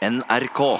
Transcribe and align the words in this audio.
NRK. 0.00 0.78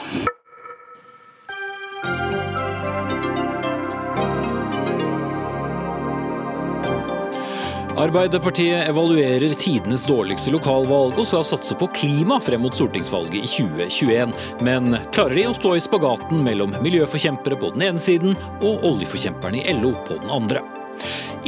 Arbeiderpartiet 7.97 8.89
evaluerer 8.89 9.53
tidenes 9.61 10.07
dårligste 10.09 10.55
lokalvalg 10.55 11.21
og 11.21 11.29
skal 11.29 11.45
satse 11.45 11.77
på 11.77 11.91
klima 11.93 12.41
frem 12.41 12.65
mot 12.65 12.73
stortingsvalget 12.73 13.45
i 13.45 13.55
2021. 13.59 14.33
Men 14.65 14.97
klarer 15.13 15.37
de 15.37 15.49
å 15.51 15.57
stå 15.61 15.77
i 15.77 15.85
spagaten 15.85 16.41
mellom 16.47 16.73
miljøforkjempere 16.81 17.61
på 17.61 17.75
den 17.77 17.91
ene 17.91 18.01
siden 18.01 18.39
og 18.63 18.89
oljeforkjemperne 18.95 19.67
i 19.67 19.81
LO 19.83 19.93
på 20.09 20.17
den 20.17 20.33
andre? 20.41 20.65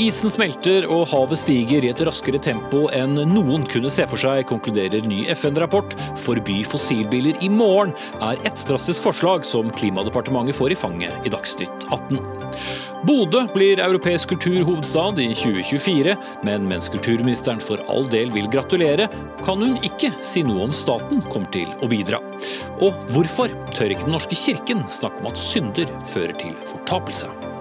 Isen 0.01 0.33
smelter 0.33 0.87
og 0.89 1.03
havet 1.11 1.37
stiger 1.43 1.85
i 1.85 1.91
et 1.93 2.01
raskere 2.07 2.39
tempo 2.41 2.87
enn 2.97 3.13
noen 3.29 3.67
kunne 3.69 3.91
se 3.93 4.07
for 4.09 4.21
seg, 4.21 4.47
konkluderer 4.49 5.05
ny 5.05 5.27
FN-rapport. 5.35 5.93
Forby 6.23 6.63
fossilbiler 6.65 7.37
i 7.45 7.51
morgen 7.53 7.93
er 8.25 8.41
et 8.49 8.65
drastisk 8.69 9.05
forslag 9.05 9.45
som 9.45 9.69
Klimadepartementet 9.77 10.57
får 10.57 10.73
i 10.73 10.81
fanget 10.81 11.29
i 11.29 11.35
Dagsnytt 11.35 11.87
18. 11.93 12.23
Bodø 13.05 13.45
blir 13.53 13.83
europeisk 13.85 14.33
kulturhovedstad 14.33 15.21
i 15.21 15.29
2024, 15.37 16.17
men 16.49 16.69
mens 16.71 16.89
kulturministeren 16.89 17.61
for 17.61 17.83
all 17.93 18.09
del 18.09 18.33
vil 18.33 18.49
gratulere, 18.49 19.11
kan 19.45 19.61
hun 19.61 19.77
ikke 19.85 20.15
si 20.25 20.47
noe 20.47 20.71
om 20.71 20.77
staten 20.77 21.21
kommer 21.29 21.53
til 21.53 21.69
å 21.83 21.93
bidra. 21.93 22.23
Og 22.81 22.97
hvorfor 23.13 23.53
tør 23.77 23.93
ikke 23.93 24.09
Den 24.09 24.17
norske 24.17 24.39
kirken 24.39 24.87
snakke 24.89 25.21
om 25.21 25.33
at 25.35 25.41
synder 25.51 25.99
fører 26.09 26.39
til 26.39 26.57
fortapelse? 26.65 27.52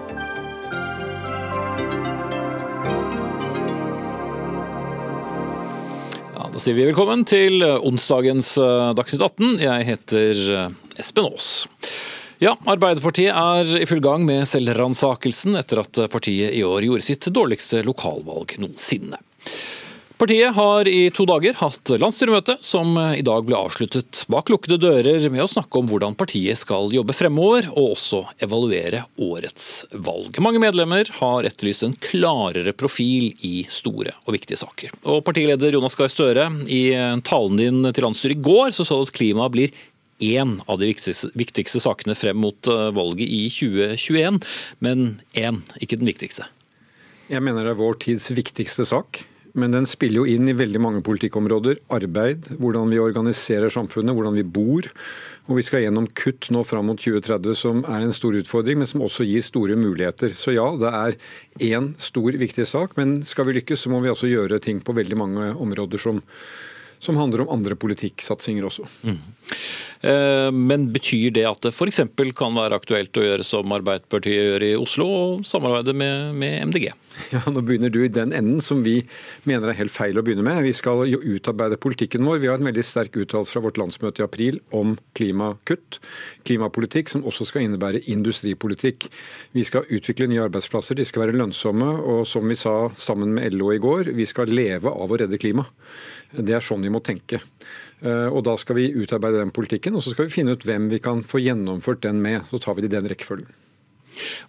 Da 6.52 6.60
sier 6.60 6.76
vi 6.76 6.84
velkommen 6.84 7.22
til 7.24 7.62
onsdagens 7.64 8.54
eh, 8.60 8.90
Dagsnytt 8.96 9.22
18. 9.24 9.52
Jeg 9.62 9.86
heter 9.88 10.40
eh, 10.52 10.74
Espen 11.00 11.30
Aas. 11.30 11.46
Ja, 12.42 12.52
Arbeiderpartiet 12.68 13.32
er 13.32 13.70
i 13.80 13.86
full 13.88 14.02
gang 14.04 14.26
med 14.28 14.44
selvransakelsen 14.50 15.56
etter 15.56 15.80
at 15.80 16.02
partiet 16.12 16.52
i 16.52 16.60
år 16.66 16.84
gjorde 16.84 17.06
sitt 17.06 17.28
dårligste 17.32 17.80
lokalvalg 17.86 18.58
noensinne. 18.60 19.20
Partiet 20.22 20.54
har 20.54 20.86
i 20.86 21.08
to 21.10 21.24
dager 21.26 21.56
hatt 21.58 21.90
landsstyremøte, 21.98 22.54
som 22.62 22.94
i 22.94 23.24
dag 23.26 23.42
ble 23.42 23.56
avsluttet 23.58 24.20
bak 24.30 24.52
lukkede 24.52 24.76
dører 24.78 25.24
med 25.34 25.42
å 25.42 25.48
snakke 25.50 25.80
om 25.80 25.88
hvordan 25.90 26.14
partiet 26.14 26.60
skal 26.60 26.92
jobbe 26.94 27.16
fremover, 27.18 27.66
og 27.72 27.96
også 27.96 28.20
evaluere 28.46 29.00
årets 29.18 29.64
valg. 29.90 30.38
Mange 30.46 30.60
medlemmer 30.62 31.10
har 31.16 31.48
etterlyst 31.48 31.82
en 31.82 31.96
klarere 32.06 32.70
profil 32.70 33.32
i 33.42 33.64
store 33.66 34.12
og 34.22 34.36
viktige 34.36 34.60
saker. 34.60 34.92
Og 35.10 35.24
Partileder 35.26 35.74
Jonas 35.74 35.98
Gahr 35.98 36.14
Støre, 36.14 36.46
i 36.70 36.84
talen 37.26 37.58
din 37.58 37.82
til 37.90 38.06
landsstyret 38.06 38.38
i 38.38 38.46
går, 38.46 38.70
så 38.78 38.86
sa 38.86 39.00
du 39.00 39.10
at 39.10 39.14
klima 39.18 39.50
blir 39.50 39.74
én 40.22 40.54
av 40.70 40.78
de 40.78 40.92
viktigste, 41.34 41.82
sakene 41.82 42.14
frem 42.14 42.38
mot 42.38 42.70
eh, 42.70 42.92
valget 42.94 43.26
i 43.26 43.42
2021, 43.50 44.38
men 44.86 45.04
én, 45.34 45.64
ikke 45.82 45.98
den 45.98 46.14
viktigste. 46.14 46.46
Jeg 47.26 47.42
mener 47.42 47.66
det 47.66 47.74
er 47.74 47.82
vår 47.82 47.98
tids 48.06 48.30
viktigste 48.30 48.86
sak. 48.86 49.24
Men 49.58 49.74
den 49.74 49.86
spiller 49.88 50.22
jo 50.22 50.28
inn 50.32 50.48
i 50.48 50.56
veldig 50.56 50.80
mange 50.80 51.02
politikkområder. 51.04 51.82
Arbeid, 51.92 52.48
hvordan 52.56 52.92
vi 52.92 53.00
organiserer 53.02 53.72
samfunnet, 53.72 54.14
hvordan 54.16 54.38
vi 54.38 54.46
bor. 54.46 54.88
Og 55.50 55.58
vi 55.58 55.64
skal 55.66 55.84
gjennom 55.84 56.06
kutt 56.16 56.48
nå 56.54 56.62
fram 56.64 56.88
mot 56.88 57.00
2030, 57.00 57.56
som 57.58 57.82
er 57.84 58.06
en 58.06 58.14
stor 58.16 58.36
utfordring, 58.38 58.80
men 58.80 58.88
som 58.88 59.04
også 59.04 59.26
gir 59.28 59.44
store 59.44 59.76
muligheter. 59.76 60.32
Så 60.38 60.54
ja, 60.56 60.68
det 60.80 60.92
er 60.92 61.18
én 61.72 61.92
stor, 62.00 62.32
viktig 62.40 62.66
sak, 62.68 62.96
men 62.96 63.20
skal 63.28 63.48
vi 63.48 63.58
lykkes, 63.58 63.84
så 63.84 63.92
må 63.92 64.00
vi 64.04 64.12
altså 64.12 64.30
gjøre 64.30 64.62
ting 64.62 64.80
på 64.80 64.96
veldig 64.96 65.18
mange 65.18 65.50
områder 65.52 66.00
som, 66.00 66.22
som 67.02 67.18
handler 67.18 67.42
om 67.42 67.50
andre 67.56 67.74
politikksatsinger 67.78 68.68
også. 68.68 68.86
Mm. 69.02 69.18
Eh, 70.02 70.48
men 70.54 70.88
betyr 70.94 71.30
det 71.34 71.44
at 71.46 71.62
det 71.62 71.72
f.eks. 71.74 72.00
kan 72.38 72.56
være 72.56 72.78
aktuelt 72.78 73.18
å 73.18 73.22
gjøre 73.22 73.46
som 73.46 73.74
Arbeiderpartiet 73.74 74.34
gjør 74.34 74.64
i 74.66 74.70
Oslo, 74.78 75.06
og 75.06 75.44
samarbeide 75.46 75.94
med, 75.94 76.32
med, 76.38 76.56
MDG? 76.70 76.88
Ja, 77.34 77.42
Nå 77.52 77.62
begynner 77.66 77.92
du 77.92 78.00
i 78.02 78.10
den 78.10 78.32
enden 78.34 78.62
som 78.64 78.80
vi 78.86 79.00
mener 79.46 79.70
er 79.70 79.78
helt 79.78 79.94
feil 79.94 80.18
å 80.18 80.24
begynne 80.24 80.46
med. 80.46 80.62
Vi 80.64 80.72
skal 80.74 81.04
jo 81.10 81.20
utarbeide 81.22 81.78
politikken 81.82 82.26
vår. 82.26 82.40
Vi 82.42 82.50
har 82.50 82.58
en 82.58 82.70
veldig 82.70 82.86
sterk 82.86 83.18
uttalelse 83.20 83.54
fra 83.54 83.62
vårt 83.66 83.78
landsmøte 83.78 84.22
i 84.22 84.26
april 84.26 84.58
om 84.74 84.96
klimakutt. 85.18 86.00
Klimapolitikk 86.48 87.12
som 87.12 87.26
også 87.28 87.46
skal 87.50 87.66
innebære 87.66 88.02
industripolitikk. 88.10 89.10
Vi 89.54 89.66
skal 89.68 89.86
utvikle 89.92 90.30
nye 90.30 90.46
arbeidsplasser, 90.48 90.98
de 90.98 91.06
skal 91.06 91.26
være 91.26 91.38
lønnsomme. 91.38 91.92
Og 92.14 92.24
som 92.30 92.48
vi 92.48 92.58
sa 92.58 92.76
sammen 92.98 93.36
med 93.36 93.54
LO 93.58 93.70
i 93.74 93.82
går, 93.82 94.14
vi 94.16 94.26
skal 94.26 94.50
leve 94.50 94.90
av 94.90 95.12
å 95.12 95.20
redde 95.20 95.38
klima. 95.42 95.68
Det 96.32 96.56
er 96.56 96.64
sånn 96.64 96.84
vi 96.84 96.92
må 96.92 97.02
tenke. 97.04 97.40
Eh, 98.02 98.28
og 98.28 98.42
Da 98.46 98.56
skal 98.60 98.78
vi 98.78 98.92
utarbeide 98.92 99.42
den 99.42 99.54
politikken, 99.54 99.96
og 99.96 100.04
så 100.04 100.14
skal 100.14 100.28
vi 100.28 100.36
finne 100.36 100.56
ut 100.56 100.64
hvem 100.66 100.88
vi 100.92 101.02
kan 101.02 101.22
få 101.22 101.42
gjennomført 101.42 102.02
den 102.02 102.22
med. 102.22 102.42
Så 102.50 102.62
tar 102.62 102.74
vi 102.74 102.84
det 102.84 102.92
i 102.92 102.96
den 102.98 103.10
rekkefølgen. 103.12 103.50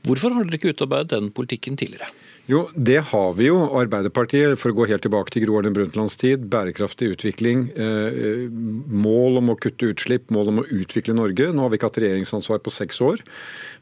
Hvorfor 0.03 0.33
har 0.35 0.43
dere 0.43 0.59
ikke 0.59 0.73
utarbeidet 0.73 1.13
den 1.13 1.29
politikken 1.31 1.77
tidligere? 1.79 2.09
Jo, 2.51 2.65
det 2.75 2.97
har 3.13 3.29
vi 3.37 3.47
jo. 3.47 3.55
Arbeiderpartiet, 3.79 4.57
for 4.59 4.73
å 4.73 4.75
gå 4.75 4.87
helt 4.89 5.05
tilbake 5.05 5.31
til 5.31 5.45
Gro 5.45 5.55
Harlem 5.55 5.75
Brundtlands 5.77 6.17
tid, 6.19 6.49
bærekraftig 6.51 7.13
utvikling, 7.13 7.69
eh, 7.71 8.49
mål 8.51 9.39
om 9.39 9.53
å 9.53 9.55
kutte 9.55 9.93
utslipp, 9.93 10.29
mål 10.29 10.51
om 10.51 10.59
å 10.59 10.67
utvikle 10.67 11.15
Norge. 11.15 11.53
Nå 11.53 11.63
har 11.63 11.69
vi 11.71 11.79
ikke 11.79 11.87
hatt 11.87 12.03
regjeringsansvar 12.03 12.59
på 12.59 12.75
seks 12.75 12.99
år, 12.99 13.23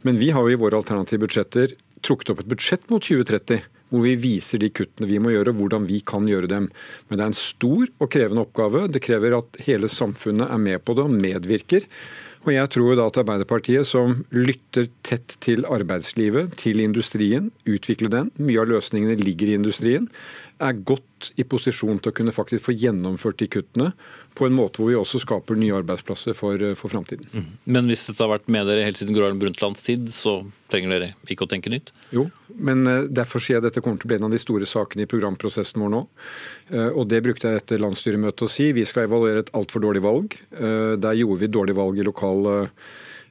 men 0.04 0.18
vi 0.18 0.30
har 0.30 0.46
jo 0.46 0.54
i 0.54 0.62
våre 0.62 0.78
alternative 0.78 1.26
budsjetter 1.26 1.74
trukket 2.04 2.30
opp 2.30 2.40
et 2.42 2.52
budsjett 2.54 2.90
mot 2.92 3.02
2030 3.02 3.66
hvor 3.92 4.06
vi 4.06 4.16
viser 4.20 4.62
de 4.64 4.72
kuttene 4.74 5.10
vi 5.10 5.20
må 5.22 5.34
gjøre, 5.36 5.54
hvordan 5.58 5.86
vi 5.90 6.00
kan 6.08 6.28
gjøre 6.30 6.50
dem. 6.52 6.72
Men 7.10 7.20
det 7.20 7.26
er 7.26 7.32
en 7.34 7.38
stor 7.38 7.86
og 8.00 8.12
krevende 8.14 8.46
oppgave. 8.48 8.88
Det 8.92 9.04
krever 9.04 9.38
at 9.38 9.62
hele 9.68 9.92
samfunnet 9.92 10.48
er 10.48 10.62
med 10.62 10.82
på 10.86 10.96
det 10.98 11.06
og 11.06 11.16
medvirker. 11.16 11.88
Og 12.42 12.56
jeg 12.56 12.72
tror 12.74 12.96
da 12.98 13.06
at 13.06 13.20
Arbeiderpartiet, 13.22 13.86
som 13.86 14.24
lytter 14.34 14.88
tett 15.06 15.36
til 15.46 15.62
arbeidslivet, 15.70 16.56
til 16.58 16.82
industrien, 16.82 17.52
utvikler 17.70 18.10
den, 18.10 18.32
mye 18.42 18.64
av 18.64 18.72
løsningene 18.72 19.20
ligger 19.22 19.52
i 19.52 19.58
industrien, 19.60 20.08
er 20.62 20.82
godt 20.88 21.32
i 21.42 21.46
posisjon 21.46 22.00
til 22.02 22.12
å 22.12 22.16
kunne 22.18 22.34
faktisk 22.34 22.68
få 22.70 22.76
gjennomført 22.76 23.40
de 23.42 23.48
kuttene 23.52 23.92
på 24.38 24.48
en 24.48 24.56
måte 24.56 24.82
hvor 24.82 24.90
vi 24.90 24.98
også 24.98 25.22
skaper 25.22 25.60
nye 25.60 25.76
arbeidsplasser 25.82 26.36
for, 26.38 26.62
for 26.80 26.94
framtiden. 26.94 27.28
Mm. 27.34 27.50
Men 27.76 27.92
hvis 27.92 28.08
dette 28.08 28.24
har 28.24 28.32
vært 28.32 28.50
med 28.52 28.70
dere 28.70 28.86
helt 28.88 29.02
siden 29.02 29.18
Gro 29.18 29.28
Harlem 29.28 29.42
Brundtlands 29.42 29.84
tid, 29.86 30.08
så 30.16 30.40
trenger 30.72 30.96
dere 30.96 31.10
ikke 31.30 31.46
å 31.46 31.52
tenke 31.52 31.74
nytt? 31.74 31.92
Jo, 32.16 32.26
men 32.56 32.86
eh, 32.90 33.10
derfor 33.12 33.44
sier 33.44 33.58
jeg 33.58 33.66
at 33.66 33.70
dette 33.70 33.84
kommer 33.84 34.02
til 34.02 34.10
å 34.10 34.14
bli 34.14 34.20
en 34.22 34.30
av 34.30 34.34
de 34.34 34.42
store 34.42 34.70
sakene 34.70 35.06
i 35.06 35.12
programprosessen 35.12 35.84
vår 35.84 35.94
nå. 35.94 36.02
Eh, 36.72 36.90
og 36.90 37.10
det 37.12 37.22
brukte 37.26 37.52
jeg 37.52 37.64
etter 37.64 37.84
landsstyremøtet 37.84 38.48
å 38.48 38.52
si. 38.52 38.72
Vi 38.78 38.88
skal 38.88 39.10
evaluere 39.10 39.46
et 39.46 39.54
altfor 39.58 39.84
dårlig 39.84 40.06
valg. 40.08 40.40
Eh, 40.56 40.96
der 41.02 41.20
gjorde 41.20 41.44
vi 41.44 41.54
dårlig 41.60 41.78
valg 41.78 42.00
i 42.00 42.08
lokal 42.08 42.52
Eh, 42.52 42.68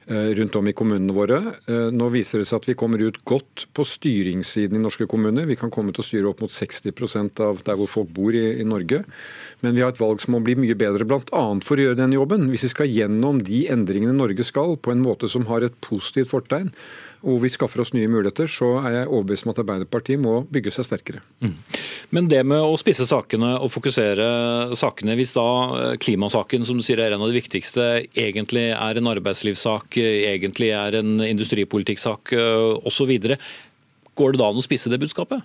rundt 0.09 0.55
om 0.55 0.67
i 0.67 0.73
kommunene 0.73 1.13
våre. 1.13 1.37
Eh, 1.67 1.89
nå 1.93 2.07
viser 2.13 2.41
det 2.41 2.47
seg 2.49 2.61
at 2.61 2.69
vi 2.71 2.77
kommer 2.79 3.01
ut 3.03 3.19
godt 3.27 3.67
på 3.75 3.85
styringssiden 3.87 4.79
i 4.79 4.81
norske 4.81 5.07
kommuner. 5.09 5.45
Vi 5.49 5.57
kan 5.59 5.71
komme 5.73 5.93
til 5.93 6.03
å 6.03 6.07
styre 6.07 6.31
opp 6.31 6.41
mot 6.43 6.53
60% 6.53 7.43
av 7.45 7.61
der 7.67 7.77
hvor 7.79 7.91
folk 7.91 8.09
bor 8.15 8.35
i, 8.35 8.45
i 8.61 8.67
Norge. 8.67 9.03
Men 9.61 9.77
vi 9.77 9.85
har 9.85 9.93
et 9.93 10.01
valg 10.01 10.23
som 10.23 10.35
må 10.35 10.41
bli 10.43 10.57
mye 10.59 10.77
bedre, 10.77 11.07
bl.a. 11.07 11.45
for 11.65 11.77
å 11.77 11.87
gjøre 11.87 12.01
den 12.01 12.17
jobben. 12.17 12.49
Hvis 12.51 12.65
vi 12.69 12.73
skal 12.73 12.91
gjennom 12.91 13.43
de 13.45 13.63
endringene 13.71 14.17
Norge 14.17 14.45
skal, 14.47 14.75
på 14.81 14.93
en 14.93 15.05
måte 15.05 15.29
som 15.31 15.47
har 15.51 15.65
et 15.65 15.77
positivt 15.85 16.31
fortegn, 16.33 16.73
og 17.21 17.43
vi 17.43 17.51
skaffer 17.53 17.83
oss 17.83 17.91
nye 17.93 18.09
muligheter, 18.09 18.49
så 18.49 18.79
er 18.81 18.95
jeg 18.95 19.09
overbevist 19.09 19.45
om 19.45 19.51
at 19.53 19.59
Arbeiderpartiet 19.61 20.21
må 20.21 20.39
bygge 20.49 20.73
seg 20.73 20.87
sterkere. 20.87 21.21
Mm. 21.43 21.53
Men 22.17 22.29
det 22.31 22.41
med 22.49 22.63
å 22.65 22.79
spisse 22.81 23.05
sakene 23.05 23.53
og 23.61 23.69
fokusere 23.73 24.25
sakene, 24.77 25.15
hvis 25.19 25.35
da 25.37 25.45
eh, 25.77 25.93
klimasaken 26.01 26.65
som 26.65 26.79
du 26.79 26.85
sier 26.85 27.01
er 27.03 27.13
en 27.13 27.21
av 27.21 27.29
de 27.29 27.37
viktigste, 27.37 27.87
egentlig 28.17 28.71
er 28.73 28.97
en 28.97 29.11
arbeidslivssak, 29.11 29.90
egentlig 29.99 30.71
er 30.75 30.99
en 31.01 31.19
industripolitikksak 31.25 32.33
eh, 32.37 32.87
osv., 32.87 33.11
går 34.19 34.33
det 34.33 34.41
da 34.41 34.51
an 34.51 34.59
å 34.59 34.63
spisse 34.63 34.91
det 34.91 34.99
budskapet? 35.01 35.43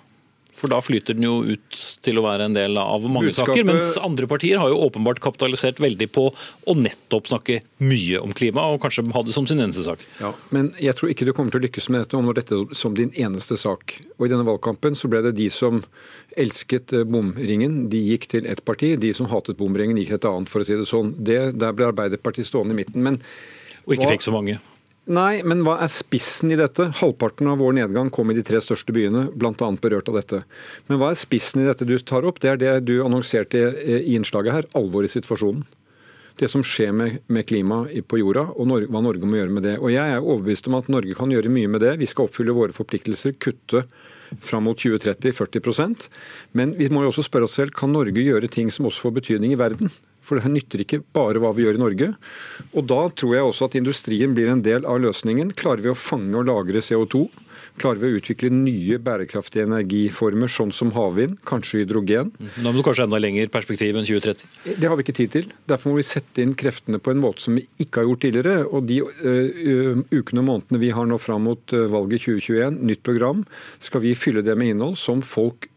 For 0.57 0.73
da 0.73 0.79
flyter 0.81 1.17
den 1.17 1.27
jo 1.27 1.35
ut 1.45 1.79
til 2.05 2.17
å 2.17 2.25
være 2.25 2.47
en 2.49 2.57
del 2.57 2.79
av 2.81 3.05
mange 3.05 3.29
Budskapet... 3.29 3.53
saker. 3.53 3.67
Mens 3.69 3.97
andre 4.01 4.29
partier 4.31 4.61
har 4.61 4.73
jo 4.73 4.79
åpenbart 4.87 5.21
kapitalisert 5.25 5.81
veldig 5.83 6.09
på 6.15 6.31
å 6.33 6.77
nettopp 6.79 7.29
snakke 7.29 7.59
mye 7.85 8.23
om 8.25 8.33
klima, 8.37 8.65
og 8.73 8.81
kanskje 8.85 9.05
ha 9.13 9.25
det 9.27 9.35
som 9.37 9.49
sin 9.49 9.61
eneste 9.61 9.85
sak. 9.85 10.05
Ja, 10.23 10.33
Men 10.55 10.71
jeg 10.81 10.97
tror 10.97 11.13
ikke 11.13 11.29
du 11.29 11.35
kommer 11.37 11.53
til 11.53 11.61
å 11.61 11.67
lykkes 11.67 11.91
med 11.93 12.07
dette 12.07 12.17
om 12.17 12.33
dette 12.37 12.63
som 12.79 12.97
din 12.97 13.13
eneste 13.21 13.59
sak. 13.61 13.99
Og 14.17 14.29
i 14.29 14.33
denne 14.33 14.49
valgkampen 14.49 14.97
så 14.97 15.13
ble 15.13 15.21
det 15.27 15.37
de 15.37 15.51
som 15.53 15.83
elsket 16.41 16.97
eh, 16.97 17.05
bomringen, 17.09 17.85
de 17.93 18.01
gikk 18.15 18.31
til 18.33 18.49
ett 18.49 18.65
parti. 18.65 18.95
De 19.01 19.13
som 19.17 19.29
hatet 19.33 19.61
bomringen, 19.61 20.01
gikk 20.01 20.15
til 20.15 20.23
et 20.23 20.31
annet, 20.33 20.53
for 20.53 20.65
å 20.65 20.69
si 20.69 20.79
det 20.79 20.89
sånn. 20.89 21.13
Det, 21.21 21.41
der 21.61 21.77
ble 21.77 21.91
Arbeiderpartiet 21.93 22.49
stående 22.49 22.77
i 22.77 22.81
midten. 22.81 23.05
Men 23.05 23.21
og 23.87 23.95
ikke 23.95 24.17
fikk 24.17 24.27
så 24.27 24.35
mange. 24.35 24.59
Nei, 25.07 25.39
men 25.47 25.61
hva 25.63 25.77
er 25.85 25.91
spissen 25.93 26.51
i 26.51 26.59
dette? 26.59 26.89
Halvparten 26.99 27.47
av 27.47 27.61
vår 27.63 27.77
nedgang 27.79 28.09
kom 28.11 28.33
i 28.33 28.35
de 28.35 28.43
tre 28.47 28.59
største 28.59 28.91
byene, 28.95 29.29
bl.a. 29.39 29.69
berørt 29.79 30.11
av 30.11 30.19
dette. 30.19 30.41
Men 30.89 30.99
hva 30.99 31.13
er 31.13 31.21
spissen 31.21 31.63
i 31.63 31.67
dette 31.69 31.87
du 31.87 31.95
tar 32.03 32.27
opp? 32.27 32.41
Det 32.43 32.51
er 32.51 32.59
det 32.59 32.73
du 32.89 32.97
annonserte 33.05 33.61
i 33.87 34.17
innslaget 34.17 34.57
her, 34.57 34.67
alvoret 34.79 35.13
i 35.13 35.21
situasjonen. 35.21 35.63
Det 36.37 36.51
som 36.53 36.65
skjer 36.67 36.91
med, 36.93 37.21
med 37.33 37.47
klimaet 37.49 38.03
på 38.11 38.19
jorda, 38.19 38.49
og 38.59 38.67
Norge, 38.69 38.91
hva 38.93 39.01
Norge 39.07 39.31
må 39.31 39.39
gjøre 39.39 39.55
med 39.57 39.65
det. 39.65 39.77
Og 39.79 39.95
Jeg 39.95 40.17
er 40.17 40.19
overbevist 40.19 40.67
om 40.69 40.77
at 40.77 40.91
Norge 40.93 41.15
kan 41.17 41.31
gjøre 41.33 41.55
mye 41.55 41.71
med 41.71 41.87
det. 41.87 41.95
Vi 42.03 42.11
skal 42.11 42.27
oppfylle 42.27 42.57
våre 42.57 42.77
forpliktelser, 42.77 43.39
kutte 43.41 43.87
fram 44.43 44.67
mot 44.67 44.75
2030 44.75 45.33
40% 45.39 46.09
Men 46.59 46.75
vi 46.75 46.91
må 46.91 47.05
jo 47.05 47.13
også 47.15 47.29
spørre 47.29 47.47
oss 47.47 47.55
selv, 47.57 47.73
kan 47.79 47.95
Norge 47.95 48.21
gjøre 48.21 48.51
ting 48.51 48.75
som 48.75 48.91
også 48.91 49.07
får 49.07 49.17
betydning 49.23 49.55
i 49.55 49.61
verden? 49.61 49.95
For 50.27 50.41
det 50.41 50.51
nytter 50.51 50.83
ikke 50.83 51.03
bare 51.15 51.41
hva 51.43 51.53
vi 51.55 51.67
gjør 51.67 51.79
i 51.79 51.83
Norge. 51.83 52.09
Og 52.75 52.87
da 52.91 53.01
tror 53.15 53.35
jeg 53.37 53.47
også 53.47 53.69
at 53.69 53.77
industrien 53.79 54.35
blir 54.35 54.51
en 54.51 54.65
del 54.67 54.87
av 54.89 54.99
løsningen. 55.05 55.53
Klarer 55.59 55.85
vi 55.85 55.93
å 55.93 55.99
fange 55.99 56.35
og 56.41 56.49
lagre 56.49 56.83
CO2? 56.83 57.29
Klarer 57.81 58.01
vi 58.01 58.11
å 58.11 58.19
utvikle 58.19 58.51
nye 58.53 58.99
bærekraftige 59.03 59.67
energiformer, 59.69 60.51
sånn 60.51 60.73
som 60.75 60.91
havvind, 60.97 61.39
kanskje 61.49 61.85
hydrogen? 61.85 62.33
Da 62.57 62.71
må 62.71 62.81
du 62.81 62.85
kanskje 62.87 63.07
enda 63.07 63.21
lenger 63.23 63.53
perspektiv 63.53 63.99
enn 63.99 64.09
2030? 64.09 64.75
Det 64.81 64.91
har 64.91 64.99
vi 64.99 65.07
ikke 65.07 65.17
tid 65.21 65.35
til. 65.37 65.49
Derfor 65.71 65.93
må 65.93 66.01
vi 66.01 66.09
sette 66.09 66.43
inn 66.43 66.57
kreftene 66.59 67.01
på 67.01 67.15
en 67.15 67.23
måte 67.23 67.45
som 67.45 67.57
vi 67.59 67.67
ikke 67.83 68.03
har 68.03 68.11
gjort 68.11 68.25
tidligere. 68.27 68.59
Og 68.67 68.91
de 68.91 69.01
uh, 69.05 70.03
ukene 70.11 70.43
og 70.43 70.51
månedene 70.51 70.83
vi 70.83 70.93
har 70.97 71.09
nå 71.09 71.21
fram 71.23 71.47
mot 71.47 71.77
valget 71.93 72.27
2021, 72.27 72.83
nytt 72.91 73.05
program, 73.07 73.47
skal 73.83 74.03
vi 74.03 74.17
fylle 74.19 74.43
det 74.47 74.57
med 74.59 74.75
innhold 74.75 74.99
som 74.99 75.23
folk 75.25 75.69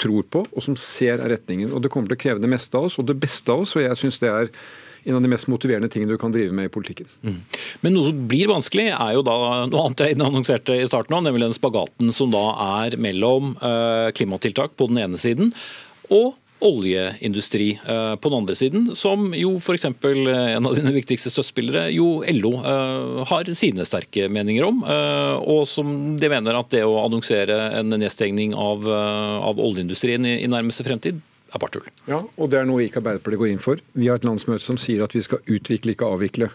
tror 0.00 0.26
på, 0.30 0.42
og 0.46 0.64
som 0.64 0.76
ser 0.80 1.20
er 1.20 1.30
retningen. 1.36 1.72
Og 1.72 1.82
Det 1.82 1.92
kommer 1.92 2.10
til 2.10 2.18
å 2.18 2.24
kreve 2.24 2.42
det 2.42 2.50
meste 2.50 2.76
av 2.78 2.88
oss, 2.88 2.98
og 3.00 3.08
det 3.08 3.18
beste 3.20 3.52
av 3.52 3.64
oss. 3.64 3.76
og 3.76 3.82
jeg 3.82 3.96
synes 3.96 4.20
det 4.22 4.32
er 4.32 4.50
en 5.06 5.14
av 5.14 5.22
de 5.22 5.30
mest 5.30 5.46
motiverende 5.46 5.88
tingene 5.88 6.16
du 6.16 6.18
kan 6.18 6.32
drive 6.34 6.52
med 6.52 6.66
i 6.66 6.72
politikken. 6.72 7.06
Mm. 7.22 7.38
Men 7.84 7.94
noe 7.94 8.08
som 8.08 8.24
blir 8.26 8.50
vanskelig, 8.50 8.88
er 8.90 9.12
jo 9.14 9.22
da 9.26 9.36
noe 9.70 9.84
annet 9.84 10.02
jeg 10.02 10.18
annonserte 10.18 10.74
i 10.74 10.88
starten 10.88 11.14
av, 11.14 11.22
nemlig 11.22 11.46
den 11.46 11.54
spagaten 11.54 12.10
som 12.14 12.32
da 12.34 12.46
er 12.82 12.98
mellom 12.98 13.54
uh, 13.60 14.10
klimatiltak 14.16 14.74
på 14.74 14.90
den 14.90 14.98
ene 15.04 15.20
siden 15.20 15.54
og 16.10 16.34
oljeindustri 16.64 17.68
eh, 17.86 18.16
på 18.16 18.30
den 18.30 18.38
andre 18.38 18.56
siden, 18.56 18.88
som 18.96 19.28
jo 19.36 19.56
f.eks. 19.60 19.84
Eh, 19.84 20.56
en 20.56 20.66
av 20.66 20.76
dine 20.76 20.94
viktigste 20.94 21.30
støttespillere, 21.32 21.86
jo 21.94 22.22
LO, 22.38 22.52
eh, 22.60 23.22
har 23.28 23.52
sine 23.56 23.86
sterke 23.88 24.30
meninger 24.32 24.66
om. 24.66 24.82
Og 25.46 25.64
som 25.68 26.16
de 26.20 26.30
mener 26.32 26.56
at 26.56 26.72
det 26.72 26.84
å 26.86 26.98
annonsere 27.04 27.56
en 27.80 27.92
nedstengning 27.92 28.54
av, 28.56 28.86
av 28.88 29.60
oljeindustrien 29.62 30.24
i, 30.26 30.38
i 30.44 30.50
nærmeste 30.50 30.86
fremtid 30.86 31.20
er 31.54 31.62
bare 31.62 31.76
tull. 31.76 31.88
Ja, 32.10 32.20
og 32.24 32.50
det 32.50 32.60
er 32.60 32.68
noe 32.68 32.84
ikke 32.84 33.00
Arbeiderpartiet 33.02 33.42
går 33.42 33.52
inn 33.52 33.62
for. 33.62 33.82
Vi 33.96 34.08
har 34.10 34.18
et 34.18 34.26
landsmøte 34.26 34.64
som 34.64 34.78
sier 34.80 35.04
at 35.04 35.14
vi 35.14 35.22
skal 35.24 35.42
utvikle, 35.44 35.94
ikke 35.94 36.08
avvikle. 36.08 36.50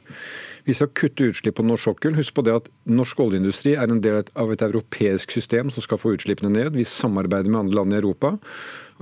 Vi 0.68 0.76
skal 0.78 0.92
kutte 0.98 1.32
utslipp 1.32 1.58
på 1.58 1.66
norsk 1.66 1.88
sokkel. 1.90 2.16
Husk 2.20 2.36
på 2.38 2.44
det 2.46 2.54
at 2.60 2.70
norsk 2.90 3.20
oljeindustri 3.24 3.74
er 3.80 3.90
en 3.90 4.02
del 4.04 4.22
av 4.38 4.52
et 4.54 4.64
europeisk 4.66 5.34
system 5.34 5.72
som 5.74 5.86
skal 5.86 6.00
få 6.02 6.14
utslippene 6.18 6.52
ned. 6.54 6.76
Vi 6.78 6.86
samarbeider 6.88 7.50
med 7.50 7.64
andre 7.64 7.80
land 7.80 7.96
i 7.96 8.02
Europa. 8.02 8.36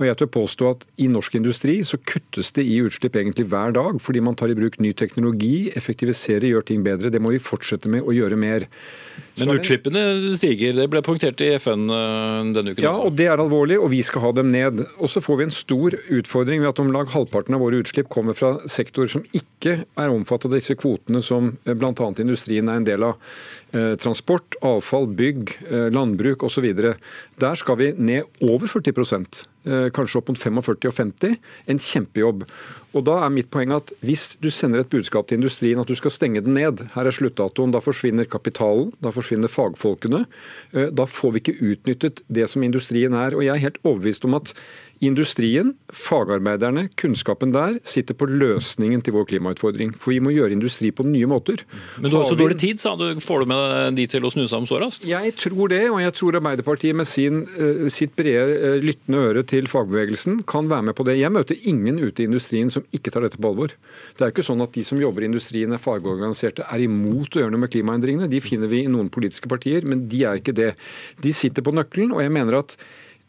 Og 0.00 0.06
jeg 0.08 0.16
tør 0.16 0.30
påstå 0.32 0.68
at 0.72 0.84
I 1.04 1.10
norsk 1.12 1.34
industri 1.36 1.74
så 1.84 1.98
kuttes 2.08 2.48
det 2.56 2.64
i 2.64 2.78
utslipp 2.80 3.18
egentlig 3.20 3.44
hver 3.52 3.74
dag, 3.76 3.98
fordi 4.00 4.22
man 4.24 4.36
tar 4.38 4.48
i 4.48 4.56
bruk 4.56 4.78
ny 4.80 4.94
teknologi, 4.96 5.68
effektiviserer, 5.76 6.48
gjør 6.48 6.64
ting 6.70 6.86
bedre. 6.86 7.12
Det 7.12 7.20
må 7.20 7.34
vi 7.34 7.42
fortsette 7.42 7.90
med 7.92 8.08
å 8.08 8.14
gjøre 8.16 8.38
mer. 8.40 8.64
Men 9.36 9.52
utslippene 9.58 10.02
stiger, 10.40 10.72
det 10.78 10.86
ble 10.92 11.02
punktert 11.04 11.44
i 11.44 11.50
FN 11.60 11.84
eh, 11.92 12.48
denne 12.56 12.72
uken 12.72 12.86
ja, 12.86 12.94
også. 12.94 13.10
Og 13.10 13.20
det 13.20 13.28
er 13.28 13.44
alvorlig, 13.44 13.76
og 13.76 13.92
vi 13.92 14.00
skal 14.06 14.24
ha 14.24 14.32
dem 14.40 14.48
ned. 14.54 14.80
Og 14.96 15.12
så 15.12 15.20
får 15.24 15.42
vi 15.42 15.48
en 15.50 15.54
stor 15.54 15.98
utfordring 16.00 16.64
ved 16.64 16.72
at 16.72 16.80
om 16.80 16.92
lag 16.96 17.12
halvparten 17.12 17.58
av 17.58 17.64
våre 17.66 17.84
utslipp 17.84 18.08
kommer 18.12 18.36
fra 18.36 18.54
sektorer 18.64 19.12
som 19.12 19.28
ikke 19.36 19.82
er 19.84 20.16
omfattet 20.16 20.48
av 20.48 20.56
disse 20.56 20.78
kvotene 20.80 21.20
som 21.24 21.52
eh, 21.66 21.76
bl.a. 21.76 21.92
industrien 22.24 22.72
er 22.72 22.80
en 22.80 22.88
del 22.88 23.08
av. 23.12 23.20
Eh, 23.76 23.92
transport, 24.00 24.56
avfall, 24.64 25.12
bygg, 25.12 25.58
landbruk 25.92 26.48
osv. 26.48 26.72
Der 26.72 27.60
skal 27.60 27.80
vi 27.84 27.92
ned 28.00 28.40
over 28.48 28.70
40 28.80 28.96
Eh, 28.96 29.49
kanskje 29.64 30.20
opp 30.20 30.30
mot 30.30 30.38
45 30.40 30.88
og 30.88 30.94
50. 30.96 31.34
En 31.68 31.80
kjempejobb. 31.80 32.46
Og 32.96 33.04
da 33.06 33.20
er 33.22 33.32
mitt 33.32 33.50
poeng 33.52 33.74
at 33.76 33.92
Hvis 34.04 34.36
du 34.42 34.48
sender 34.50 34.82
et 34.82 34.90
budskap 34.90 35.28
til 35.28 35.38
industrien 35.38 35.78
at 35.80 35.88
du 35.88 35.94
skal 35.98 36.12
stenge 36.14 36.42
den 36.44 36.56
ned, 36.56 36.82
her 36.94 37.06
er 37.06 37.14
sluttdatoen, 37.14 37.72
da 37.74 37.82
forsvinner 37.82 38.24
kapitalen, 38.24 38.90
da 39.02 39.12
forsvinner 39.14 39.52
fagfolkene. 39.52 40.24
Eh, 40.72 40.90
da 40.90 41.06
får 41.06 41.34
vi 41.34 41.42
ikke 41.42 41.72
utnyttet 41.72 42.22
det 42.28 42.48
som 42.50 42.64
industrien 42.66 43.14
er. 43.14 43.36
Og 43.36 43.44
jeg 43.44 43.54
er 43.54 43.66
helt 43.66 43.82
overbevist 43.84 44.26
om 44.26 44.38
at 44.40 44.54
Industrien, 45.00 45.70
fagarbeiderne, 45.96 46.82
kunnskapen 47.00 47.54
der 47.54 47.78
sitter 47.88 48.12
på 48.20 48.26
løsningen 48.28 49.00
til 49.00 49.14
vår 49.16 49.30
klimautfordring. 49.30 49.94
For 49.96 50.12
vi 50.12 50.18
må 50.20 50.34
gjøre 50.34 50.52
industri 50.52 50.90
på 50.92 51.06
nye 51.08 51.28
måter. 51.30 51.62
Men 51.96 52.12
du 52.12 52.18
har 52.18 52.26
så 52.28 52.36
dårlig 52.36 52.58
tid, 52.60 52.82
sa 52.82 52.92
du. 53.00 53.06
Får 53.24 53.40
du 53.40 53.48
med 53.48 53.96
de 53.96 54.04
til 54.12 54.28
å 54.28 54.32
snu 54.34 54.44
seg 54.44 54.60
om 54.60 54.68
så 54.68 54.76
raskt? 54.82 55.08
Jeg 55.08 55.32
tror 55.40 55.72
det, 55.72 55.86
og 55.88 56.02
jeg 56.04 56.16
tror 56.18 56.36
Arbeiderpartiet 56.42 57.00
med 57.00 57.08
sin, 57.08 57.46
eh, 57.56 57.88
sitt 57.88 58.12
brede 58.18 58.58
eh, 58.58 58.76
lyttende 58.84 59.24
øre 59.30 59.46
til 59.48 59.72
fagbevegelsen 59.72 60.42
kan 60.44 60.68
være 60.68 60.90
med 60.90 60.98
på 61.00 61.08
det. 61.08 61.16
Jeg 61.16 61.32
møter 61.32 61.56
ingen 61.64 61.96
ute 62.04 62.20
i 62.20 62.28
industrien 62.28 62.68
som 62.68 62.84
ikke 62.92 63.16
tar 63.16 63.24
dette 63.24 63.40
på 63.40 63.54
alvor. 63.54 63.72
Det 64.18 64.26
er 64.26 64.36
ikke 64.36 64.44
sånn 64.44 64.60
at 64.60 64.76
de 64.76 64.84
som 64.84 65.00
jobber 65.00 65.24
i 65.24 65.30
industrien 65.32 65.72
er 65.72 65.80
fagorganiserte, 65.80 66.68
er 66.68 66.84
imot 66.84 67.32
å 67.32 67.46
gjøre 67.46 67.56
noe 67.56 67.64
med 67.64 67.72
klimaendringene. 67.72 68.28
De 68.28 68.44
finner 68.44 68.68
vi 68.68 68.84
i 68.84 68.92
noen 68.92 69.08
politiske 69.08 69.48
partier, 69.48 69.80
men 69.80 70.10
de 70.12 70.26
er 70.28 70.44
ikke 70.44 70.52
det. 70.52 70.74
De 71.24 71.32
sitter 71.32 71.64
på 71.64 71.72
nøkkelen, 71.72 72.12
og 72.12 72.20
jeg 72.20 72.36
mener 72.36 72.60
at 72.60 72.76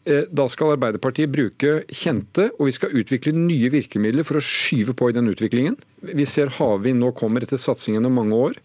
da 0.02 0.48
skal 0.50 0.72
Arbeiderpartiet 0.74 1.30
bruke 1.30 1.76
kjente, 1.94 2.48
og 2.58 2.66
vi 2.66 2.74
skal 2.74 2.94
utvikle 2.98 3.34
nye 3.36 3.68
virkemidler 3.70 4.26
for 4.26 4.40
å 4.40 4.42
skyve 4.42 4.96
på 4.98 5.10
i 5.10 5.14
den 5.14 5.30
utviklingen. 5.30 5.76
Vi 6.02 6.26
ser 6.26 6.50
havvind 6.56 6.98
nå 6.98 7.12
kommer 7.14 7.44
etter 7.44 7.60
satsingen 7.62 8.08
om 8.08 8.16
mange 8.18 8.34
år. 8.34 8.58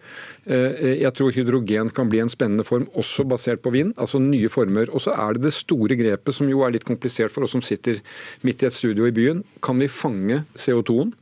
Eh, 0.49 1.03
jeg 1.03 1.13
tror 1.13 1.35
hydrogen 1.35 1.91
kan 1.93 2.09
bli 2.09 2.23
en 2.23 2.31
spennende 2.31 2.65
form, 2.65 2.87
også 2.97 3.27
basert 3.29 3.61
på 3.61 3.73
vind. 3.75 3.93
Altså 4.01 4.21
nye 4.23 4.49
former. 4.49 4.89
Og 4.89 5.03
så 5.05 5.13
er 5.13 5.37
det 5.37 5.45
det 5.45 5.53
store 5.57 5.99
grepet, 5.99 6.33
som 6.33 6.49
jo 6.49 6.63
er 6.65 6.73
litt 6.73 6.87
komplisert 6.87 7.33
for 7.33 7.45
oss 7.45 7.53
som 7.53 7.61
sitter 7.65 8.01
midt 8.47 8.63
i 8.63 8.69
et 8.71 8.77
studio 8.77 9.05
i 9.05 9.13
byen. 9.13 9.43
Kan 9.61 9.77
vi 9.83 9.91
fange 9.91 10.41
CO2-en? 10.57 11.13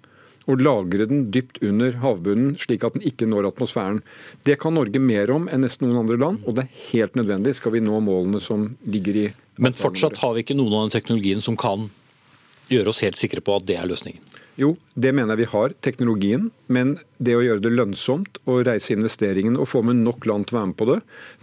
Og 0.46 0.62
lagre 0.62 1.08
den 1.10 1.30
dypt 1.34 1.58
under 1.66 1.96
havbunnen, 2.04 2.54
slik 2.62 2.86
at 2.86 2.98
den 2.98 3.06
ikke 3.08 3.28
når 3.30 3.50
atmosfæren. 3.50 4.04
Det 4.46 4.60
kan 4.62 4.76
Norge 4.78 5.02
mer 5.02 5.32
om 5.34 5.50
enn 5.50 5.66
nesten 5.66 5.90
noen 5.90 6.04
andre 6.04 6.20
land, 6.22 6.44
og 6.46 6.58
det 6.58 6.68
er 6.68 6.84
helt 6.92 7.18
nødvendig 7.18 7.56
skal 7.58 7.74
vi 7.74 7.84
nå 7.84 7.98
målene 8.06 8.42
som 8.44 8.74
ligger 8.86 9.24
i 9.24 9.28
men 9.58 9.76
fortsatt 9.76 10.20
har 10.20 10.34
vi 10.36 10.44
ikke 10.44 10.58
noen 10.58 10.74
av 10.76 10.82
den 10.86 10.98
teknologien 10.98 11.44
som 11.44 11.56
kan 11.60 11.88
gjøre 12.72 12.92
oss 12.92 13.00
helt 13.06 13.20
sikre 13.20 13.44
på 13.46 13.56
at 13.56 13.68
det 13.70 13.78
er 13.80 13.88
løsningen? 13.88 14.20
Jo, 14.56 14.72
det 14.96 15.12
mener 15.12 15.36
jeg 15.36 15.44
vi 15.44 15.52
har, 15.52 15.74
teknologien. 15.84 16.48
Men 16.72 16.96
det 17.20 17.36
å 17.36 17.44
gjøre 17.44 17.62
det 17.64 17.74
lønnsomt 17.76 18.40
å 18.48 18.58
reise 18.66 18.94
investeringen 18.96 19.58
og 19.60 19.68
få 19.68 19.82
med 19.86 20.00
nok 20.00 20.26
land 20.30 20.48
til 20.48 20.56
å 20.56 20.60
være 20.60 20.70
med 20.70 20.78
på 20.80 20.88
det, 20.90 20.96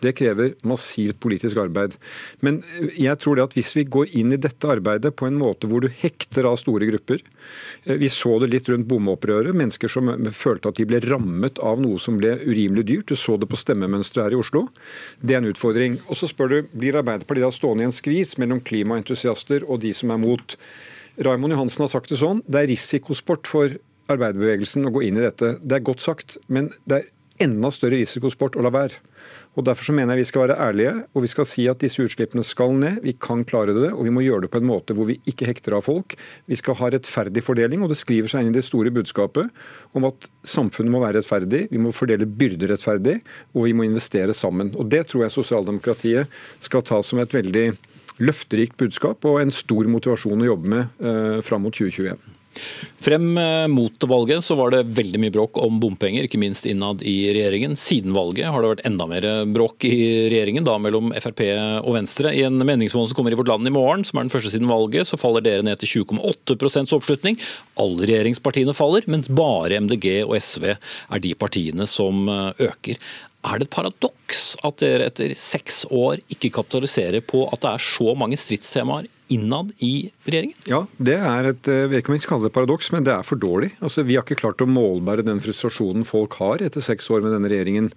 det 0.04 0.12
krever 0.16 0.54
massivt 0.68 1.18
politisk 1.22 1.60
arbeid. 1.60 1.98
Men 2.40 2.62
jeg 2.96 3.18
tror 3.20 3.36
det 3.36 3.44
at 3.44 3.56
hvis 3.56 3.72
vi 3.76 3.84
går 3.84 4.14
inn 4.18 4.32
i 4.32 4.40
dette 4.40 4.70
arbeidet 4.72 5.12
på 5.18 5.28
en 5.28 5.36
måte 5.38 5.68
hvor 5.68 5.84
du 5.84 5.90
hekter 5.92 6.48
av 6.48 6.56
store 6.60 6.88
grupper 6.88 7.20
eh, 7.20 7.98
Vi 8.00 8.08
så 8.12 8.38
det 8.40 8.48
litt 8.54 8.70
rundt 8.72 8.88
bomopprøret. 8.88 9.52
Mennesker 9.56 9.92
som 9.92 10.08
følte 10.32 10.72
at 10.72 10.80
de 10.80 10.88
ble 10.88 11.02
rammet 11.04 11.60
av 11.60 11.82
noe 11.84 12.00
som 12.00 12.16
ble 12.20 12.38
urimelig 12.46 12.86
dyrt. 12.88 13.12
Du 13.12 13.20
så 13.20 13.36
det 13.36 13.50
på 13.52 13.60
stemmemønsteret 13.60 14.30
her 14.30 14.38
i 14.38 14.40
Oslo. 14.40 14.66
Det 15.20 15.36
er 15.36 15.42
en 15.42 15.52
utfordring. 15.52 16.00
Og 16.08 16.16
så 16.16 16.30
spør 16.30 16.56
du, 16.56 16.58
blir 16.72 16.96
Arbeiderpartiet 17.02 17.44
da 17.44 17.52
stående 17.52 17.84
i 17.84 17.90
en 17.90 17.94
skvis 17.94 18.38
mellom 18.40 18.64
klimaentusiaster 18.64 19.68
og 19.68 19.84
de 19.84 19.92
som 19.96 20.16
er 20.16 20.24
mot? 20.24 20.56
Raymond 21.20 21.52
Johansen 21.52 21.84
har 21.84 21.92
sagt 21.92 22.12
det 22.12 22.20
sånn, 22.20 22.40
det 22.48 22.62
er 22.62 22.70
risikosport 22.72 23.48
for 23.50 23.74
arbeiderbevegelsen 24.12 24.88
å 24.88 24.92
gå 24.94 25.04
inn 25.08 25.18
i 25.20 25.26
dette. 25.26 25.56
Det 25.60 25.78
er 25.78 25.84
godt 25.84 26.04
sagt, 26.04 26.38
men 26.52 26.70
det 26.88 27.00
er 27.00 27.10
enda 27.42 27.70
større 27.74 27.98
risikosport 27.98 28.56
å 28.56 28.64
la 28.64 28.70
være. 28.72 29.00
Og 29.56 29.66
Derfor 29.66 29.84
så 29.88 29.94
mener 29.94 30.16
jeg 30.16 30.22
vi 30.22 30.28
skal 30.30 30.42
være 30.44 30.56
ærlige 30.64 30.92
og 31.12 31.24
vi 31.24 31.30
skal 31.30 31.46
si 31.48 31.64
at 31.68 31.82
disse 31.82 32.02
utslippene 32.04 32.44
skal 32.46 32.72
ned. 32.78 33.00
Vi 33.04 33.14
kan 33.20 33.44
klare 33.48 33.74
det, 33.76 33.90
og 33.92 34.06
vi 34.06 34.14
må 34.14 34.24
gjøre 34.24 34.46
det 34.46 34.52
på 34.54 34.62
en 34.62 34.68
måte 34.68 34.96
hvor 34.96 35.08
vi 35.10 35.18
ikke 35.28 35.48
hekter 35.48 35.76
av 35.76 35.84
folk. 35.86 36.16
Vi 36.48 36.58
skal 36.58 36.78
ha 36.80 36.90
rettferdig 36.94 37.44
fordeling, 37.44 37.84
og 37.84 37.92
det 37.92 38.00
skriver 38.00 38.32
seg 38.32 38.44
inn 38.44 38.52
i 38.54 38.56
det 38.56 38.64
store 38.66 38.92
budskapet 38.94 39.50
om 39.96 40.08
at 40.08 40.28
samfunnet 40.48 40.94
må 40.94 41.02
være 41.04 41.20
rettferdig, 41.20 41.66
vi 41.72 41.82
må 41.82 41.92
fordele 41.96 42.28
byrder 42.28 42.72
rettferdig, 42.72 43.18
og 43.52 43.68
vi 43.68 43.76
må 43.76 43.88
investere 43.88 44.36
sammen. 44.36 44.72
Og 44.76 44.88
Det 44.92 45.04
tror 45.10 45.26
jeg 45.26 45.36
sosialdemokratiet 45.36 46.40
skal 46.60 46.84
ta 46.86 47.02
som 47.04 47.20
et 47.20 47.36
veldig 47.36 47.70
løfterikt 48.20 48.76
budskap 48.80 49.24
og 49.28 49.40
en 49.40 49.54
stor 49.54 49.88
motivasjon 49.90 50.44
å 50.44 50.50
jobbe 50.52 50.72
med 50.74 51.04
eh, 51.04 51.40
fram 51.44 51.64
mot 51.66 51.76
2021. 51.76 52.20
Frem 53.02 53.38
eh, 53.38 53.66
mot 53.72 54.04
valget 54.08 54.44
så 54.44 54.56
var 54.58 54.74
det 54.74 54.82
veldig 54.94 55.20
mye 55.22 55.34
bråk 55.34 55.58
om 55.62 55.80
bompenger, 55.82 56.26
ikke 56.26 56.40
minst 56.40 56.68
innad 56.70 57.02
i 57.02 57.16
regjeringen. 57.34 57.74
Siden 57.80 58.14
valget 58.14 58.50
har 58.52 58.62
det 58.62 58.72
vært 58.74 58.84
enda 58.88 59.08
mer 59.10 59.26
bråk 59.54 59.88
i 59.88 59.96
regjeringen, 60.30 60.66
da 60.68 60.76
mellom 60.82 61.10
Frp 61.16 61.42
og 61.82 61.96
Venstre. 61.96 62.34
I 62.36 62.44
en 62.46 62.60
meningsmåling 62.62 63.10
som 63.10 63.18
kommer 63.18 63.34
i 63.34 63.40
Vårt 63.40 63.50
Land 63.50 63.68
i 63.68 63.74
morgen, 63.74 64.06
som 64.06 64.20
er 64.20 64.28
den 64.28 64.34
første 64.34 64.52
siden 64.54 64.70
valget, 64.70 65.08
så 65.08 65.18
faller 65.20 65.44
dere 65.44 65.66
ned 65.66 65.82
til 65.82 66.04
20,8 66.04 66.86
oppslutning. 66.94 67.40
Alle 67.82 68.06
regjeringspartiene 68.06 68.76
faller, 68.76 69.08
mens 69.10 69.30
bare 69.32 69.80
MDG 69.82 70.22
og 70.22 70.36
SV 70.38 70.72
er 70.72 71.22
de 71.26 71.36
partiene 71.38 71.88
som 71.90 72.26
eh, 72.30 72.66
øker. 72.70 73.02
Er 73.42 73.58
det 73.58 73.66
et 73.66 73.74
paradoks 73.74 74.42
at 74.62 74.78
dere 74.78 75.08
etter 75.10 75.32
seks 75.38 75.82
år 75.90 76.20
ikke 76.30 76.52
kapitaliserer 76.60 77.24
på 77.26 77.42
at 77.48 77.64
det 77.64 77.72
er 77.72 77.82
så 77.82 78.14
mange 78.18 78.38
stridstemaer 78.38 79.08
innad 79.32 79.72
i 79.82 80.10
regjeringen? 80.26 80.58
Ja, 80.68 80.82
det 81.02 81.16
er 81.18 81.50
et 81.52 81.68
ikke 81.68 82.12
om 82.12 82.16
vi 82.16 82.22
skal 82.22 82.34
kalle 82.36 82.48
det 82.48 82.54
paradoks, 82.56 82.90
men 82.94 83.06
det 83.06 83.14
er 83.14 83.26
for 83.26 83.40
dårlig. 83.40 83.72
Altså, 83.84 84.04
vi 84.06 84.16
har 84.18 84.26
ikke 84.26 84.40
klart 84.42 84.62
å 84.64 84.68
målbære 84.68 85.26
den 85.26 85.42
frustrasjonen 85.42 86.06
folk 86.08 86.36
har 86.40 86.64
etter 86.64 86.84
seks 86.84 87.08
år 87.12 87.24
med 87.24 87.34
denne 87.36 87.50
regjeringen. 87.52 87.90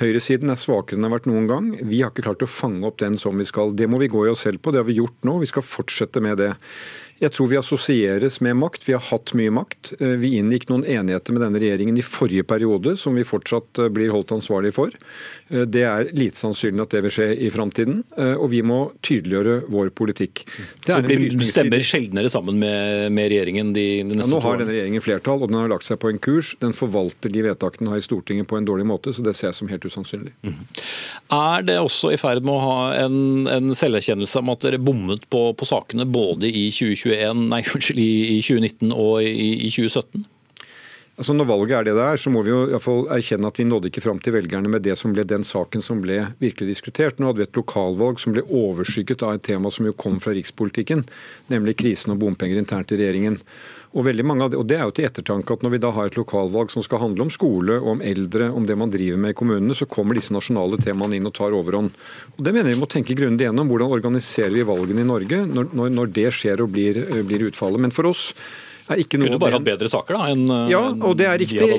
Høyresiden 0.00 0.52
er 0.52 0.60
svakere 0.60 0.98
enn 0.98 1.04
det 1.04 1.10
har 1.10 1.16
vært 1.18 1.30
noen 1.30 1.50
gang. 1.50 1.72
Vi 1.82 2.02
har 2.02 2.14
ikke 2.14 2.26
klart 2.28 2.44
å 2.46 2.50
fange 2.50 2.86
opp 2.88 3.00
den 3.02 3.18
som 3.20 3.38
vi 3.38 3.48
skal. 3.48 3.74
Det 3.76 3.88
må 3.90 4.00
vi 4.02 4.10
gå 4.12 4.26
i 4.26 4.32
oss 4.32 4.46
selv 4.46 4.62
på. 4.62 4.72
Det 4.72 4.82
har 4.82 4.88
vi 4.88 5.00
gjort 5.00 5.26
nå. 5.26 5.38
Vi 5.42 5.50
skal 5.50 5.66
fortsette 5.66 6.22
med 6.24 6.40
det. 6.42 6.52
Jeg 7.16 7.32
tror 7.32 7.48
vi 7.48 7.56
assosieres 7.56 8.40
med 8.44 8.58
makt. 8.60 8.82
Vi 8.84 8.92
har 8.92 9.00
hatt 9.00 9.32
mye 9.38 9.52
makt. 9.54 9.94
Eh, 10.00 10.16
vi 10.20 10.34
inngikk 10.36 10.68
noen 10.68 10.84
enigheter 10.84 11.32
med 11.32 11.46
denne 11.46 11.60
regjeringen 11.62 11.96
i 11.96 12.04
forrige 12.04 12.44
periode 12.44 12.92
som 13.00 13.16
vi 13.16 13.24
fortsatt 13.24 13.80
eh, 13.80 13.88
blir 13.92 14.12
holdt 14.12 14.34
ansvarlig 14.36 14.74
for. 14.76 14.92
Eh, 15.48 15.64
det 15.64 15.84
er 15.88 16.10
lite 16.16 16.36
sannsynlig 16.36 16.84
at 16.84 16.92
det 16.92 17.02
vil 17.06 17.14
skje 17.16 17.28
i 17.46 17.48
framtiden, 17.52 18.02
og 18.16 18.48
vi 18.52 18.60
må 18.66 18.78
tydeliggjøre 19.04 19.54
vår 19.72 19.90
politikk. 19.96 20.42
Det 20.84 20.92
Så 20.92 21.00
du 21.04 21.44
stemmer 21.46 21.84
sjeldnere 21.84 22.28
sammen 22.32 22.58
med, 22.60 23.12
med 23.16 23.30
regjeringen 23.32 23.72
de, 23.76 23.86
de 24.04 24.18
neste 24.18 24.30
ja, 24.30 24.36
Nå 24.36 24.42
har 24.44 24.60
denne 24.60 24.74
regjeringen 24.74 25.04
flertall, 25.04 25.40
og 25.40 25.50
den 25.50 25.58
har 25.60 25.70
lagt 25.72 25.86
seg 25.88 26.00
på 26.02 26.10
en 26.12 26.20
kurs. 26.22 26.52
Den 26.60 26.76
forvalter 26.76 27.32
de 27.32 27.44
vedtakene 27.46 27.86
den 27.86 27.94
har 27.94 28.02
i 28.02 28.04
Stortinget 28.04 28.48
på 28.50 28.58
en 28.58 28.68
dårlig 28.68 28.86
måte, 28.88 29.14
så 29.16 29.24
det 29.24 29.36
ser 29.38 29.50
jeg 29.50 29.58
som 29.60 29.72
helt 29.72 29.86
usannsynlig. 29.88 30.34
Mm. 30.44 30.60
Er 31.36 31.66
det 31.66 31.78
også 31.80 32.12
i 32.12 32.20
ferd 32.20 32.44
med 32.44 32.54
å 32.56 32.60
ha 32.62 32.78
en, 33.06 33.18
en 33.50 33.72
selverkjennelse 33.76 34.42
om 34.42 34.52
at 34.52 34.66
dere 34.66 34.82
bommet 34.82 35.24
på, 35.32 35.46
på 35.56 35.68
sakene 35.68 36.06
både 36.08 36.50
i 36.50 36.66
2021, 37.06 37.44
nei, 37.52 37.62
unnskyld, 37.64 38.00
i 38.02 38.40
2019 38.42 38.94
og 38.94 39.20
i, 39.24 39.52
i 39.66 39.70
2017? 39.70 40.26
Altså 41.16 41.32
Når 41.32 41.46
valget 41.48 41.72
er 41.78 41.86
det 41.86 41.94
det 41.96 42.04
er, 42.04 42.18
så 42.20 42.28
må 42.28 42.42
vi 42.44 42.50
jo 42.52 42.58
i 42.66 42.72
hvert 42.74 42.84
fall 42.84 43.06
erkjenne 43.14 43.48
at 43.48 43.56
vi 43.56 43.64
nådde 43.64 43.88
ikke 43.88 44.02
fram 44.04 44.18
til 44.20 44.34
velgerne 44.34 44.68
med 44.68 44.82
det 44.84 44.98
som 45.00 45.14
ble 45.16 45.24
den 45.24 45.46
saken 45.48 45.80
som 45.84 46.02
ble 46.04 46.18
virkelig 46.42 46.74
diskutert. 46.74 47.16
Nå 47.16 47.30
hadde 47.30 47.40
vi 47.40 47.46
et 47.46 47.56
lokalvalg 47.56 48.20
som 48.20 48.34
ble 48.36 48.44
overskygget 48.44 49.24
av 49.24 49.38
et 49.38 49.46
tema 49.48 49.72
som 49.72 49.88
jo 49.88 49.94
kom 49.96 50.18
fra 50.20 50.34
rikspolitikken, 50.36 51.06
nemlig 51.48 51.78
krisen 51.80 52.12
og 52.12 52.20
bompenger 52.20 52.60
internt 52.60 52.92
i 52.92 53.00
regjeringen. 53.00 53.40
Og 53.96 54.04
veldig 54.04 54.26
mange 54.28 54.44
av 54.44 54.52
det, 54.52 54.58
og 54.60 54.66
det 54.68 54.76
er 54.76 54.84
jo 54.84 54.92
til 54.96 55.06
ettertanke 55.08 55.56
at 55.56 55.62
Når 55.64 55.72
vi 55.72 55.80
da 55.80 55.90
har 55.96 56.10
et 56.10 56.18
lokalvalg 56.18 56.72
som 56.72 56.84
skal 56.84 57.00
handle 57.00 57.26
om 57.26 57.32
skole, 57.32 57.78
om 57.80 58.02
eldre, 58.04 58.50
om 58.52 58.66
det 58.68 58.76
man 58.76 58.92
driver 58.92 59.22
med 59.22 59.32
i 59.32 59.38
kommunene, 59.38 59.76
så 59.78 59.88
kommer 59.88 60.18
disse 60.18 60.34
nasjonale 60.36 60.78
temaene 60.82 61.16
inn 61.16 61.28
og 61.28 61.34
tar 61.38 61.56
overhånd. 61.56 61.96
Og 62.36 62.44
Det 62.44 62.52
mener 62.52 62.74
vi 62.74 62.80
må 62.80 62.88
tenke 62.92 63.16
grundig 63.16 63.48
gjennom. 63.48 63.72
Hvordan 63.72 63.96
organiserer 63.96 64.52
vi 64.52 64.66
valgene 64.68 65.02
i 65.02 65.08
Norge 65.08 65.42
når, 65.48 65.72
når 65.96 66.14
det 66.20 66.28
skjer 66.36 66.62
og 66.64 66.72
blir, 66.76 67.00
blir 67.26 67.48
utfallet. 67.48 67.82
Men 67.82 67.94
for 67.94 68.12
oss 68.12 68.32
er 68.86 69.02
ikke 69.02 69.18
noe 69.18 69.30
Kunne 69.30 69.40
bare 69.42 69.58
hatt 69.58 69.66
bedre 69.66 69.90
saker 69.90 70.16
da, 70.18 70.26
enn 70.32 70.44
Ja, 70.70 70.82
og 70.92 71.16
det 71.18 71.26
er 71.30 71.40
riktig. 71.42 71.70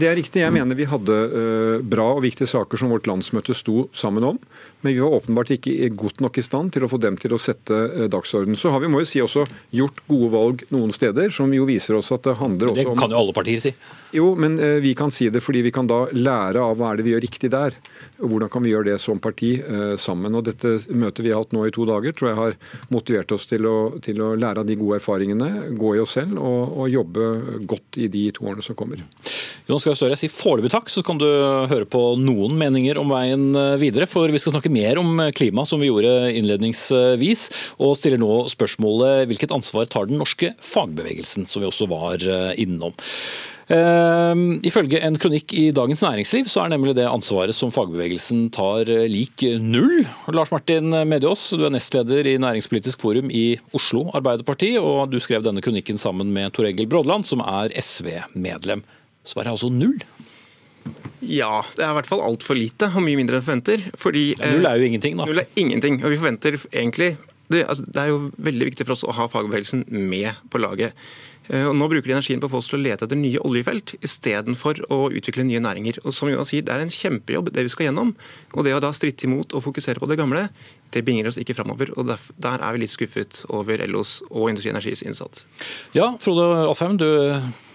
Det 0.00 0.08
er 0.08 0.18
riktig. 0.18 0.42
Jeg 0.42 0.54
mener 0.54 0.78
vi 0.78 0.88
hadde 0.90 1.20
uh, 1.30 1.76
bra 1.80 2.10
og 2.16 2.24
viktige 2.26 2.50
saker 2.50 2.80
som 2.80 2.92
vårt 2.92 3.08
landsmøte 3.10 3.56
sto 3.56 3.86
sammen 3.96 4.26
om. 4.32 4.42
Men 4.80 4.94
vi 4.94 5.00
var 5.02 5.16
åpenbart 5.20 5.54
ikke 5.56 5.90
godt 5.98 6.22
nok 6.24 6.38
i 6.40 6.44
stand 6.44 6.74
til 6.74 6.86
å 6.86 6.90
få 6.90 7.00
dem 7.02 7.18
til 7.20 7.34
å 7.36 7.40
sette 7.40 7.74
dagsordenen. 7.74 8.10
dagsorden. 8.10 8.56
Så 8.56 8.70
har 8.70 8.80
vi 8.80 8.90
må 8.92 9.02
jo 9.02 9.08
si 9.08 9.22
også 9.22 9.46
gjort 9.76 10.00
gode 10.08 10.30
valg 10.32 10.64
noen 10.70 10.92
steder, 10.92 11.30
som 11.30 11.52
jo 11.52 11.66
viser 11.68 11.98
oss 11.98 12.12
at 12.12 12.24
det 12.28 12.36
handler 12.40 12.72
også 12.72 12.86
om 12.86 12.94
Det 12.94 13.02
kan 13.02 13.14
jo 13.14 13.20
alle 13.20 13.36
partier 13.36 13.60
si. 13.60 13.74
Jo, 14.16 14.32
men 14.40 14.58
uh, 14.58 14.78
vi 14.82 14.94
kan 14.98 15.12
si 15.14 15.28
det 15.30 15.42
fordi 15.44 15.62
vi 15.62 15.72
kan 15.74 15.88
da 15.90 16.06
lære 16.12 16.62
av 16.62 16.78
hva 16.78 16.92
er 16.92 17.00
det 17.00 17.06
vi 17.06 17.14
gjør 17.14 17.24
riktig 17.26 17.52
der. 17.52 17.76
Og 18.20 18.32
hvordan 18.32 18.52
kan 18.52 18.64
vi 18.64 18.72
gjøre 18.74 18.92
det 18.92 18.98
som 19.00 19.20
parti 19.20 19.50
sammen. 20.00 20.34
Og 20.36 20.44
dette 20.44 20.72
møtet 20.92 21.24
vi 21.24 21.30
har 21.32 21.40
hatt 21.42 21.52
nå 21.54 21.62
i 21.66 21.72
to 21.74 21.84
dager, 21.88 22.12
tror 22.16 22.28
jeg 22.28 22.38
har 22.38 22.56
motivert 22.92 23.32
oss 23.32 23.46
til 23.48 23.66
å, 23.68 23.76
til 24.04 24.20
å 24.22 24.32
lære 24.38 24.62
av 24.62 24.68
de 24.68 24.76
gode 24.78 24.98
erfaringene, 25.00 25.70
gå 25.78 25.94
i 25.96 26.02
oss 26.02 26.16
selv. 26.18 26.38
og 26.40 26.60
og, 26.60 26.86
jobbe 26.90 27.28
godt 27.68 27.98
i 28.00 28.08
de 28.10 28.26
to 28.34 28.46
årene 28.48 28.64
som 28.64 28.76
kommer. 28.78 29.02
Jonas 29.68 29.86
Gahr 29.86 29.96
Støre, 29.98 30.16
jeg 30.16 30.24
sier 30.24 30.34
foreløpig 30.34 30.72
takk, 30.72 30.90
så 30.90 31.02
kan 31.06 31.20
du 31.20 31.26
høre 31.70 31.86
på 31.90 32.00
noen 32.20 32.56
meninger 32.58 32.98
om 33.00 33.12
veien 33.12 33.50
eh, 33.54 33.76
videre. 33.80 34.08
For 34.10 34.30
vi 34.32 34.40
skal 34.42 34.56
snakke 34.56 34.69
mer 34.72 35.00
om 35.00 35.20
klima, 35.36 35.66
som 35.68 35.82
vi 35.82 35.90
gjorde 35.90 36.32
innledningsvis, 36.38 37.46
og 37.80 37.96
stiller 37.98 38.20
nå 38.20 38.44
spørsmålet 38.52 39.28
hvilket 39.30 39.54
ansvar 39.54 39.88
tar 39.90 40.10
den 40.10 40.20
norske 40.20 40.54
fagbevegelsen, 40.64 41.48
som 41.48 41.62
vi 41.62 41.70
også 41.70 41.88
var 41.90 42.22
eh, 42.24 42.52
innom. 42.62 42.96
Uh, 43.70 44.34
ifølge 44.66 44.98
en 45.06 45.14
kronikk 45.20 45.52
i 45.54 45.68
Dagens 45.70 46.00
Næringsliv 46.02 46.48
så 46.50 46.64
er 46.64 46.72
nemlig 46.72 46.96
det 46.98 47.04
ansvaret 47.06 47.54
som 47.54 47.70
fagbevegelsen 47.70 48.48
tar 48.50 48.90
eh, 48.90 49.04
lik 49.06 49.44
null. 49.62 50.00
Lars 50.34 50.50
Martin 50.50 50.90
Mediås, 51.06 51.44
du 51.54 51.62
er 51.68 51.70
nestleder 51.70 52.26
i 52.26 52.34
Næringspolitisk 52.42 53.04
forum 53.06 53.30
i 53.30 53.60
Oslo 53.76 54.08
Arbeiderparti, 54.18 54.72
og 54.82 55.14
du 55.14 55.20
skrev 55.22 55.46
denne 55.46 55.62
kronikken 55.62 56.02
sammen 56.02 56.34
med 56.34 56.50
Tor 56.56 56.66
Egil 56.66 56.90
Brådland, 56.90 57.28
som 57.28 57.44
er 57.46 57.70
SV-medlem. 57.78 58.82
Svaret 59.22 59.52
er 59.52 59.54
altså 59.54 59.70
null? 59.70 60.00
Ja, 61.20 61.60
det 61.76 61.84
er 61.84 61.92
i 61.92 61.96
hvert 61.98 62.08
fall 62.08 62.22
altfor 62.24 62.56
lite, 62.56 62.88
og 62.94 63.04
mye 63.04 63.18
mindre 63.18 63.38
enn 63.38 63.44
forventer. 63.44 63.82
Fordi, 64.00 64.30
null 64.40 64.68
er 64.68 64.80
jo 64.80 64.88
ingenting, 64.88 65.18
da. 65.20 65.26
Null 65.28 65.42
er 65.42 65.58
ingenting, 65.60 66.00
og 66.00 66.14
vi 66.14 66.20
forventer 66.20 66.56
egentlig 66.70 67.14
det, 67.50 67.64
altså, 67.66 67.82
det, 67.86 67.98
er 67.98 68.12
jo 68.12 68.30
veldig 68.38 68.68
viktig 68.68 68.86
for 68.86 68.94
oss 68.94 69.02
å 69.02 69.16
ha 69.16 69.26
fagbevegelsen 69.30 69.88
med 69.90 70.38
på 70.52 70.60
laget. 70.62 70.94
Eh, 71.50 71.64
og 71.66 71.74
nå 71.74 71.88
bruker 71.90 72.06
de 72.06 72.14
energien 72.14 72.42
på 72.42 72.46
å 72.46 72.52
få 72.52 72.60
oss 72.62 72.68
til 72.70 72.78
å 72.78 72.82
lete 72.84 73.08
etter 73.08 73.18
nye 73.18 73.40
oljefelt 73.42 73.96
istedenfor 74.06 74.84
å 74.94 75.00
utvikle 75.18 75.46
nye 75.48 75.62
næringer. 75.62 75.98
Og 76.04 76.14
som 76.14 76.30
Jonas 76.30 76.52
sier, 76.52 76.62
Det 76.62 76.72
er 76.72 76.84
en 76.84 76.94
kjempejobb 76.94 77.50
det 77.50 77.66
vi 77.66 77.72
skal 77.72 77.88
gjennom. 77.88 78.14
Og 78.54 78.64
det 78.64 78.76
å 78.76 78.82
da 78.82 78.92
stritte 78.94 79.26
imot 79.26 79.52
og 79.52 79.64
fokusere 79.66 79.98
på 79.98 80.06
det 80.06 80.18
gamle, 80.20 80.48
det 80.94 81.02
binger 81.04 81.26
oss 81.26 81.38
ikke 81.42 81.58
framover. 81.58 81.90
Og 81.98 82.06
der 82.06 82.62
er 82.62 82.72
vi 82.72 82.84
litt 82.84 82.94
skuffet 82.94 83.42
over 83.48 83.82
LOs 83.88 84.22
og 84.30 84.50
Industri 84.50 84.70
Energis 84.70 85.02
innsats. 85.02 85.46
Ja, 85.92 86.14
Frode 86.22 86.46
Alfheim, 86.68 86.98
du 87.02 87.08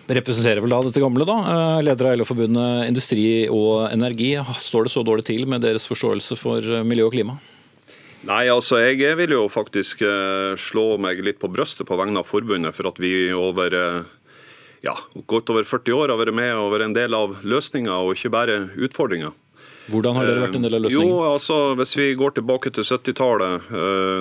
representerer 0.07 0.61
vel 0.63 0.73
da 0.73 0.81
dette 0.85 1.01
gamle, 1.01 1.25
da. 1.27 1.37
Eh, 1.53 1.83
leder 1.87 2.11
av 2.11 2.19
LO-forbundet 2.19 2.89
Industri 2.89 3.25
og 3.49 3.87
Energi. 3.91 4.35
Står 4.61 4.87
det 4.87 4.93
så 4.93 5.03
dårlig 5.05 5.25
til 5.27 5.45
med 5.49 5.65
deres 5.65 5.87
forståelse 5.89 6.37
for 6.39 6.61
miljø 6.85 7.09
og 7.09 7.15
klima? 7.15 7.39
Nei, 8.25 8.47
altså 8.49 8.79
jeg 8.81 9.17
vil 9.19 9.35
jo 9.35 9.43
faktisk 9.53 10.01
uh, 10.01 10.57
slå 10.57 10.95
meg 10.97 11.19
litt 11.21 11.37
på 11.37 11.49
brøstet 11.53 11.85
på 11.85 11.97
vegne 11.99 12.23
av 12.23 12.25
forbundet 12.25 12.73
for 12.73 12.89
at 12.89 12.97
vi 12.97 13.29
over 13.37 13.75
ja, 14.85 14.95
godt 15.29 15.49
over 15.53 15.65
40 15.65 15.97
år 15.97 16.13
har 16.13 16.21
vært 16.21 16.37
med 16.37 16.53
og 16.57 16.71
vært 16.73 16.87
en 16.89 16.95
del 16.95 17.17
av 17.17 17.39
løsninga 17.45 17.97
og 18.01 18.15
ikke 18.15 18.33
bare 18.33 18.57
utfordringa. 18.75 19.31
Hvordan 19.85 20.17
har 20.17 20.25
dere 20.25 20.41
vært 20.47 20.57
en 20.57 20.65
del 20.65 20.73
av 20.73 20.79
eh, 20.79 20.87
løsningen? 20.87 21.11
Jo, 21.11 21.21
altså 21.29 21.57
Hvis 21.77 21.93
vi 21.97 22.07
går 22.17 22.37
tilbake 22.37 22.71
til 22.73 22.85
70-tallet, 22.87 23.69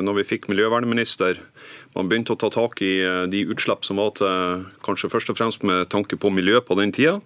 når 0.04 0.18
vi 0.20 0.28
fikk 0.34 0.50
miljøvernminister, 0.52 1.40
man 1.94 2.10
begynte 2.10 2.34
å 2.34 2.40
ta 2.40 2.50
tak 2.52 2.82
i 2.82 2.94
de 3.30 3.44
utslipp 3.54 3.86
som 3.86 4.00
var 4.02 4.16
til 4.18 4.64
kanskje 4.86 5.12
først 5.12 5.30
og 5.30 5.38
fremst 5.38 5.66
med 5.66 5.86
tanke 5.92 6.18
på 6.20 6.32
miljø 6.34 6.60
på 6.64 6.76
den 6.78 6.92
tida, 6.94 7.20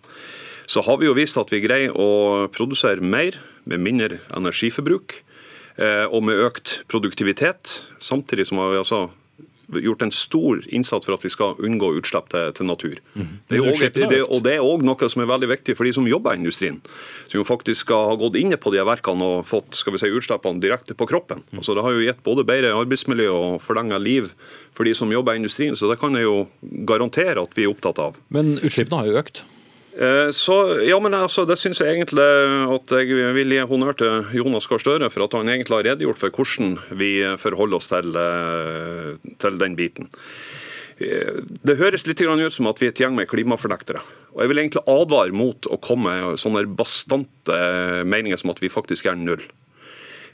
så 0.68 0.82
har 0.84 1.00
vi 1.00 1.08
jo 1.08 1.16
vist 1.16 1.38
at 1.40 1.48
vi 1.52 1.62
greier 1.64 1.96
å 1.96 2.48
produsere 2.52 3.00
mer 3.00 3.38
med 3.68 3.80
mindre 3.80 4.20
energiforbruk. 4.36 5.22
Eh, 5.78 6.06
og 6.10 6.24
med 6.26 6.40
økt 6.42 6.80
produktivitet. 6.90 7.78
Samtidig 8.02 8.48
som 8.48 8.58
vi 8.58 8.80
altså 8.80 9.06
gjort 9.68 10.02
en 10.02 10.12
stor 10.14 10.62
innsats 10.66 11.06
for 11.06 11.16
at 11.16 11.24
vi 11.24 11.30
skal 11.32 11.58
unngå 11.64 11.90
utslipp 11.98 12.30
til, 12.32 12.52
til 12.56 12.68
natur. 12.68 12.96
Mm. 13.14 13.32
Det 13.50 13.60
også, 13.60 13.90
det, 13.94 14.20
og 14.24 14.42
det 14.46 14.54
er 14.56 14.64
òg 14.64 14.84
noe 14.86 15.10
som 15.10 15.24
er 15.24 15.30
veldig 15.30 15.50
viktig 15.52 15.76
for 15.78 15.88
de 15.88 15.92
som 15.96 16.08
jobber 16.08 16.36
i 16.36 16.40
industrien. 16.40 16.80
Som 17.28 17.42
jo 17.42 17.46
faktisk 17.48 17.86
skal 17.86 18.08
ha 18.12 18.16
gått 18.20 18.38
inne 18.40 18.58
på 18.60 18.72
de 18.74 18.84
verkene 18.86 19.28
og 19.28 19.46
fått 19.48 19.76
skal 19.78 19.94
vi 19.94 20.02
si, 20.02 20.12
utslippene 20.12 20.62
direkte 20.62 20.96
på 20.98 21.08
kroppen. 21.10 21.44
Mm. 21.52 21.60
Altså 21.60 21.76
Det 21.76 21.84
har 21.84 21.96
jo 21.96 22.06
gitt 22.06 22.24
både 22.26 22.46
bedre 22.48 22.72
arbeidsmiljø 22.78 23.28
og 23.34 23.60
forlenga 23.64 24.00
liv 24.00 24.32
for 24.76 24.88
de 24.88 24.94
som 24.96 25.12
jobber 25.12 25.36
i 25.36 25.42
industrien. 25.42 25.76
Så 25.76 25.90
det 25.90 26.00
kan 26.00 26.16
jeg 26.16 26.28
jo 26.28 26.46
garantere 26.88 27.42
at 27.42 27.54
vi 27.58 27.66
er 27.66 27.72
opptatt 27.72 28.00
av. 28.02 28.18
Men 28.34 28.56
utslippene 28.62 29.02
har 29.02 29.12
jo 29.12 29.22
økt? 29.22 29.44
Eh, 29.98 30.30
så, 30.30 30.78
ja, 30.86 30.94
men 31.02 31.14
altså, 31.16 31.42
Det 31.48 31.56
syns 31.58 31.80
jeg 31.82 31.96
egentlig 31.96 32.22
at 32.70 32.92
jeg 33.00 33.34
vil 33.34 33.54
gi 33.56 33.64
honnør 33.66 33.96
til 33.98 34.28
Jonas 34.38 34.68
Gahr 34.70 34.82
Støre 34.82 35.10
for 35.10 35.26
at 35.26 35.34
han 35.34 35.50
egentlig 35.50 35.74
har 35.74 35.86
redegjort 35.90 36.20
for 36.20 36.30
hvordan 36.30 36.76
vi 37.00 37.12
forholder 37.42 37.80
oss 37.80 37.90
til, 37.90 38.14
eh, 38.14 39.16
til 39.42 39.58
den 39.58 39.74
biten. 39.78 40.10
Eh, 41.02 41.42
det 41.66 41.78
høres 41.82 42.06
litt 42.06 42.22
ut 42.22 42.52
som 42.52 42.70
at 42.70 42.78
vi 42.78 42.86
er 42.86 42.94
et 42.94 43.02
gjeng 43.02 43.16
med 43.16 43.26
klimafornektere. 43.26 44.02
Og 44.34 44.40
Jeg 44.42 44.48
vil 44.48 44.58
egentlig 44.58 44.86
advare 44.86 45.32
mot 45.32 45.66
å 45.66 45.80
komme 45.80 46.14
med 46.14 46.38
sånne 46.38 46.66
bastante 46.66 48.04
meninger 48.06 48.38
som 48.38 48.50
at 48.50 48.60
vi 48.62 48.68
faktisk 48.68 49.06
er 49.06 49.16
null. 49.18 49.42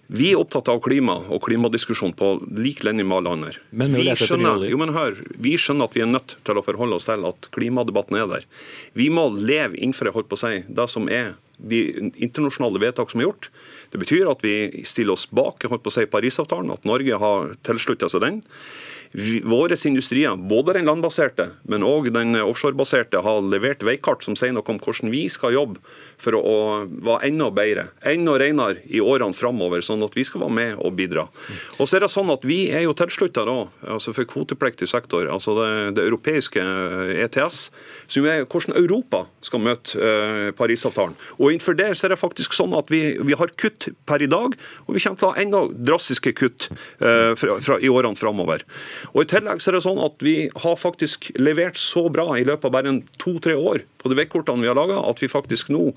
Vi 0.07 0.33
er 0.33 0.41
opptatt 0.41 0.69
av 0.69 0.83
klima 0.85 1.17
og 1.33 1.41
klimadiskusjon 1.47 2.13
på 2.19 2.35
lik 2.59 2.83
linje 2.85 3.07
med 3.07 3.17
alle 3.19 3.33
andre. 3.39 3.53
Vi, 3.73 4.05
skjønner, 4.21 4.67
jo, 4.69 4.81
hør, 4.93 5.17
vi 5.41 5.55
skjønner 5.61 5.89
at 5.89 5.97
vi 5.97 6.05
er 6.05 6.11
nødt 6.11 6.37
til 6.45 6.61
å 6.61 6.65
forholde 6.67 6.99
oss 6.99 7.09
til 7.09 7.25
at 7.29 7.49
klimadebatten 7.57 8.21
er 8.21 8.29
der. 8.29 8.45
Vi 8.99 9.09
må 9.13 9.31
leve 9.33 9.79
innenfor 9.79 10.13
holdt 10.13 10.29
på 10.29 10.37
å 10.37 10.45
si, 10.45 10.61
det 10.69 10.89
som 10.93 11.09
er 11.09 11.35
de 11.57 12.11
internasjonale 12.19 12.81
vedtak 12.83 13.13
som 13.13 13.23
er 13.23 13.29
gjort. 13.29 13.49
Det 13.93 14.01
betyr 14.03 14.29
at 14.29 14.43
vi 14.45 14.85
stiller 14.89 15.15
oss 15.15 15.29
bak 15.31 15.65
holdt 15.71 15.85
på 15.85 15.93
å 15.93 15.97
si, 15.97 16.09
Parisavtalen, 16.11 16.73
at 16.75 16.85
Norge 16.89 17.21
har 17.21 17.55
tilslutta 17.67 18.11
seg 18.13 18.25
den. 18.27 18.43
Våre 19.47 19.77
industrier, 19.87 20.35
både 20.35 20.75
den 20.75 20.89
landbaserte, 20.91 21.53
men 21.71 21.87
òg 21.87 22.09
den 22.11 22.35
offshorebaserte, 22.41 23.21
har 23.23 23.45
levert 23.47 23.85
veikart 23.87 24.27
som 24.27 24.35
sier 24.35 24.51
noe 24.53 24.67
om 24.67 24.81
hvordan 24.83 25.13
vi 25.15 25.29
skal 25.31 25.55
jobbe 25.55 25.79
for 26.25 26.39
å 26.39 26.57
være 26.89 27.29
enda 27.29 27.51
bedre, 27.55 27.87
enda 28.07 28.37
renere 28.41 28.83
i 28.89 29.03
årene 29.05 29.37
framover, 29.37 29.85
sånn 29.85 30.05
at 30.07 30.17
vi 30.17 30.25
skal 30.27 30.45
være 30.45 30.57
med 30.57 30.83
og 30.85 30.97
bidra. 30.99 31.27
Og 31.79 31.89
så 31.89 31.99
er 31.99 32.05
det 32.05 32.13
sånn 32.13 32.33
at 32.33 32.43
Vi 32.45 32.69
er 32.77 32.85
jo 32.85 32.93
tilslutta 32.97 33.45
altså 33.45 34.13
for 34.15 34.29
kvotepliktig 34.29 34.89
sektor, 34.91 35.27
altså 35.33 35.55
det, 35.59 35.69
det 35.97 36.05
europeiske 36.09 36.63
ETS, 37.25 37.71
som 38.11 38.27
er 38.29 38.45
hvordan 38.45 38.77
Europa 38.79 39.25
skal 39.45 39.63
møte 39.65 39.99
eh, 40.01 40.51
Parisavtalen. 40.57 41.17
Og 41.39 41.55
Innenfor 41.55 41.77
det 41.79 41.91
så 41.97 42.07
er 42.07 42.15
det 42.15 42.21
faktisk 42.21 42.57
sånn 42.57 42.75
at 42.77 42.91
vi, 42.93 43.03
vi 43.25 43.37
har 43.39 43.53
kutt 43.61 43.89
per 44.09 44.25
i 44.25 44.31
dag, 44.31 44.57
og 44.87 44.97
vi 44.97 45.03
kommer 45.05 45.21
til 45.21 45.29
å 45.29 45.33
ha 45.33 45.43
enda 45.43 45.63
drastiske 45.91 46.35
kutt 46.37 46.69
eh, 46.71 47.33
fra, 47.39 47.59
fra, 47.65 47.81
i 47.81 47.93
årene 47.93 48.19
framover. 48.19 48.65
Og 49.15 49.25
I 49.25 49.31
tillegg 49.35 49.63
så 49.63 49.73
er 49.73 49.79
det 49.79 49.85
sånn 49.87 50.03
at 50.05 50.25
vi 50.25 50.37
har 50.65 50.79
faktisk 50.81 51.33
levert 51.41 51.81
så 51.81 52.07
bra 52.13 52.33
i 52.39 52.47
løpet 52.47 52.69
av 52.69 52.77
bare 52.77 52.99
to-tre 53.21 53.57
år 53.59 53.85
på 54.05 54.13
de 54.13 54.19
veikkortene 54.21 54.61
vi 54.61 54.69
har 54.69 54.77
laga, 54.77 55.01
at 55.09 55.23
vi 55.23 55.31
faktisk 55.33 55.73
nå 55.73 55.89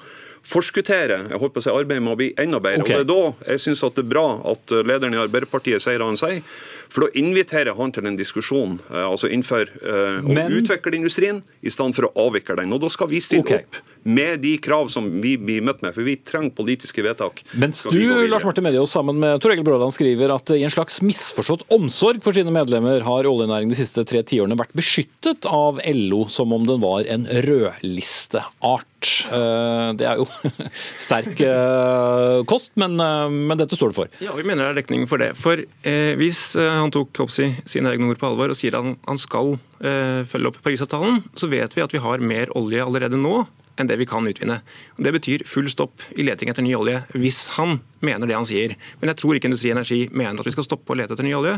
forskutterer 0.47 1.27
jeg 1.27 1.41
holdt 1.41 1.55
på 1.57 1.61
å 1.61 1.65
si, 1.65 1.73
arbeidet 1.73 2.05
med 2.05 2.13
å 2.13 2.19
bli 2.19 2.29
enda 2.39 2.61
bedre. 2.63 2.85
Okay. 2.85 2.95
Og 2.95 3.03
Det 3.03 3.03
er 3.03 3.11
da 3.11 3.51
jeg 3.51 3.63
syns 3.65 3.83
det 3.83 4.03
er 4.05 4.09
bra 4.13 4.25
at 4.53 4.73
lederen 4.87 5.17
i 5.17 5.19
Arbeiderpartiet 5.19 5.83
sier 5.83 5.99
det 5.99 6.07
han 6.07 6.19
sier. 6.19 6.39
For 6.87 7.03
da 7.03 7.19
inviterer 7.19 7.75
han 7.75 7.91
til 7.91 8.07
en 8.07 8.15
diskusjon 8.15 8.77
eh, 8.87 9.03
altså 9.03 9.27
innenfor 9.27 9.67
uh, 9.83 10.23
å 10.23 10.37
Men... 10.37 10.55
utvikle 10.55 10.95
industrien 10.95 11.41
i 11.59 11.73
stedet 11.73 11.97
for 11.97 12.07
å 12.07 12.27
avvikle 12.29 12.61
den. 12.61 12.71
Og 12.75 12.83
Da 12.85 12.91
skal 12.93 13.11
vi 13.11 13.19
stille 13.23 13.43
okay. 13.43 13.65
opp 13.67 13.81
med 14.07 14.39
de 14.39 14.55
krav 14.63 14.87
som 14.91 15.09
vi 15.21 15.35
blir 15.39 15.63
møtt 15.65 15.83
med, 15.83 15.93
for 15.95 16.07
vi 16.07 16.15
trenger 16.23 16.53
politiske 16.55 17.03
vedtak. 17.03 17.43
Mens 17.59 17.83
du, 17.91 17.99
Lars 18.31 18.45
Martin 18.47 18.65
Medios, 18.65 18.93
sammen 18.95 19.19
med 19.19 19.41
Tor 19.43 19.51
Egil 19.53 19.65
Brådan 19.67 19.91
skriver 19.93 20.31
at 20.33 20.53
i 20.55 20.63
en 20.63 20.73
slags 20.73 21.01
misforstått 21.03 21.67
omsorg 21.75 22.23
for 22.25 22.35
sine 22.37 22.53
medlemmer 22.53 23.03
har 23.05 23.27
oljenæringen 23.27 23.73
de 23.73 23.79
siste 23.79 24.05
tre 24.07 24.23
tiårene 24.23 24.57
vært 24.59 24.75
beskyttet 24.77 25.47
av 25.51 25.81
LO 25.91 26.23
som 26.31 26.55
om 26.55 26.63
den 26.67 26.81
var 26.83 27.03
en 27.11 27.27
rødlisteart. 27.47 29.11
Eh, 29.27 29.89
det 29.99 30.07
er 30.09 30.21
jo 30.21 30.25
sterk 31.07 31.43
eh, 31.45 32.39
kost, 32.49 32.71
men, 32.79 32.95
eh, 33.03 33.27
men, 33.27 33.57
dette 33.59 33.77
står 33.77 33.91
det 33.91 33.99
for. 33.99 34.17
Ja, 34.23 34.33
vi 34.39 34.47
mener 34.47 34.69
det 34.69 34.71
er 34.71 34.81
dekning 34.81 35.05
for 35.11 35.21
det. 35.21 35.33
For 35.37 35.59
eh, 35.59 36.15
hvis 36.19 36.41
han 36.57 36.93
tok 36.95 37.25
Hopsi, 37.25 37.51
sine 37.67 37.91
egne 37.91 38.09
ord 38.11 38.21
på 38.21 38.31
alvor 38.31 38.53
og 38.53 38.57
sier 38.57 38.77
at 38.77 38.85
han, 38.85 38.97
han 39.07 39.19
skal 39.19 39.57
eh, 39.83 40.23
følge 40.29 40.53
opp 40.53 40.63
Parisavtalen, 40.63 41.23
så 41.37 41.51
vet 41.51 41.75
vi 41.75 41.83
at 41.83 41.93
vi 41.93 42.01
har 42.03 42.23
mer 42.23 42.53
olje 42.57 42.83
allerede 42.83 43.19
nå 43.19 43.41
enn 43.77 43.89
det 43.89 43.97
vi 43.99 44.07
kan 44.09 44.27
utvinne. 44.27 44.59
Det 44.97 45.13
betyr 45.15 45.45
full 45.47 45.69
stopp 45.71 46.05
i 46.17 46.25
leting 46.25 46.51
etter 46.51 46.65
ny 46.65 46.73
olje, 46.77 47.01
hvis 47.13 47.43
han 47.57 47.79
mener 48.05 48.29
det 48.29 48.37
han 48.37 48.47
sier. 48.47 48.75
Men 49.01 49.11
jeg 49.11 49.21
tror 49.21 49.37
ikke 49.37 49.51
Industri 49.51 49.73
Energi 49.73 49.99
mener 50.11 50.41
at 50.41 50.49
vi 50.49 50.55
skal 50.55 50.67
stoppe 50.67 50.93
å 50.93 50.97
lete 50.97 51.15
etter 51.15 51.27
ny 51.27 51.35
olje. 51.37 51.57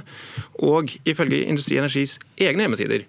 Og 0.66 0.96
ifølge 1.10 1.46
Industri 1.46 1.80
Energis 1.80 2.18
egne 2.40 2.66
hjemmesider 2.66 3.08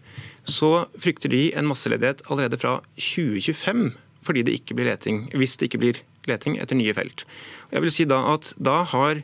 så 0.49 0.87
frykter 1.01 1.33
de 1.33 1.51
en 1.59 1.69
masseledighet 1.69 2.25
allerede 2.31 2.61
fra 2.61 2.79
2025 2.97 3.91
fordi 4.21 4.43
det 4.45 4.53
ikke 4.59 4.77
blir 4.77 4.91
leting, 4.91 5.23
hvis 5.33 5.55
det 5.57 5.71
ikke 5.71 5.81
blir 5.81 6.01
leting 6.29 6.59
etter 6.61 6.77
nye 6.77 6.93
felt. 6.93 7.25
Jeg 7.73 7.81
vil 7.85 7.95
si 7.95 8.05
da 8.09 8.19
at 8.35 8.53
da 8.61 8.83
har 8.91 9.23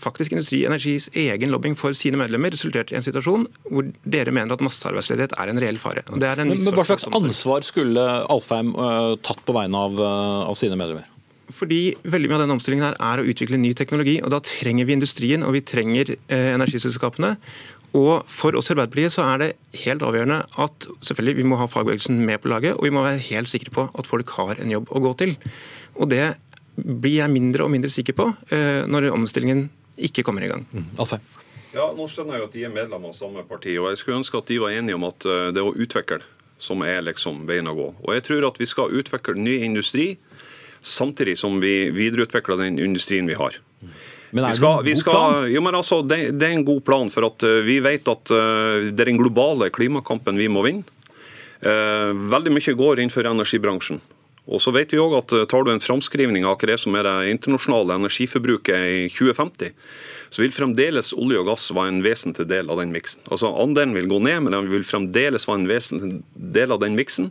faktisk 0.00 0.34
Industri 0.34 0.62
Energis 0.68 1.08
egen 1.16 1.52
lobbying 1.52 1.76
for 1.78 1.96
sine 1.96 2.18
medlemmer 2.20 2.52
resulterte 2.54 2.94
i 2.94 2.98
en 2.98 3.04
situasjon 3.04 3.46
hvor 3.70 3.90
dere 4.04 4.34
mener 4.34 4.56
at 4.56 4.64
massearbeidsledighet 4.64 5.36
er 5.38 5.52
en 5.52 5.60
reell 5.62 5.80
fare. 5.82 6.04
En 6.10 6.20
men, 6.20 6.54
men 6.54 6.76
Hva 6.76 6.86
slags 6.88 7.08
ansvar 7.16 7.66
skulle 7.66 8.06
Alfheim 8.32 8.74
uh, 8.76 9.14
tatt 9.24 9.42
på 9.46 9.56
vegne 9.56 9.84
av, 9.88 10.00
uh, 10.00 10.48
av 10.50 10.58
sine 10.60 10.78
medlemmer? 10.78 11.08
Fordi 11.54 11.94
veldig 12.02 12.28
mye 12.28 12.38
av 12.40 12.42
denne 12.42 12.56
omstillingen 12.56 12.88
her 12.88 12.96
er 13.12 13.22
å 13.22 13.26
utvikle 13.30 13.58
ny 13.60 13.70
teknologi. 13.78 14.18
og 14.22 14.32
Da 14.34 14.42
trenger 14.42 14.88
vi 14.88 14.96
industrien 14.96 15.46
og 15.46 15.54
vi 15.54 15.62
trenger 15.62 16.16
eh, 16.16 16.52
energiselskapene. 16.56 17.36
Og 17.96 18.26
For 18.28 18.56
oss 18.58 18.68
i 18.68 18.74
Arbeiderpartiet 18.74 19.14
så 19.14 19.24
er 19.24 19.38
det 19.40 19.84
helt 19.84 20.02
avgjørende 20.04 20.42
at 20.64 20.88
selvfølgelig 21.06 21.38
vi 21.38 21.46
må 21.48 21.60
ha 21.60 21.68
fagbevegelsen 21.70 22.18
med 22.28 22.42
på 22.42 22.50
laget, 22.52 22.74
og 22.76 22.84
vi 22.84 22.92
må 22.92 23.04
være 23.06 23.22
helt 23.30 23.48
sikre 23.48 23.72
på 23.72 23.86
at 23.88 24.10
folk 24.10 24.34
har 24.36 24.58
en 24.60 24.74
jobb 24.74 24.90
å 24.90 25.02
gå 25.06 25.14
til. 25.22 25.36
Og 25.96 26.10
Det 26.10 26.34
blir 26.76 27.22
jeg 27.22 27.32
mindre 27.32 27.64
og 27.64 27.72
mindre 27.72 27.88
sikker 27.88 28.12
på 28.12 28.26
eh, 28.52 28.84
når 28.84 29.08
omstillingen 29.14 29.68
ikke 29.96 30.24
kommer 30.26 30.44
i 30.44 30.52
gang. 30.52 30.64
Mm. 30.72 30.88
Alfheim. 31.02 31.24
Ja, 31.74 31.90
nå 31.92 32.06
skjønner 32.08 32.36
jeg 32.36 32.42
jo 32.42 32.48
at 32.48 32.56
de 32.56 32.64
er 32.64 32.72
medlemmer 32.72 33.12
av 33.12 33.16
samme 33.16 33.42
parti, 33.44 33.74
og 33.76 33.90
jeg 33.90 34.00
skulle 34.00 34.22
ønske 34.22 34.38
at 34.40 34.48
de 34.48 34.60
var 34.62 34.72
enige 34.72 34.96
om 34.96 35.04
at 35.08 35.26
det 35.26 35.56
det 35.58 35.64
å 35.64 35.74
utvikle 35.76 36.22
som 36.58 36.82
er 36.86 37.02
liksom 37.04 37.44
veien 37.48 37.68
å 37.68 37.74
gå. 37.76 37.88
Og 38.00 38.14
jeg 38.16 38.24
tror 38.30 38.48
at 38.48 38.60
vi 38.60 38.68
skal 38.68 38.94
utvikle 38.96 39.36
ny 39.36 39.58
industri 39.66 40.14
samtidig 40.86 41.36
som 41.38 41.58
vi 41.60 41.90
videreutvikler 41.94 42.62
den 42.62 42.80
industrien 42.80 43.28
vi 43.28 43.36
har. 43.36 43.58
Men 44.30 44.44
er 44.44 44.50
det 44.50 44.58
skal, 44.58 44.80
en 44.80 44.86
god 44.86 45.00
skal, 45.00 45.16
plan? 45.16 45.48
Jo, 45.52 45.62
men 45.64 45.78
altså, 45.78 46.00
det, 46.02 46.18
det, 46.36 46.48
er 46.48 46.58
en 46.58 46.66
god 46.66 46.82
plan, 46.86 47.10
for 47.12 47.28
at 47.28 47.46
uh, 47.46 47.60
vi 47.66 47.78
vet 47.84 48.08
at 48.10 48.32
uh, 48.34 48.88
det 48.90 49.04
er 49.04 49.12
den 49.12 49.20
globale 49.20 49.70
klimakampen 49.74 50.38
vi 50.40 50.50
må 50.52 50.66
vinne. 50.66 50.92
Veldig 51.66 52.50
mye 52.52 52.72
går 52.76 53.00
innenfor 53.00 53.26
energibransjen. 53.26 53.96
Og 54.46 54.62
så 54.62 54.70
vet 54.74 54.92
vi 54.94 55.00
også 55.02 55.22
at 55.22 55.32
eh, 55.34 55.46
Tar 55.50 55.64
du 55.66 55.72
en 55.72 55.82
framskrivning 55.82 56.46
av 56.46 56.58
hva 56.60 56.70
det 56.70 56.78
som 56.82 56.94
er 56.98 57.06
det 57.06 57.32
internasjonale 57.34 57.96
energiforbruket 57.98 58.76
i 58.76 59.00
2050, 59.10 59.72
så 60.30 60.42
vil 60.42 60.54
fremdeles 60.54 61.12
olje 61.16 61.40
og 61.40 61.48
gass 61.50 61.68
være 61.74 61.92
en 61.92 62.00
vesentlig 62.04 62.46
del 62.50 62.70
av 62.70 62.80
den 62.80 62.92
miksen. 62.94 63.22
Altså 63.30 63.50
Andelen 63.62 63.94
vil 63.96 64.08
gå 64.10 64.20
ned, 64.22 64.44
men 64.44 64.54
den 64.54 64.70
vil 64.70 64.86
fremdeles 64.86 65.46
være 65.48 65.62
en 65.62 65.68
vesentlig 65.70 66.20
del 66.56 66.74
av 66.74 66.82
den 66.82 66.98
miksen. 66.98 67.30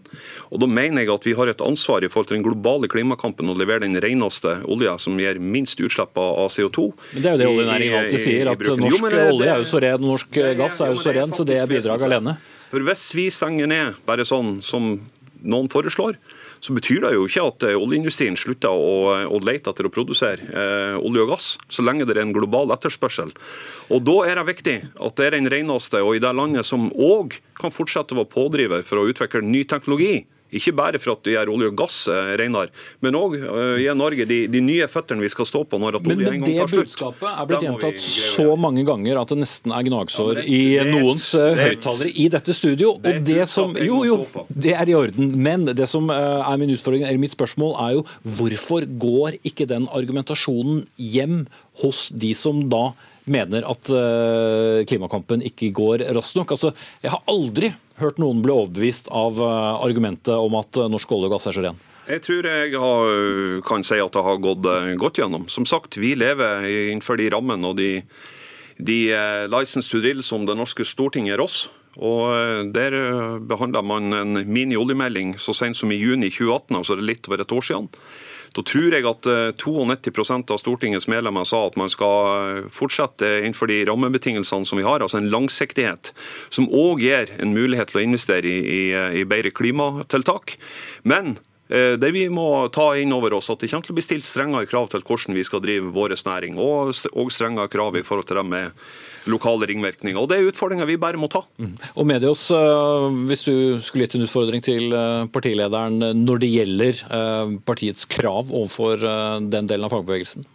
Og 0.50 0.64
Da 0.64 0.70
mener 0.72 1.04
jeg 1.04 1.14
at 1.14 1.28
vi 1.28 1.36
har 1.38 1.52
et 1.52 1.64
ansvar 1.64 2.04
i 2.04 2.12
forhold 2.12 2.32
til 2.32 2.40
den 2.40 2.48
globale 2.48 2.90
klimakampen 2.92 3.52
å 3.52 3.58
levere 3.58 3.84
den 3.86 4.00
reneste 4.02 4.58
olja 4.72 4.98
som 5.02 5.20
gir 5.20 5.40
minst 5.40 5.80
utslipp 5.80 6.16
av 6.20 6.48
CO2. 6.52 6.92
Men 7.16 7.24
Det 7.24 7.32
er 7.32 7.36
jo 7.36 7.44
det 7.44 7.52
oljenæringen 7.52 8.00
alltid 8.00 8.26
sier, 8.26 8.52
at 8.52 8.60
norsk 8.60 9.02
jo, 9.02 9.10
det, 9.12 9.26
olje 9.34 9.52
er 9.52 9.60
jo 9.60 9.70
så 9.72 9.84
ren, 9.84 10.08
norsk 10.12 10.40
gass 10.60 10.80
er 10.82 10.96
jo 10.96 11.04
så 11.04 11.16
ren, 11.16 11.36
så 11.36 11.48
det 11.48 11.60
er 11.62 11.70
bidrag 11.70 12.08
alene. 12.08 12.38
For 12.72 12.84
hvis 12.84 13.10
vi 13.16 13.30
stenger 13.32 13.70
ned 13.72 14.00
bare 14.08 14.26
sånn 14.28 14.58
som 14.66 14.96
noen 15.46 15.70
foreslår, 15.72 16.18
så 16.66 16.74
betyr 16.74 17.04
det 17.04 17.14
jo 17.14 17.26
ikke 17.30 17.46
at 17.46 17.64
eh, 17.68 17.78
oljeindustrien 17.78 18.38
slutter 18.40 18.74
å, 18.74 19.14
å 19.30 19.40
lete 19.46 19.70
etter 19.70 19.86
å 19.86 19.94
produsere 19.94 20.50
eh, 20.50 20.96
olje 20.98 21.26
og 21.26 21.34
gass, 21.36 21.50
så 21.70 21.86
lenge 21.86 22.08
det 22.08 22.16
er 22.18 22.24
en 22.24 22.34
global 22.34 22.74
etterspørsel. 22.74 23.34
Og 23.94 24.06
Da 24.06 24.16
er 24.26 24.40
det 24.40 24.48
viktig 24.50 24.78
at 24.82 25.20
det 25.20 25.28
er 25.28 25.38
den 25.38 25.50
reneste, 25.52 26.02
og 26.02 26.18
i 26.18 26.24
det 26.24 26.34
landet 26.34 26.66
som 26.66 26.90
òg 26.92 27.38
kan 27.60 27.74
fortsette 27.74 28.16
å 28.16 28.24
være 28.24 28.34
pådriver 28.34 28.86
for 28.88 29.02
å 29.02 29.06
utvikle 29.12 29.46
ny 29.46 29.62
teknologi, 29.70 30.24
ikke 30.60 30.74
bare 30.78 31.00
for 31.02 31.16
at 31.16 31.26
det 31.26 31.36
gjør 31.36 31.52
olje 31.54 31.70
og 31.72 31.78
gass 31.80 31.98
eh, 32.12 32.32
renere, 32.40 32.72
men 33.04 33.18
òg 33.20 33.36
uh, 33.42 33.76
gi 33.82 33.88
Norge 33.96 34.28
de, 34.30 34.40
de, 34.52 34.62
nye 34.66 34.88
føttene 34.92 35.24
vi 35.24 35.32
skal 35.32 35.48
stå 35.50 35.64
på 35.70 35.80
når 35.82 36.00
at 36.00 36.10
olje 36.10 36.32
en 36.32 36.44
gang 36.44 36.46
tar 36.46 36.72
slutt. 36.72 36.76
Men 36.76 36.82
det 36.82 36.90
budskapet 36.90 37.30
er 37.32 37.50
blitt 37.50 37.66
gjentatt 37.68 38.06
så 38.06 38.48
mange 38.60 38.86
ganger 38.88 39.22
at 39.22 39.34
det 39.34 39.40
nesten 39.42 39.76
er 39.76 39.88
gnagsår 39.90 40.42
ja, 40.42 40.46
i 40.48 40.62
noens 40.90 41.30
uh, 41.38 41.52
høyttalere 41.60 42.12
i 42.12 42.28
dette 42.34 42.58
studio. 42.58 42.96
og 42.98 43.22
det 43.28 43.48
som, 43.52 43.76
Jo, 43.80 44.02
jo, 44.08 44.20
det 44.50 44.76
er 44.76 44.92
i 44.92 44.98
orden. 44.98 45.34
Men 45.46 45.68
det 45.68 45.88
som 45.92 46.10
er 46.14 46.62
min 46.62 46.74
utfordring, 46.76 47.06
eller 47.06 47.22
mitt 47.22 47.36
spørsmål 47.36 47.76
er 47.86 47.98
jo 47.98 48.06
hvorfor 48.38 48.88
går 49.02 49.40
ikke 49.48 49.68
den 49.70 49.90
argumentasjonen 49.94 50.86
hjem 51.00 51.44
hos 51.84 52.08
de 52.16 52.34
som 52.38 52.64
da 52.72 52.90
mener 53.26 53.66
at 53.66 53.90
klimakampen 54.86 55.42
ikke 55.46 55.72
går 55.76 56.06
raskt 56.16 56.38
nok. 56.38 56.54
Altså, 56.54 56.72
jeg 57.02 57.14
har 57.14 57.24
aldri 57.32 57.72
hørt 58.02 58.20
noen 58.22 58.42
bli 58.44 58.54
overbevist 58.54 59.10
av 59.14 59.40
eh, 59.42 59.84
argumentet 59.86 60.34
om 60.36 60.58
at 60.60 60.80
eh, 60.80 60.90
norsk 60.92 61.14
olje 61.16 61.30
og 61.30 61.36
gass 61.36 61.50
er 61.50 61.58
så 61.58 61.66
ren? 61.66 61.80
Jeg 62.06 62.22
tror 62.22 62.46
jeg 62.46 62.76
har, 62.78 63.14
kan 63.66 63.86
si 63.86 63.98
at 63.98 64.14
det 64.14 64.26
har 64.28 64.42
gått 64.44 64.68
eh, 64.70 64.92
godt 65.02 65.22
gjennom. 65.22 65.48
Som 65.52 65.68
sagt, 65.70 65.98
vi 66.02 66.14
lever 66.18 66.68
innenfor 66.92 67.20
de 67.22 67.30
rammene 67.34 67.72
og 67.72 67.80
de, 67.80 68.04
de 68.78 69.00
license 69.52 69.90
to 69.92 70.04
drill 70.04 70.24
som 70.26 70.46
det 70.48 70.58
norske 70.60 70.86
storting 70.88 71.30
gir 71.32 71.44
oss. 71.44 71.66
Og 71.96 72.74
Der 72.76 72.92
behandla 73.40 73.80
man 73.80 74.12
en 74.12 74.42
mini-oljemelding 74.52 75.38
så 75.40 75.54
sent 75.56 75.80
som 75.80 75.94
i 75.96 76.00
juni 76.02 76.28
2018, 76.28 76.76
altså 76.76 76.98
litt 77.00 77.30
over 77.30 77.40
et 77.40 77.54
år 77.56 77.64
siden. 77.64 77.88
Da 78.56 78.64
tror 78.64 78.94
jeg 78.96 79.04
at 79.10 79.28
92 79.60 80.22
eh, 80.24 80.44
av 80.54 80.60
Stortingets 80.62 81.10
medlemmer 81.12 81.48
sa 81.48 81.66
at 81.68 81.76
man 81.80 81.92
skal 81.92 82.30
eh, 82.32 82.60
fortsette 82.72 83.28
innenfor 83.42 83.68
de 83.72 83.82
rammebetingelsene 83.90 84.68
som 84.68 84.80
vi 84.80 84.86
har, 84.88 85.04
altså 85.04 85.20
en 85.20 85.32
langsiktighet, 85.34 86.14
som 86.54 86.70
òg 86.72 87.04
gir 87.04 87.34
en 87.42 87.52
mulighet 87.56 87.92
til 87.92 88.02
å 88.02 88.06
investere 88.06 88.48
i, 88.48 88.62
i, 88.64 88.86
i 89.22 89.26
bedre 89.28 89.52
klimatiltak. 89.56 90.56
Men 91.04 91.36
eh, 91.68 91.98
det 92.00 92.14
vi 92.16 92.30
må 92.32 92.70
ta 92.76 92.94
inn 92.96 93.12
over 93.16 93.36
oss, 93.36 93.52
at 93.52 93.60
det 93.60 93.74
kommer 93.74 93.90
til 93.90 93.96
å 93.96 94.00
bli 94.00 94.08
stilt 94.08 94.28
strengere 94.28 94.72
krav 94.72 94.88
til 94.94 95.04
hvordan 95.04 95.36
vi 95.36 95.44
skal 95.48 95.64
drive 95.66 95.92
vår 95.96 96.16
næring, 96.24 96.56
og, 96.56 96.96
strengere 96.96 97.72
krav 97.72 98.00
i 98.00 98.06
forhold 98.08 98.32
til 98.32 98.40
det 98.40 98.48
med 98.54 98.88
lokale 99.32 99.68
ringvirkninger. 99.70 100.20
Og 100.20 100.30
Det 100.30 100.38
er 100.38 100.50
utfordringer 100.50 100.88
vi 100.90 100.98
bare 101.02 101.20
må 101.20 101.30
ta. 101.32 101.44
Mm. 101.58 101.76
Og 101.96 102.08
Medios, 102.08 102.50
eh, 102.52 103.08
hvis 103.30 103.46
du 103.48 103.56
skulle 103.82 104.06
gitt 104.06 104.16
en 104.18 104.26
utfordring 104.28 104.64
til 104.64 104.94
eh, 104.94 105.26
partilederen 105.34 106.00
når 106.26 106.44
det 106.44 106.52
gjelder 106.52 107.02
eh, 107.06 107.56
partiets 107.66 108.06
krav 108.06 108.52
overfor 108.52 109.02
den 109.50 109.68
delen 109.70 109.86
av 109.86 109.94
fagbevegelsen? 109.94 110.46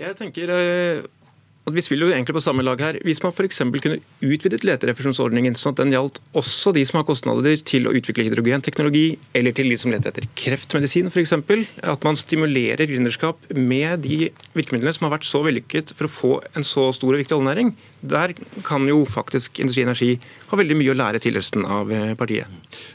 Jeg 0.00 0.16
tenker 0.18 0.50
at 1.62 1.74
Vi 1.76 1.82
spiller 1.84 2.08
jo 2.08 2.14
egentlig 2.14 2.34
på 2.34 2.42
samme 2.42 2.64
lag 2.66 2.80
her. 2.82 2.96
Hvis 3.06 3.20
man 3.22 3.30
f.eks. 3.30 3.60
kunne 3.62 4.00
utvidet 4.18 4.64
leterefusjonsordningen 4.66 5.54
sånn 5.58 5.76
at 5.76 5.82
den 5.84 5.92
gjaldt 5.94 6.18
også 6.34 6.72
de 6.74 6.82
som 6.88 6.98
har 6.98 7.06
kostnader 7.06 7.60
til 7.62 7.86
å 7.86 7.92
utvikle 7.94 8.26
hydrogenteknologi, 8.26 9.04
eller 9.38 9.54
til 9.54 9.70
de 9.70 9.78
som 9.78 9.94
leter 9.94 10.10
etter 10.10 10.26
kreftmedisin 10.38 11.10
f.eks. 11.12 11.36
At 11.86 12.02
man 12.06 12.18
stimulerer 12.18 12.90
gründerskap 12.90 13.46
med 13.54 14.02
de 14.02 14.32
virkemidlene 14.56 14.94
som 14.96 15.06
har 15.06 15.14
vært 15.14 15.28
så 15.28 15.44
vellykket 15.46 15.94
for 15.94 16.08
å 16.08 16.12
få 16.12 16.32
en 16.58 16.66
så 16.66 16.88
stor 16.96 17.14
og 17.14 17.22
viktig 17.22 17.38
oljenæring. 17.38 17.72
Der 18.02 18.34
kan 18.66 18.88
jo 18.90 19.04
faktisk 19.06 19.62
Industri 19.62 19.84
Energi 19.86 20.10
ha 20.50 20.58
veldig 20.58 20.80
mye 20.80 20.90
å 20.90 20.98
lære 20.98 21.22
til 21.22 21.38
resten 21.38 21.62
av 21.62 21.92
eh, 21.94 22.16
partiet. 22.18 22.50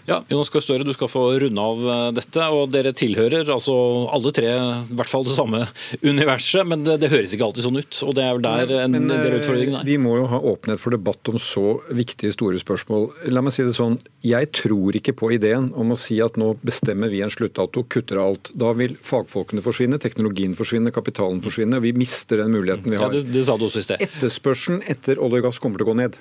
Ja, 0.09 0.19
Jonas 0.27 0.51
Gahr 0.51 0.65
Støre, 0.65 0.83
du 0.83 0.91
skal 0.95 1.11
få 1.11 1.23
runde 1.39 1.63
av 1.71 1.87
eh, 1.87 2.03
dette. 2.19 2.49
og 2.51 2.67
Dere 2.75 2.91
tilhører 2.91 3.47
altså 3.47 3.77
alle 4.11 4.35
tre 4.35 4.51
i 4.51 4.97
hvert 4.99 5.11
fall 5.11 5.23
det 5.27 5.37
samme 5.37 5.63
universet, 6.03 6.67
men 6.67 6.83
det, 6.83 6.99
det 6.99 7.13
høres 7.13 7.31
ikke 7.31 7.47
alltid 7.47 7.69
sånn 7.69 7.79
ut. 7.79 8.03
og 8.03 8.15
Det 8.19 8.27
er 8.27 8.35
vel 8.35 8.43
der 8.43 8.56
er 8.63 8.71
en 8.83 8.91
Men, 8.91 9.07
del 9.09 9.33
eh, 9.33 9.39
utfordringer 9.39 9.77
der. 9.79 9.85
Vi 9.87 9.97
må 10.01 10.15
jo 10.17 10.25
ha 10.31 10.39
åpenhet 10.39 10.79
for 10.81 10.95
debatt 10.95 11.29
om 11.31 11.37
så 11.41 11.77
viktige, 11.93 12.31
store 12.35 12.59
spørsmål. 12.61 13.09
La 13.33 13.41
meg 13.45 13.53
si 13.55 13.63
det 13.67 13.75
sånn, 13.77 13.99
jeg 14.25 14.49
tror 14.57 14.97
ikke 14.99 15.13
på 15.19 15.31
ideen 15.35 15.69
om 15.77 15.93
å 15.93 15.97
si 15.99 16.19
at 16.23 16.37
nå 16.39 16.53
bestemmer 16.65 17.11
vi 17.13 17.21
en 17.25 17.33
sluttdato, 17.33 17.83
kutter 17.89 18.21
alt. 18.23 18.51
Da 18.57 18.71
vil 18.77 18.95
fagfolkene 19.01 19.61
forsvinne, 19.65 19.99
teknologien 20.03 20.55
forsvinne, 20.57 20.93
kapitalen 20.95 21.41
forsvinne, 21.45 21.77
og 21.79 21.85
vi 21.87 21.93
mister 21.97 22.41
den 22.43 22.51
muligheten 22.55 22.89
vi 22.91 22.97
Ja, 22.97 23.05
har. 23.07 23.13
det, 23.13 23.25
det 23.33 23.45
sa 23.47 23.57
du 23.57 23.67
også 23.69 23.83
i 23.83 23.87
sted. 23.89 24.01
Etterspørselen 24.07 24.81
etter 24.87 25.19
olje 25.21 25.43
og 25.43 25.49
gass 25.51 25.59
kommer 25.63 25.77
til 25.81 25.87
å 25.87 25.93
gå 25.93 25.97
ned. 26.03 26.17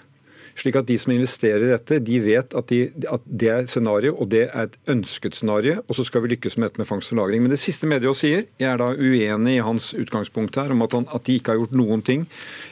Slik 0.56 0.78
at 0.80 0.88
de 0.88 0.96
som 1.00 1.12
investerer 1.12 1.66
i 1.66 1.72
dette, 1.74 1.98
de 2.04 2.20
vet 2.24 2.54
at, 2.56 2.72
de, 2.72 3.08
at 3.12 3.24
det 3.26 3.50
er 3.52 3.66
scenario, 3.70 4.14
og 4.16 4.30
det 4.32 4.46
er 4.46 4.68
et 4.70 4.78
ønsket 4.92 5.36
scenario, 5.36 5.82
og 5.84 5.98
så 5.98 6.06
skal 6.08 6.24
vi 6.24 6.32
lykkes 6.32 6.56
med 6.56 6.70
dette 6.70 6.82
med 6.82 6.88
fangst 6.88 7.12
og 7.12 7.20
lagring. 7.20 7.44
Men 7.44 7.52
det 7.52 7.60
siste 7.60 7.88
Medios 7.90 8.22
sier, 8.24 8.46
jeg 8.60 8.70
er 8.70 8.80
da 8.80 8.92
uenig 8.96 9.58
i 9.58 9.66
hans 9.66 9.90
utgangspunkt 9.98 10.56
her, 10.60 10.72
om 10.72 10.86
at, 10.86 10.96
han, 10.96 11.08
at 11.12 11.28
de 11.28 11.36
ikke 11.36 11.52
har 11.52 11.60
gjort 11.60 11.76
noen 11.76 12.04
ting 12.06 12.24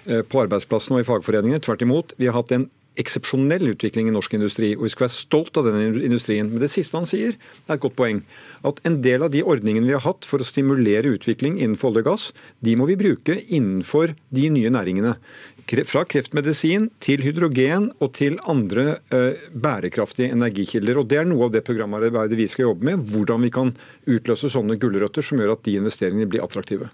eh, 0.09 0.25
på 0.25 0.44
arbeidsplassen 0.47 0.97
og 0.97 1.05
i 1.05 1.09
fagforeningene. 1.11 1.61
Tvert 1.64 1.85
imot. 1.85 2.16
Vi 2.20 2.31
har 2.31 2.38
hatt 2.38 2.57
en 2.57 2.70
eksepsjonell 3.01 3.73
utvikling 3.73 4.09
i 4.09 4.14
norsk 4.14 4.37
industri, 4.37 4.70
og 4.77 4.87
vi 4.87 4.92
skal 4.92 5.07
være 5.09 5.16
stolt 5.16 5.59
av 5.59 5.66
denne 5.66 6.05
industrien. 6.07 6.51
Men 6.51 6.62
det 6.62 6.70
siste 6.70 6.97
han 6.99 7.09
sier, 7.09 7.35
er 7.66 7.75
et 7.75 7.83
godt 7.83 7.97
poeng. 7.99 8.20
At 8.66 8.79
en 8.87 9.01
del 9.05 9.25
av 9.27 9.33
de 9.35 9.42
ordningene 9.42 9.88
vi 9.88 9.97
har 9.97 10.05
hatt 10.05 10.27
for 10.29 10.42
å 10.42 10.47
stimulere 10.47 11.11
utvikling 11.16 11.59
innenfor 11.59 11.90
olje 11.90 12.05
og 12.05 12.11
gass, 12.12 12.29
de 12.64 12.77
må 12.79 12.87
vi 12.90 12.99
bruke 13.01 13.40
innenfor 13.42 14.14
de 14.35 14.47
nye 14.55 14.73
næringene. 14.75 15.16
Fra 15.64 16.05
kreftmedisin 16.05 16.90
til 17.03 17.22
hydrogen 17.24 17.88
og 18.05 18.12
til 18.18 18.37
andre 18.50 18.98
eh, 19.14 19.40
bærekraftige 19.50 20.33
energikilder. 20.35 21.00
Og 21.00 21.09
Det 21.09 21.18
er 21.22 21.29
noe 21.29 21.48
av 21.48 21.55
det 21.55 21.64
programarbeidet 21.66 22.38
vi 22.38 22.48
skal 22.50 22.68
jobbe 22.68 22.90
med. 22.90 23.07
Hvordan 23.11 23.46
vi 23.46 23.50
kan 23.55 23.72
utløse 24.05 24.53
sånne 24.53 24.77
gulrøtter 24.81 25.24
som 25.24 25.40
gjør 25.40 25.57
at 25.57 25.64
de 25.64 25.79
investeringene 25.81 26.29
blir 26.29 26.44
attraktive. 26.44 26.90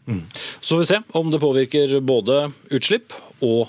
Så 0.60 0.76
får 0.76 0.80
vi 0.80 0.88
se 0.92 1.02
om 1.18 1.34
det 1.34 1.42
påvirker 1.42 1.98
både 2.00 2.46
utslipp 2.70 3.16
og 3.42 3.68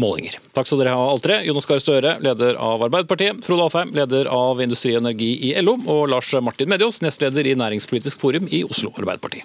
målinger. 0.00 0.38
Takk 0.56 0.68
skal 0.68 0.82
dere 0.82 0.96
ha, 0.96 1.06
alle 1.12 1.24
tre. 1.24 1.40
Jonas 1.46 1.68
Gahr 1.68 1.82
Støre, 1.82 2.16
leder 2.24 2.58
av 2.58 2.84
Arbeiderpartiet. 2.86 3.42
Frode 3.46 3.68
Alfheim, 3.68 3.94
leder 3.96 4.30
av 4.32 4.62
Industri 4.64 4.94
og 4.96 5.04
Energi 5.04 5.32
i 5.50 5.54
LO. 5.62 5.78
Og 5.90 6.06
Lars 6.12 6.32
Martin 6.42 6.70
Medjås, 6.72 7.02
nestleder 7.04 7.46
i 7.46 7.58
Næringspolitisk 7.58 8.22
forum 8.22 8.48
i 8.50 8.64
Oslo 8.66 8.94
Arbeiderparti. 8.96 9.44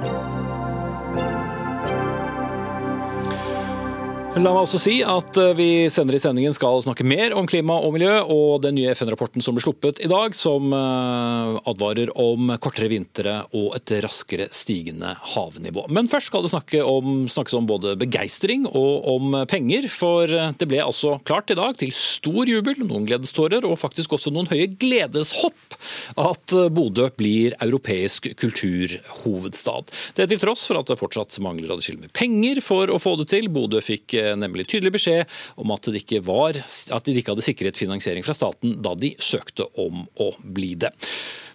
La 4.31 4.53
meg 4.55 4.61
også 4.63 4.79
si 4.79 4.93
at 5.03 5.35
eh, 5.41 5.49
vi 5.57 5.65
senere 5.91 6.15
i 6.15 6.21
sendingen 6.23 6.53
skal 6.55 6.79
snakke 6.85 7.03
mer 7.03 7.33
om 7.35 7.43
klima 7.51 7.75
og 7.83 7.91
miljø 7.97 8.13
og 8.31 8.61
den 8.63 8.77
nye 8.77 8.93
FN-rapporten 8.95 9.43
som 9.43 9.57
ble 9.57 9.63
sluppet 9.65 9.97
i 9.99 10.07
dag, 10.07 10.31
som 10.39 10.71
eh, 10.71 11.57
advarer 11.67 12.13
om 12.15 12.53
kortere 12.63 12.87
vintre 12.93 13.33
og 13.51 13.75
et 13.75 13.91
raskere 14.05 14.47
stigende 14.55 15.09
havnivå. 15.33 15.83
Men 15.91 16.07
først 16.07 16.31
skal 16.31 16.45
det 16.45 16.53
snakke 16.53 16.79
om, 16.79 17.25
snakkes 17.27 17.57
om 17.59 17.67
både 17.67 17.97
begeistring 17.99 18.63
og 18.69 19.09
om 19.11 19.35
penger, 19.51 19.89
for 19.91 20.31
eh, 20.31 20.55
det 20.55 20.69
ble 20.71 20.79
altså 20.85 21.17
klart 21.27 21.51
i 21.51 21.59
dag, 21.59 21.75
til 21.83 21.91
stor 21.91 22.47
jubel, 22.47 22.79
noen 22.85 23.09
gledestårer 23.11 23.67
og 23.67 23.75
faktisk 23.83 24.15
også 24.15 24.31
noen 24.31 24.47
høye 24.53 24.69
gledeshopp, 24.79 25.75
at 26.15 26.55
Bodø 26.71 27.09
blir 27.19 27.57
europeisk 27.59 28.31
kulturhovedstad. 28.39 29.91
Det 30.15 30.31
til 30.31 30.43
tross 30.47 30.63
for 30.71 30.79
at 30.79 30.87
det 30.87 30.99
fortsatt 31.03 31.35
mangler 31.43 31.75
adskillig 31.75 32.07
med 32.07 32.15
penger 32.15 32.63
for 32.63 32.95
å 32.95 33.03
få 33.03 33.17
det 33.19 33.27
til. 33.35 33.51
Bodø 33.51 33.83
fikk 33.83 34.20
nemlig 34.39 34.67
tydelig 34.71 34.95
beskjed 34.97 35.39
om 35.61 35.75
at, 35.75 35.91
det 35.91 36.03
ikke 36.03 36.23
var, 36.27 36.59
at 36.61 37.07
de 37.07 37.17
ikke 37.17 37.35
hadde 37.35 37.45
sikret 37.45 37.79
finansiering 37.79 38.25
fra 38.25 38.37
staten 38.37 38.79
da 38.83 38.95
de 38.97 39.15
søkte 39.21 39.67
om 39.81 40.05
å 40.21 40.33
bli 40.41 40.75
det. 40.81 40.93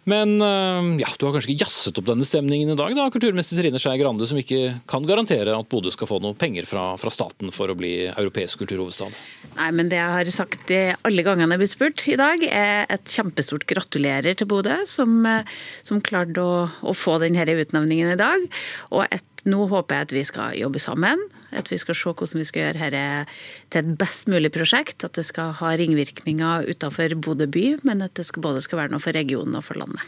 Men 0.06 0.36
eh, 0.40 1.00
ja, 1.02 1.08
du 1.18 1.26
har 1.26 1.34
kanskje 1.34 1.50
ikke 1.50 1.64
jazzet 1.64 1.96
opp 1.98 2.06
denne 2.06 2.26
stemningen 2.26 2.70
i 2.70 2.78
dag, 2.78 2.94
da, 2.94 3.08
kulturminister 3.10 3.58
Trine 3.58 3.80
Skei 3.82 3.98
Grande, 3.98 4.28
som 4.30 4.38
ikke 4.38 4.76
kan 4.86 5.06
garantere 5.06 5.56
at 5.58 5.70
Bodø 5.72 5.90
skal 5.90 6.06
få 6.06 6.20
noe 6.22 6.36
penger 6.38 6.68
fra, 6.70 6.92
fra 7.00 7.10
staten 7.10 7.50
for 7.54 7.72
å 7.72 7.76
bli 7.78 8.06
europeisk 8.12 8.62
kulturhovedstad? 8.62 9.16
Nei, 9.56 9.70
men 9.74 9.90
det 9.90 9.98
jeg 9.98 10.14
har 10.14 10.30
sagt 10.30 10.70
alle 10.76 11.26
gangene 11.26 11.56
jeg 11.56 11.64
blir 11.64 11.72
spurt 11.72 12.06
i 12.06 12.18
dag, 12.20 12.46
er 12.46 12.86
et 12.94 13.16
kjempestort 13.16 13.66
gratulerer 13.66 14.38
til 14.38 14.46
Bodø, 14.50 14.78
som, 14.86 15.18
eh, 15.26 15.56
som 15.82 15.98
klarte 15.98 16.44
å, 16.44 16.66
å 16.86 16.94
få 16.94 17.18
denne 17.24 17.42
utnevningen 17.42 18.14
i 18.14 18.20
dag. 18.20 18.46
Og 18.94 19.08
et, 19.10 19.26
nå 19.48 19.66
håper 19.70 19.96
jeg 20.00 20.06
at 20.06 20.14
vi 20.14 20.24
skal 20.26 20.56
jobbe 20.58 20.82
sammen, 20.82 21.22
at 21.56 21.70
vi 21.72 21.78
skal 21.80 21.96
se 21.96 22.12
hvordan 22.12 22.42
vi 22.42 22.46
skal 22.48 22.64
gjøre 22.64 22.90
dette 22.90 23.34
til 23.72 23.82
et 23.82 23.98
best 24.00 24.30
mulig 24.32 24.50
prosjekt. 24.54 25.06
At 25.06 25.16
det 25.18 25.26
skal 25.28 25.54
ha 25.60 25.74
ringvirkninger 25.78 26.68
utenfor 26.70 27.16
Bodø 27.22 27.48
by, 27.50 27.66
men 27.86 28.04
at 28.06 28.14
det 28.18 28.26
skal, 28.28 28.44
både 28.44 28.64
skal 28.64 28.82
være 28.82 28.94
noe 28.94 29.02
for 29.02 29.16
regionen 29.16 29.58
og 29.58 29.64
for 29.66 29.78
landet. 29.80 30.02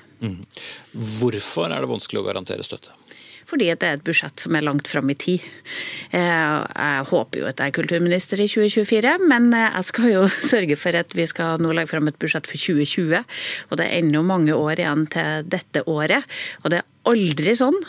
Hvorfor 1.21 1.71
er 1.71 1.85
det 1.85 1.91
vanskelig 1.91 2.23
å 2.23 2.29
garantere 2.29 2.67
støtte? 2.67 2.95
Fordi 3.49 3.71
det 3.73 3.87
er 3.87 3.97
et 3.97 4.05
budsjett 4.05 4.43
som 4.45 4.57
er 4.59 4.65
langt 4.67 4.91
fram 4.91 5.09
i 5.09 5.17
tid. 5.17 5.45
Eh, 6.13 6.21
Jeg 6.21 7.07
håper 7.09 7.41
jo 7.41 7.47
at 7.49 7.63
jeg 7.63 7.73
er 7.73 7.77
kulturminister 7.79 8.43
i 8.45 8.49
2024, 8.51 9.15
men 9.31 9.49
eh, 9.57 9.71
jeg 9.73 9.89
skal 9.89 10.11
jo 10.13 10.27
sørge 10.53 10.77
for 10.77 10.99
at 11.01 11.15
vi 11.17 11.25
skal 11.31 11.63
nå 11.65 11.73
legge 11.73 11.95
fram 11.95 12.11
et 12.11 12.19
budsjett 12.21 12.51
for 12.51 12.61
2020. 12.61 13.25
Og 13.71 13.81
det 13.81 13.87
er 13.87 14.03
ennå 14.03 14.21
mange 14.27 14.53
år 14.53 14.83
igjen 14.85 15.07
til 15.15 15.49
dette 15.49 15.87
året. 15.89 16.29
Og 16.61 16.75
det 16.75 16.83
er 16.83 16.91
aldri 17.09 17.57
sånn 17.57 17.81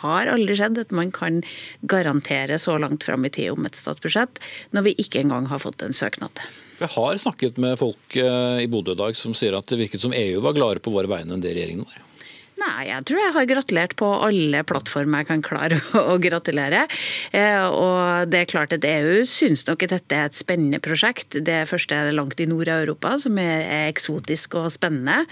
har 0.00 0.30
aldri 0.32 0.56
skjedd 0.58 0.80
at 0.82 0.94
man 0.96 1.12
kan 1.14 1.40
garantere 1.82 2.58
så 2.62 2.78
langt 2.80 3.06
fram 3.08 3.26
i 3.26 3.32
tid 3.32 3.52
om 3.54 3.66
et 3.68 3.78
statsbudsjett 3.78 4.40
når 4.76 4.88
vi 4.88 4.96
ikke 5.04 5.22
engang 5.24 5.48
har 5.52 5.62
fått 5.62 5.82
en 5.84 5.96
søknad. 5.96 6.44
Jeg 6.82 6.90
har 6.96 7.18
snakket 7.20 7.60
med 7.62 7.78
folk 7.78 8.16
eh, 8.18 8.62
i 8.64 8.70
Bodø 8.70 8.96
i 8.96 8.98
dag 8.98 9.18
som 9.18 9.36
sier 9.38 9.54
at 9.58 9.68
det 9.70 9.78
virket 9.84 10.02
som 10.02 10.14
EU 10.16 10.40
var 10.42 10.56
gladere 10.56 10.82
på 10.82 10.94
våre 10.94 11.10
vegne 11.10 11.36
enn 11.36 11.44
det 11.44 11.54
regjeringen 11.54 11.86
var. 11.86 12.00
Nei, 12.62 12.84
jeg 12.86 13.02
tror 13.08 13.18
jeg 13.18 13.32
har 13.34 13.46
gratulert 13.50 13.94
på 13.98 14.06
alle 14.22 14.60
plattformer 14.68 15.22
jeg 15.22 15.28
kan 15.32 15.40
klare 15.42 15.78
å 16.12 16.14
gratulere. 16.22 16.84
Eh, 17.34 17.64
Og 17.66 18.28
det 18.30 18.42
er 18.44 18.50
klart 18.52 18.74
at 18.76 18.84
EU 18.86 19.24
syns 19.26 19.64
nok 19.66 19.82
at 19.86 19.94
dette 19.96 20.18
er 20.18 20.28
et 20.28 20.38
spennende 20.38 20.78
prosjekt. 20.84 21.40
Det 21.42 21.62
første 21.70 21.96
er 21.96 22.06
det 22.10 22.14
langt 22.14 22.38
i 22.42 22.46
Nord-Europa, 22.46 23.16
som 23.24 23.40
er 23.42 23.64
eksotisk 23.88 24.54
og 24.60 24.68
spennende. 24.74 25.24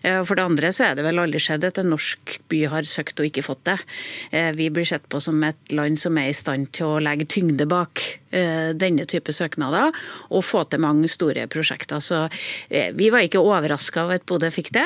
Eh, 0.00 0.22
For 0.24 0.38
det 0.38 0.46
andre 0.48 0.72
så 0.72 0.86
er 0.88 0.96
det 0.96 1.04
vel 1.04 1.20
aldri 1.20 1.42
skjedd 1.44 1.66
at 1.68 1.82
en 1.82 1.92
norsk 1.92 2.38
by 2.48 2.62
har 2.72 2.88
søkt 2.88 3.20
og 3.20 3.28
ikke 3.28 3.44
fått 3.44 3.66
det. 3.68 3.76
Eh, 4.32 4.50
Vi 4.56 4.70
blir 4.72 4.88
sett 4.88 5.04
på 5.12 5.20
som 5.20 5.44
et 5.44 5.76
land 5.76 6.00
som 6.00 6.16
er 6.16 6.30
i 6.32 6.38
stand 6.40 6.72
til 6.78 6.94
å 6.94 7.02
legge 7.04 7.28
tyngde 7.28 7.68
bak 7.68 8.06
denne 8.28 9.06
type 9.08 9.32
søknader, 9.32 9.88
og 10.36 10.42
få 10.44 10.60
til 10.68 10.82
mange 10.84 11.08
store 11.08 11.46
prosjekter. 11.48 12.02
Så 12.04 12.26
vi 12.68 13.06
var 13.08 13.24
ikke 13.24 13.40
overraska 13.40 14.02
over 14.04 14.18
at 14.18 14.26
Bodø 14.28 14.50
fikk 14.52 14.68
det, 14.76 14.84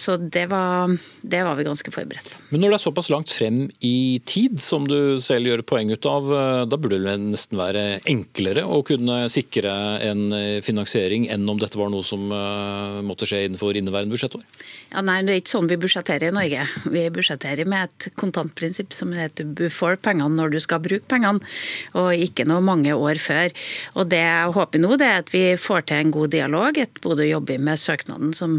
så 0.00 0.16
det 0.16 0.46
var, 0.48 0.94
det 1.22 1.40
var 1.44 1.56
vi 1.58 1.66
ganske 1.66 1.92
forberedt 1.92 2.30
på. 2.32 2.40
Men 2.50 2.62
når 2.62 2.72
det 2.72 2.78
er 2.78 2.84
såpass 2.84 3.10
langt 3.12 3.32
frem 3.32 3.64
i 3.84 4.20
tid, 4.28 4.60
som 4.62 4.86
du 4.88 5.18
selv 5.22 5.50
gjør 5.50 5.64
poeng 5.66 5.90
ut 5.92 6.06
av, 6.08 6.28
eh, 6.32 6.64
da 6.70 6.78
burde 6.80 7.00
det 7.02 7.16
nesten 7.20 7.58
være 7.58 7.84
enklere 8.08 8.64
å 8.64 8.80
kunne 8.86 9.20
sikre 9.32 9.72
en 10.06 10.32
eh, 10.32 10.60
finansiering 10.64 11.28
enn 11.32 11.48
om 11.48 11.60
dette 11.60 11.78
var 11.78 11.90
noe 11.92 12.06
som 12.06 12.30
eh, 12.32 13.00
måtte 13.06 13.28
skje 13.28 13.44
innenfor 13.48 13.76
inneværende 13.78 14.14
budsjettår? 14.14 14.44
Ja, 14.92 15.02
nei, 15.04 15.20
Det 15.26 15.34
er 15.34 15.42
ikke 15.42 15.54
sånn 15.56 15.70
vi 15.70 15.80
budsjetterer 15.80 16.30
i 16.30 16.36
Norge. 16.36 16.66
Vi 16.88 17.04
budsjetterer 17.12 17.68
med 17.68 17.88
et 17.88 18.08
kontantprinsipp 18.18 18.94
som 18.96 19.12
heter 19.16 19.48
du 19.58 19.66
får 19.72 19.98
pengene 20.04 20.38
når 20.38 20.54
du 20.54 20.60
skal 20.62 20.82
bruke 20.84 21.08
pengene, 21.10 21.42
og 21.98 22.12
ikke 22.14 22.46
noe 22.48 22.64
mange 22.64 22.94
år 22.94 23.20
før. 23.20 23.52
Og 23.98 24.08
Det 24.08 24.22
jeg 24.22 24.54
håper 24.54 24.82
nå, 24.82 24.96
det 25.00 25.08
er 25.08 25.22
at 25.22 25.32
vi 25.34 25.44
får 25.60 25.88
til 25.88 26.02
en 26.02 26.14
god 26.14 26.32
dialog, 26.32 26.78
at 26.80 27.00
Bodø 27.04 27.26
jobber 27.26 27.60
med 27.62 27.80
søknaden 27.80 28.32
som, 28.36 28.58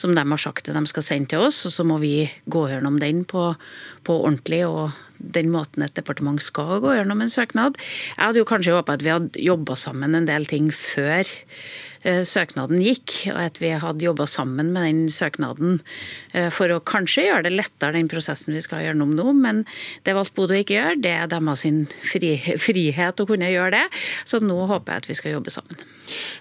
som 0.00 0.14
de 0.14 0.24
har 0.32 0.40
sagt 0.40 0.68
at 0.68 0.76
de 0.76 0.84
skal 0.90 1.06
sende 1.06 1.32
til 1.32 1.46
oss, 1.46 1.62
og 1.68 1.74
så 1.74 1.79
må 1.86 2.00
vi 2.02 2.24
gå 2.50 2.66
gjennom 2.70 2.98
den 3.02 3.24
på, 3.28 3.52
på 4.04 4.18
ordentlig. 4.24 4.64
og 4.66 4.90
den 5.20 5.50
måten 5.52 5.84
et 5.84 5.92
departement 5.96 6.40
skal 6.42 6.80
gå 6.80 6.94
gjennom 6.96 7.20
en 7.20 7.32
søknad. 7.32 7.76
Jeg 8.16 8.24
hadde 8.24 8.40
jo 8.40 8.48
kanskje 8.48 8.72
håpa 8.72 8.96
at 8.96 9.04
vi 9.04 9.12
hadde 9.12 9.42
jobba 9.44 9.76
sammen 9.76 10.16
en 10.16 10.28
del 10.28 10.48
ting 10.48 10.70
før 10.72 11.28
søknaden 12.02 12.80
gikk, 12.82 13.16
og 13.34 13.40
at 13.44 13.60
vi 13.60 13.72
hadde 13.76 14.04
jobba 14.06 14.26
sammen 14.30 14.72
med 14.74 14.86
den 14.86 15.00
søknaden 15.12 15.78
eh, 16.32 16.48
for 16.54 16.72
å 16.72 16.80
kanskje 16.80 17.26
gjøre 17.26 17.46
det 17.48 17.54
lettere, 17.56 17.96
den 17.98 18.10
prosessen 18.10 18.56
vi 18.56 18.62
skal 18.64 18.84
gjennom 18.86 19.12
nå. 19.16 19.32
Men 19.36 19.64
det 20.06 20.16
valgte 20.16 20.36
Bodø 20.38 20.60
ikke 20.60 20.76
å 20.76 20.78
gjøre. 20.78 21.00
Det 21.04 21.14
er 21.16 21.30
deres 21.30 21.66
fri, 22.06 22.34
frihet 22.66 23.20
å 23.20 23.28
kunne 23.28 23.50
gjøre 23.52 23.74
det. 23.76 24.02
Så 24.28 24.40
nå 24.44 24.58
håper 24.70 24.96
jeg 24.96 25.04
at 25.04 25.10
vi 25.10 25.18
skal 25.18 25.36
jobbe 25.38 25.54
sammen. 25.54 25.84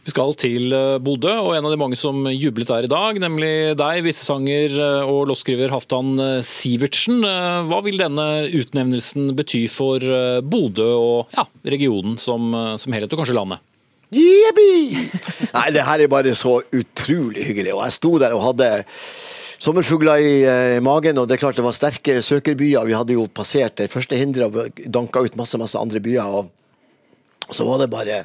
Vi 0.06 0.14
skal 0.14 0.34
til 0.40 0.74
eh, 0.74 0.98
Bodø, 1.04 1.36
og 1.44 1.54
en 1.58 1.68
av 1.68 1.74
de 1.74 1.82
mange 1.82 2.00
som 2.00 2.24
jublet 2.32 2.72
der 2.72 2.88
i 2.88 2.92
dag, 2.92 3.20
nemlig 3.22 3.54
deg, 3.80 4.04
visesanger 4.08 4.80
eh, 4.80 5.12
og 5.12 5.28
låtskriver 5.30 5.76
eh, 5.76 6.42
Sivertsen. 6.46 7.24
Eh, 7.28 7.62
Hva 7.70 7.82
vil 7.86 8.00
denne 8.02 8.30
utnevnelsen 8.48 9.34
bety 9.38 9.66
for 9.72 10.04
eh, 10.04 10.40
Bodø 10.42 10.92
og 10.96 11.36
ja, 11.36 11.46
regionen 11.76 12.18
som, 12.22 12.54
eh, 12.56 12.76
som 12.82 12.96
helhet, 12.96 13.14
og 13.14 13.24
kanskje 13.24 13.38
landet? 13.38 13.69
Jippi! 14.14 15.10
Nei, 15.54 15.68
det 15.76 15.86
her 15.86 16.04
er 16.04 16.12
bare 16.12 16.34
så 16.38 16.60
utrolig 16.74 17.46
hyggelig. 17.50 17.76
Og 17.76 17.84
jeg 17.86 17.98
sto 17.98 18.16
der 18.22 18.34
og 18.34 18.46
hadde 18.48 18.70
sommerfugler 19.60 20.24
i 20.24 20.36
eh, 20.48 20.78
magen, 20.84 21.20
og 21.20 21.28
det 21.30 21.38
er 21.38 21.44
klart 21.44 21.60
det 21.60 21.66
var 21.66 21.76
sterke 21.78 22.20
søkerbyer. 22.26 22.88
Vi 22.88 22.96
hadde 22.98 23.18
jo 23.18 23.28
passert 23.28 23.78
det 23.82 23.92
første 23.92 24.18
hinderet 24.18 24.56
og 24.56 24.82
danka 24.90 25.22
ut 25.26 25.38
masse, 25.40 25.60
masse 25.62 25.78
andre 25.78 26.02
byer. 26.04 26.26
og 26.26 26.50
så 27.54 27.66
var 27.66 27.82
det 27.82 27.90
bare 27.90 28.24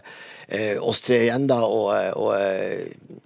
eh, 0.49 0.77
oss 0.81 1.03
tre 1.05 1.23
igjen, 1.27 1.49
da. 1.51 1.61
Og, 1.65 1.91
eh, 1.97 2.13
og 2.17 2.35
eh, 2.39 3.21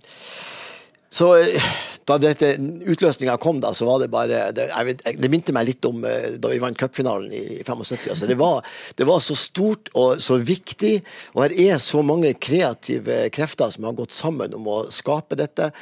Så 1.11 1.35
eh, 1.39 1.73
da 2.09 2.17
dette 2.21 2.55
utløsninga 2.89 3.37
kom, 3.41 3.61
da, 3.61 3.75
så 3.77 3.89
var 3.89 4.03
det 4.03 4.11
bare 4.13 4.47
Det, 4.57 4.69
vet, 4.87 5.03
det 5.21 5.31
minte 5.33 5.55
meg 5.57 5.69
litt 5.69 5.89
om 5.89 6.05
eh, 6.09 6.39
da 6.41 6.53
vi 6.53 6.61
vant 6.63 6.79
cupfinalen 6.79 7.33
i 7.35 7.61
75. 7.67 8.09
Altså, 8.15 8.29
det, 8.31 8.39
var, 8.41 8.63
det 8.97 9.09
var 9.09 9.21
så 9.25 9.37
stort 9.39 9.93
og 9.99 10.23
så 10.23 10.39
viktig, 10.41 10.99
og 11.35 11.45
her 11.45 11.57
er 11.69 11.83
så 11.83 12.03
mange 12.07 12.33
kreative 12.41 13.27
krefter 13.35 13.75
som 13.75 13.89
har 13.89 13.99
gått 13.99 14.17
sammen 14.17 14.57
om 14.57 14.71
å 14.71 14.79
skape 14.93 15.39
dette 15.39 15.73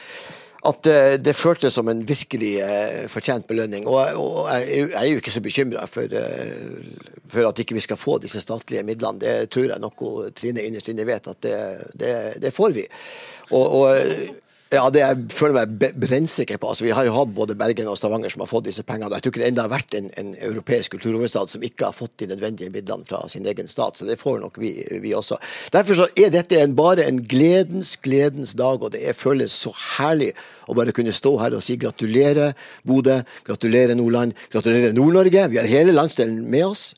at 0.67 0.89
uh, 0.91 1.13
det 1.23 1.37
føltes 1.39 1.77
som 1.79 1.87
en 1.87 2.01
virkelig 2.03 2.57
uh, 2.59 3.05
fortjent 3.13 3.47
belønning. 3.47 3.85
Og, 3.87 4.49
jeg, 4.51 4.89
er 4.89 5.05
jo 5.07 5.21
ikke 5.21 5.35
så 5.35 5.43
bekymra 5.45 5.85
for, 5.87 6.11
for, 7.31 7.47
at 7.47 7.61
ikke 7.63 7.77
vi 7.77 7.85
skal 7.85 8.01
få 8.01 8.17
disse 8.25 8.43
statlige 8.43 8.83
midlene. 8.89 9.23
Det 9.23 9.37
tror 9.55 9.69
jeg 9.69 9.85
nok 9.85 10.03
Trine 10.35 10.65
innerst 10.67 10.91
inne 10.91 11.07
vet 11.07 11.31
at 11.31 11.47
det, 11.95 12.17
det 12.43 12.55
får 12.57 12.75
vi. 12.81 12.89
Og, 13.55 13.79
og 13.79 14.43
ja, 14.75 14.83
det 14.91 14.99
jeg 14.99 15.27
føler 15.31 15.61
meg 15.61 15.95
brennsikker 15.95 16.59
på. 16.59 16.73
Altså, 16.73 16.83
vi 16.89 16.95
har 16.97 17.07
jo 17.07 17.15
hatt 17.15 17.31
både 17.37 17.55
Bergen 17.59 17.87
og 17.87 17.99
Stavanger 18.01 18.33
som 18.33 18.43
har 18.43 18.51
fått 18.51 18.67
disse 18.67 18.83
pengene. 18.87 19.13
Jeg 19.15 19.23
tror 19.23 19.33
ikke 19.33 19.43
det 19.45 19.51
enda 19.53 19.67
har 19.69 19.71
vært 19.71 19.95
en, 19.95 20.09
en 20.19 20.33
europeisk 20.43 20.97
kulturhovedstad 20.97 21.53
som 21.53 21.67
ikke 21.67 21.87
har 21.87 21.95
fått 21.95 22.17
de 22.19 22.27
nødvendige 22.33 22.73
midlene 22.75 23.07
fra 23.07 23.21
sin 23.31 23.47
egen 23.47 23.71
stat. 23.71 24.01
Så 24.01 24.09
det 24.09 24.19
får 24.19 24.41
nok 24.43 24.59
vi, 24.59 24.73
vi 25.05 25.15
også. 25.15 25.39
Derfor 25.75 26.01
så 26.01 26.09
er 26.19 26.35
dette 26.35 26.59
en, 26.59 26.75
bare 26.79 27.07
en 27.07 27.23
gledens, 27.23 27.95
gledens 28.03 28.57
dag, 28.59 28.83
og 28.83 28.91
det 28.97 29.05
er, 29.07 29.15
føles 29.15 29.55
så 29.55 29.71
herlig 30.01 30.33
å 30.67 30.75
bare 30.75 30.95
kunne 30.97 31.15
stå 31.15 31.37
her 31.45 31.55
og 31.55 31.63
si 31.63 31.79
gratulerer 31.79 32.59
Bodø, 32.87 33.21
gratulerer 33.47 33.95
Nordland, 33.95 34.35
gratulerer 34.51 34.99
Nord-Norge. 34.99 35.47
Vi 35.53 35.63
har 35.63 35.71
hele 35.71 35.95
landsdelen 35.95 36.43
med 36.51 36.67
oss. 36.73 36.89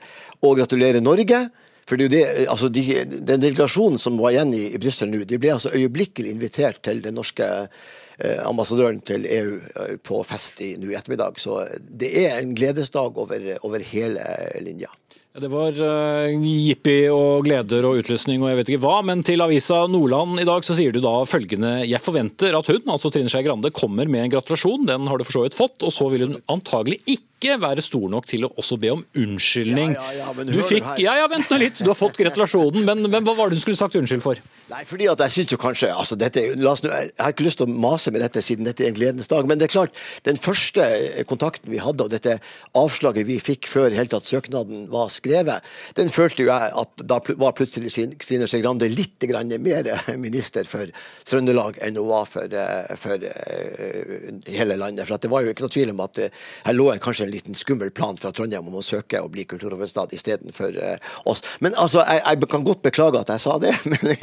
Og 0.41 0.57
gratulerer 0.57 1.05
Norge. 1.05 1.49
For 1.89 1.97
det 2.01 2.21
altså 2.51 2.69
de, 2.69 2.83
Den 3.07 3.41
delegasjonen 3.41 4.01
som 4.01 4.19
var 4.21 4.35
igjen 4.35 4.53
i, 4.57 4.67
i 4.77 4.83
Brussel 4.83 5.11
nå, 5.13 5.23
de 5.25 5.41
ble 5.41 5.55
altså 5.55 5.73
øyeblikkelig 5.73 6.35
invitert 6.35 6.83
til 6.85 7.01
den 7.05 7.17
norske 7.17 7.47
eh, 7.49 8.39
ambassadøren 8.45 9.01
til 9.09 9.25
EU 9.25 9.57
eh, 9.57 9.95
på 10.05 10.21
fest 10.29 10.61
i, 10.65 10.75
nå 10.81 10.93
i 10.93 10.99
ettermiddag. 10.99 11.41
Så 11.41 11.63
det 11.79 12.13
er 12.27 12.39
en 12.39 12.53
gledesdag 12.59 13.17
over, 13.17 13.55
over 13.65 13.85
hele 13.95 14.27
linja. 14.65 14.93
Det 15.39 15.47
var 15.53 15.77
uh, 15.77 16.33
jippi 16.43 17.05
og 17.15 17.45
gleder 17.47 17.85
og 17.87 18.01
utlysning 18.01 18.43
og 18.43 18.49
jeg 18.51 18.59
vet 18.59 18.71
ikke 18.73 18.83
hva, 18.83 18.97
men 19.07 19.21
til 19.23 19.45
avisa 19.45 19.85
Nordland 19.87 20.41
i 20.43 20.47
dag 20.49 20.65
så 20.67 20.75
sier 20.75 20.91
du 20.95 20.99
da 21.05 21.13
følgende 21.31 21.85
Jeg 21.87 22.03
forventer 22.03 22.57
at 22.59 22.71
hun, 22.73 22.81
altså 22.91 23.13
Trine 23.15 23.31
Skei 23.31 23.45
Grande, 23.47 23.71
kommer 23.71 24.11
med 24.11 24.25
en 24.25 24.33
gratulasjon, 24.33 24.89
den 24.89 25.07
har 25.07 25.21
du 25.21 25.27
for 25.29 25.37
så 25.37 25.45
vidt 25.45 25.59
fått, 25.59 25.85
og 25.87 25.95
så 25.95 26.09
vil 26.11 26.27
hun 26.27 26.41
antagelig 26.51 26.99
ikke 27.05 27.28
ikke 27.39 27.57
være 27.63 27.83
stor 27.85 28.09
nok 28.11 28.27
til 28.27 28.47
å 28.49 28.51
også 28.59 28.77
be 28.83 28.91
om 28.91 29.03
unnskyldning. 29.17 29.95
Ja, 29.95 30.07
ja, 30.17 30.31
ja, 30.35 30.47
du 30.49 30.59
fikk, 30.67 30.89
ja, 30.99 31.15
ja, 31.21 31.27
vent 31.31 31.51
nå 31.53 31.59
litt, 31.63 31.79
du 31.79 31.87
har 31.87 31.99
fått 31.99 32.19
gratulasjonen, 32.19 32.83
men, 32.87 33.07
men, 33.07 33.23
hva 33.27 33.35
var 33.39 33.51
det 33.51 33.59
du 33.61 33.63
skulle 33.63 33.79
sagt 33.79 33.95
unnskyld 33.99 34.25
for? 34.25 34.41
Nei, 34.73 34.83
fordi 34.89 35.07
at 35.11 35.23
jeg 35.25 35.35
synes 35.37 35.55
jo 35.55 35.59
kanskje, 35.63 35.91
altså 35.95 36.19
dette, 36.19 36.43
oss, 36.67 36.83
Jeg 36.83 37.13
har 37.17 37.35
ikke 37.35 37.47
lyst 37.47 37.63
til 37.63 37.71
å 37.71 37.77
mase 37.87 38.13
med 38.13 38.25
dette 38.25 38.43
siden 38.45 38.67
dette 38.67 38.85
er 38.85 38.91
en 38.91 38.99
gledens 38.99 39.31
dag, 39.31 39.47
men 39.49 39.61
det 39.61 39.69
er 39.69 39.75
klart, 39.77 39.95
den 40.27 40.41
første 40.41 40.89
kontakten 41.31 41.71
vi 41.73 41.81
hadde, 41.83 42.09
og 42.09 42.13
dette 42.13 42.39
avslaget 42.79 43.29
vi 43.29 43.39
fikk 43.43 43.71
før 43.71 43.95
helt 43.95 44.13
tatt 44.13 44.29
søknaden 44.29 44.89
var 44.91 45.13
skrevet, 45.15 45.65
den 45.99 46.11
følte 46.13 46.45
jo 46.45 46.51
jeg 46.51 46.75
at 46.83 47.07
da 47.07 47.21
var 47.39 47.55
plutselig 47.59 47.95
Trine 47.95 48.51
Skei 48.51 48.63
Grande 48.65 48.91
litt 48.91 49.23
mer 49.63 49.89
minister 50.27 50.67
for 50.69 50.91
Trøndelag 51.29 51.79
enn 51.85 51.99
hun 51.99 52.11
var 52.11 52.27
for, 52.29 52.51
eh, 52.51 52.97
for 52.99 53.23
uh, 53.23 54.43
hele 54.49 54.79
landet. 54.81 55.07
For 55.07 55.21
det 55.21 55.31
var 55.31 55.45
jo 55.45 55.53
ikke 55.53 55.65
noe 55.67 55.75
tvil 55.75 55.93
om 55.93 56.03
at 56.05 56.21
her 56.25 56.77
lå 56.77 56.91
en 56.93 57.03
kanskje 57.03 57.28
en 57.29 57.35
liten 57.37 57.59
skummel 57.59 57.93
plan 57.95 58.19
fra 58.21 58.33
Trondheim 58.35 58.67
om 58.69 58.81
å 58.81 58.85
søke 58.85 59.21
å 59.23 59.31
bli 59.33 59.45
kulturhovedstad 59.49 60.15
istedenfor 60.17 60.81
uh, 60.81 60.97
oss. 61.29 61.45
Men 61.65 61.77
altså, 61.77 62.03
jeg, 62.09 62.25
jeg, 62.25 62.51
kan 62.51 62.67
godt 62.67 62.83
beklage 62.87 63.21
at 63.21 63.33
jeg 63.35 63.45
sa 63.45 63.59
det, 63.63 63.75
men, 63.93 64.15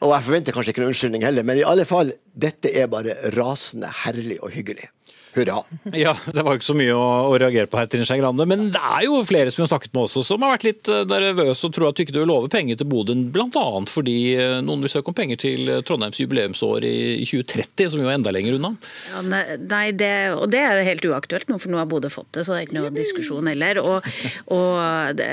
og 0.00 0.16
jeg 0.16 0.28
forventer 0.30 0.56
kanskje 0.56 0.74
ikke 0.74 0.84
noen 0.84 0.94
unnskyldning 0.94 1.26
heller. 1.28 1.46
Men 1.46 1.60
i 1.60 1.66
alle 1.68 1.86
fall, 1.88 2.14
dette 2.32 2.72
er 2.72 2.90
bare 2.92 3.16
rasende 3.36 3.92
herlig 4.04 4.40
og 4.42 4.54
hyggelig. 4.56 4.88
Hurra. 5.34 5.64
Ja, 5.94 6.16
Det 6.26 6.42
var 6.42 6.54
jo 6.54 6.60
ikke 6.60 6.66
så 6.66 6.76
mye 6.76 6.94
å, 6.94 7.04
å 7.30 7.38
reagere 7.38 7.68
på 7.70 7.78
her, 7.78 7.88
Trine 7.90 8.06
Skei 8.06 8.20
Grande. 8.20 8.46
Men 8.48 8.68
det 8.74 8.80
er 8.80 9.06
jo 9.06 9.20
flere 9.26 9.52
som 9.52 9.62
vi 9.62 9.66
har 9.66 9.72
snakket 9.72 9.94
med 9.94 10.06
også, 10.06 10.24
som 10.26 10.44
har 10.44 10.54
vært 10.54 10.66
litt 10.66 10.90
eh, 10.90 11.04
nervøse 11.10 11.68
og 11.68 11.74
tror 11.76 11.88
at 11.90 11.98
du 11.98 12.04
ikke 12.04 12.16
vil 12.16 12.28
love 12.30 12.50
penger 12.52 12.78
til 12.80 12.88
Bodø, 12.90 13.16
bl.a. 13.34 13.64
fordi 13.90 14.16
eh, 14.38 14.56
noen 14.64 14.84
vil 14.84 14.92
søke 14.92 15.12
om 15.12 15.16
penger 15.16 15.40
til 15.44 15.70
eh, 15.70 15.82
Trondheims 15.86 16.20
jubileumsår 16.22 16.86
i 16.88 16.96
2030, 17.26 17.92
som 17.94 18.02
jo 18.02 18.10
er 18.10 18.18
enda 18.18 18.34
lenger 18.34 18.58
unna. 18.58 18.72
Ja, 19.12 19.22
nei, 19.24 19.84
det, 19.96 20.12
og 20.36 20.48
det 20.54 20.62
er 20.62 20.82
helt 20.86 21.06
uaktuelt 21.08 21.50
nå, 21.50 21.58
for 21.62 21.72
nå 21.72 21.80
har 21.82 21.90
Bodø 21.90 22.10
fått 22.12 22.30
det, 22.36 22.46
så 22.46 22.54
det 22.54 22.60
er 22.62 22.68
ikke 22.68 22.78
noe 22.78 22.94
diskusjon 22.94 23.50
heller. 23.50 23.80
Og, 23.82 24.08
og 24.54 25.18
det, 25.18 25.28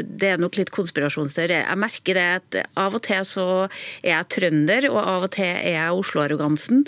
det, 0.00 0.32
er 0.34 0.40
nok 0.40 0.60
litt 0.60 0.72
konspirasjonsteori. 0.74 1.60
Jeg 1.62 1.80
merker 1.80 2.20
det 2.20 2.28
at 2.38 2.60
av 2.80 2.96
og 2.96 3.04
til 3.06 3.24
så 3.26 3.46
er 3.66 4.12
jeg 4.12 4.30
trønder, 4.36 4.88
og 4.92 5.00
av 5.00 5.28
og 5.28 5.34
til 5.36 5.48
er 5.50 5.76
jeg 5.76 6.00
Oslo-arrogansen. 6.00 6.84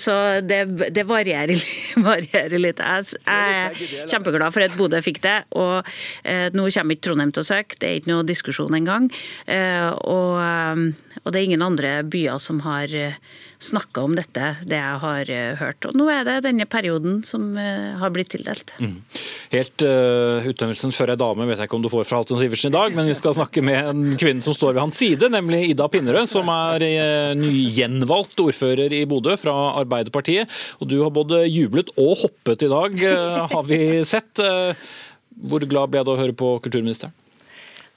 Så 0.00 0.14
det, 0.46 0.62
det 0.94 1.04
varierer 1.08 1.56
litt 1.56 1.85
varierer 2.08 2.60
litt. 2.60 2.82
Jeg, 2.82 3.20
er 3.26 4.06
kjempeglad 4.10 4.54
for 4.54 4.66
at 4.66 4.76
Bodø 4.78 5.00
fikk 5.04 5.22
det. 5.24 5.38
Og 5.58 5.86
eh, 6.24 6.48
nå 6.54 6.68
kommer 6.74 6.96
ikke 6.96 7.08
Trondheim 7.08 7.34
til 7.34 7.44
å 7.44 7.50
søke, 7.50 7.78
det 7.80 7.88
er 7.88 8.00
ikke 8.00 8.12
noe 8.12 8.28
diskusjon 8.28 8.76
engang. 8.78 9.10
Eh, 9.46 9.90
og, 9.90 10.36
eh, 10.42 11.18
og 11.22 11.32
det 11.32 11.40
er 11.40 11.48
ingen 11.50 11.66
andre 11.66 11.98
byer 12.06 12.40
som 12.42 12.62
har 12.66 12.92
snakka 13.62 14.02
om 14.04 14.14
dette, 14.16 14.52
det 14.68 14.78
jeg 14.78 15.00
har 15.02 15.30
eh, 15.32 15.56
hørt. 15.58 15.86
Og 15.88 15.96
nå 15.96 16.08
er 16.12 16.26
det 16.26 16.36
denne 16.46 16.66
perioden 16.68 17.22
som 17.26 17.48
eh, 17.60 17.96
har 18.00 18.12
blitt 18.14 18.30
tildelt. 18.34 18.72
Mm. 18.82 18.98
Helt 19.52 19.84
uh, 19.86 20.44
utnevnelsen 20.44 20.92
før 20.94 21.14
ei 21.14 21.18
dame 21.20 21.46
vet 21.48 21.60
jeg 21.62 21.70
ikke 21.70 21.78
om 21.78 21.84
du 21.84 21.90
får 21.92 22.06
fra 22.08 22.20
Halton 22.20 22.40
Sivertsen 22.40 22.72
i 22.72 22.76
dag, 22.76 22.96
men 22.96 23.08
vi 23.08 23.16
skal 23.16 23.36
snakke 23.36 23.64
med 23.64 23.90
en 23.92 24.04
kvinne 24.20 24.44
som 24.44 24.56
står 24.56 24.74
ved 24.74 24.82
hans 24.84 25.00
side, 25.00 25.30
nemlig 25.32 25.62
Ida 25.70 25.88
Pinnerød, 25.92 26.28
som 26.30 26.50
er 26.52 26.84
nygjenvalgt 27.38 28.42
ordfører 28.42 28.92
i 28.92 29.04
Bodø 29.08 29.36
fra 29.40 29.54
Arbeiderpartiet. 29.80 30.50
Og 30.80 30.90
du 30.90 30.98
har 31.02 31.14
både 31.14 31.44
jublet 31.46 31.92
og 31.96 32.16
hoppet 32.24 32.66
i 32.66 32.72
dag, 32.72 32.98
uh, 33.06 33.44
har 33.54 33.68
vi 33.68 33.80
sett. 34.08 34.42
Hvor 35.46 35.64
glad 35.68 35.92
ble 35.92 36.02
du 36.04 36.12
å 36.12 36.18
høre 36.18 36.36
på 36.36 36.56
kulturministeren? 36.64 37.14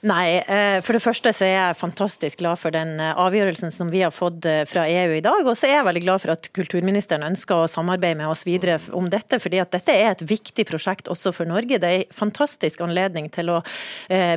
Nei, 0.00 0.38
eh, 0.38 0.78
for 0.80 0.96
det 0.96 1.02
første 1.04 1.28
så 1.36 1.44
er 1.44 1.50
jeg 1.52 1.76
fantastisk 1.76 2.40
glad 2.40 2.56
for 2.56 2.72
den 2.72 2.94
eh, 3.04 3.12
avgjørelsen 3.20 3.68
som 3.74 3.90
vi 3.92 4.00
har 4.00 4.14
fått 4.16 4.46
eh, 4.48 4.62
fra 4.64 4.86
EU 4.88 5.12
i 5.18 5.20
dag. 5.20 5.44
Og 5.44 5.52
så 5.52 5.68
er 5.68 5.74
jeg 5.74 5.86
veldig 5.90 6.02
glad 6.06 6.22
for 6.22 6.32
at 6.32 6.48
kulturministeren 6.56 7.26
ønsker 7.26 7.60
å 7.60 7.68
samarbeide 7.68 8.16
med 8.22 8.30
oss 8.32 8.46
videre 8.48 8.78
om 8.96 9.10
dette. 9.12 9.36
fordi 9.36 9.60
at 9.60 9.74
dette 9.76 9.92
er 9.92 10.14
et 10.14 10.24
viktig 10.24 10.64
prosjekt 10.70 11.12
også 11.12 11.34
for 11.36 11.48
Norge. 11.48 11.76
Det 11.82 11.90
er 11.90 12.04
en 12.06 12.16
fantastisk 12.16 12.80
anledning 12.80 13.28
til 13.32 13.52
å 13.52 13.60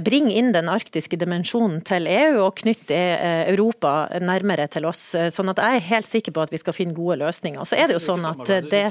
bringe 0.04 0.34
inn 0.36 0.52
den 0.54 0.70
arktiske 0.70 1.18
dimensjonen 1.20 1.80
til 1.88 2.08
EU 2.12 2.44
og 2.44 2.58
knytte 2.60 2.98
Europa 3.50 4.20
nærmere 4.22 4.68
til 4.72 4.86
oss. 4.90 5.02
Sånn 5.34 5.52
at 5.52 5.62
jeg 5.64 5.80
er 5.80 5.88
helt 5.94 6.10
sikker 6.10 6.36
på 6.36 6.44
at 6.44 6.54
vi 6.54 6.60
skal 6.62 6.76
finne 6.76 6.98
gode 6.98 7.22
løsninger. 7.24 7.64
Så 7.66 7.80
er 7.80 7.88
det 7.88 7.98
jo 7.98 8.04
sånn 8.04 8.28
at 8.28 8.44
det 8.70 8.86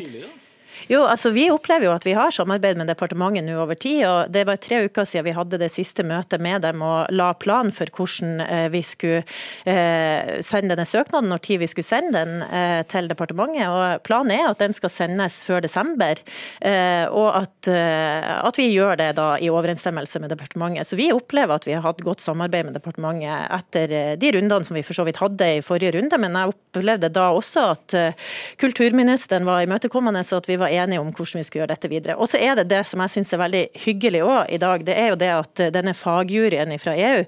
jo, 0.91 1.03
altså 1.07 1.31
Vi 1.31 1.49
opplever 1.53 1.87
jo 1.87 1.95
at 1.95 2.07
vi 2.07 2.15
har 2.17 2.33
samarbeid 2.35 2.79
med 2.81 2.91
departementet 2.91 3.45
nå 3.47 3.57
over 3.63 3.79
tid. 3.79 4.05
og 4.09 4.33
Det 4.33 4.45
var 4.49 4.61
tre 4.63 4.83
uker 4.87 5.07
siden 5.09 5.27
vi 5.29 5.37
hadde 5.37 5.61
det 5.61 5.71
siste 5.73 6.05
møtet 6.07 6.43
med 6.43 6.63
dem 6.65 6.83
og 6.85 7.13
la 7.15 7.33
plan 7.39 7.73
for 7.75 7.91
hvordan 7.93 8.43
eh, 8.45 8.67
vi 8.73 8.83
skulle 8.87 9.23
eh, 9.69 10.41
sende 10.45 10.73
denne 10.75 10.87
søknaden, 10.89 11.31
når 11.31 11.43
tid 11.47 11.63
vi 11.63 11.71
skulle 11.71 11.87
sende 11.87 12.23
den 12.23 12.43
eh, 12.49 12.83
til 12.91 13.09
departementet. 13.11 13.69
og 13.69 14.03
Planen 14.07 14.35
er 14.35 14.51
at 14.51 14.63
den 14.63 14.75
skal 14.77 14.93
sendes 14.93 15.43
før 15.47 15.63
desember, 15.63 16.19
og 16.63 17.29
at, 17.37 17.69
at 17.69 18.59
vi 18.59 18.69
gjør 18.73 18.97
det 18.99 19.09
da 19.17 19.27
i 19.41 19.51
overensstemmelse 19.53 20.21
med 20.23 20.33
departementet. 20.33 20.87
Så 20.89 20.97
Vi 20.97 21.11
opplever 21.13 21.55
at 21.55 21.67
vi 21.67 21.75
har 21.77 21.85
hatt 21.85 22.03
godt 22.05 22.23
samarbeid 22.23 22.67
med 22.69 22.77
departementet 22.77 23.51
etter 23.53 24.17
de 24.21 24.33
rundene 24.37 24.67
som 24.67 24.77
vi 24.77 24.85
for 24.87 24.97
så 24.97 25.05
vidt 25.07 25.21
hadde 25.23 25.49
i 25.59 25.63
forrige 25.65 25.95
runde, 25.97 26.19
men 26.21 26.37
jeg 26.39 26.55
opplevde 26.55 27.11
da 27.13 27.29
også 27.35 27.65
at 27.75 27.97
kulturministeren 28.61 29.47
var 29.49 29.65
imøtekommende, 29.67 30.25
så 30.27 30.41
at 30.41 30.49
vi 30.51 30.59
var 30.61 30.62
enige 30.69 31.01
om 31.03 31.11
hvordan 31.13 31.41
vi 31.41 31.45
skulle 31.47 31.63
gjøre 31.63 31.75
dette 31.75 31.91
videre. 31.91 32.17
Og 32.17 32.31
så 32.31 32.41
er 32.43 32.57
det 32.59 32.69
det 32.71 32.83
som 32.89 33.03
jeg 33.05 33.15
syns 33.15 33.33
er 33.35 33.43
veldig 33.43 33.63
hyggelig 33.85 34.23
òg 34.27 34.53
i 34.53 34.61
dag, 34.63 34.85
det 34.87 34.97
er 34.99 35.13
jo 35.13 35.19
det 35.21 35.31
at 35.35 35.63
denne 35.75 35.95
fagjuryen 35.97 36.75
fra 36.83 36.95
EU 36.97 37.25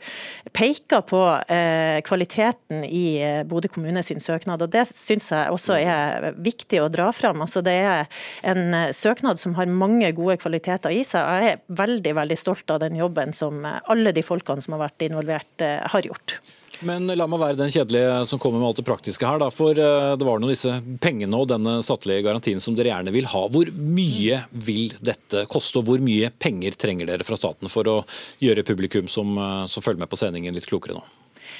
peker 0.54 1.04
på 1.08 1.20
eh, 1.52 2.00
kvaliteten 2.06 2.84
i 2.86 3.04
eh, 3.22 3.42
Bodø 3.48 3.70
kommune 3.72 4.02
sin 4.06 4.22
søknad. 4.22 4.62
og 4.62 4.72
Det 4.72 4.86
syns 4.90 5.30
jeg 5.32 5.52
også 5.54 5.78
er 5.80 6.30
viktig 6.38 6.82
å 6.82 6.90
dra 6.92 7.10
fram. 7.16 7.42
Altså, 7.44 7.62
det 7.64 7.76
er 7.84 8.06
en 8.42 8.74
eh, 8.74 8.92
søknad 8.96 9.40
som 9.40 9.56
har 9.58 9.70
mange 9.70 10.12
gode 10.16 10.38
kvaliteter 10.42 10.94
i 10.94 11.04
seg. 11.06 11.24
Jeg 11.24 11.54
er 11.54 11.62
veldig, 11.84 12.16
veldig 12.20 12.40
stolt 12.40 12.70
av 12.74 12.82
den 12.84 12.98
jobben 12.98 13.34
som 13.36 13.64
alle 13.64 14.14
de 14.14 14.24
folkene 14.24 14.64
som 14.64 14.76
har 14.76 14.86
vært 14.86 15.08
involvert, 15.08 15.64
har 15.64 16.06
gjort. 16.06 16.38
Men 16.84 17.08
la 17.16 17.26
meg 17.30 17.40
være 17.40 17.58
den 17.58 17.72
kjedelige 17.72 18.24
som 18.28 18.40
kommer 18.42 18.60
med 18.60 18.68
alt 18.68 18.80
det 18.80 18.86
praktiske 18.86 19.26
her. 19.28 19.40
Da. 19.42 19.50
For 19.54 19.78
eh, 19.78 20.12
det 20.20 20.28
var 20.28 20.40
nå 20.40 20.50
disse 20.50 20.76
pengene 21.02 21.40
og 21.40 21.48
denne 21.52 21.78
statlige 21.86 22.24
garantien 22.26 22.62
som 22.62 22.76
dere 22.76 22.92
gjerne 22.92 23.14
vil 23.14 23.28
ha. 23.32 23.44
Hvor 23.52 23.70
mye 23.74 24.42
vil 24.52 24.94
dette 25.04 25.46
koste, 25.50 25.80
og 25.80 25.88
hvor 25.88 26.04
mye 26.04 26.30
penger 26.38 26.76
trenger 26.80 27.10
dere 27.10 27.26
fra 27.26 27.38
staten 27.40 27.72
for 27.72 27.88
å 27.90 27.98
gjøre 28.44 28.66
publikum 28.66 29.08
som, 29.10 29.36
eh, 29.38 29.66
som 29.70 29.84
følger 29.84 30.04
med 30.04 30.12
på 30.12 30.20
sendingen 30.20 30.56
litt 30.56 30.68
klokere 30.70 30.98
nå? 30.98 31.04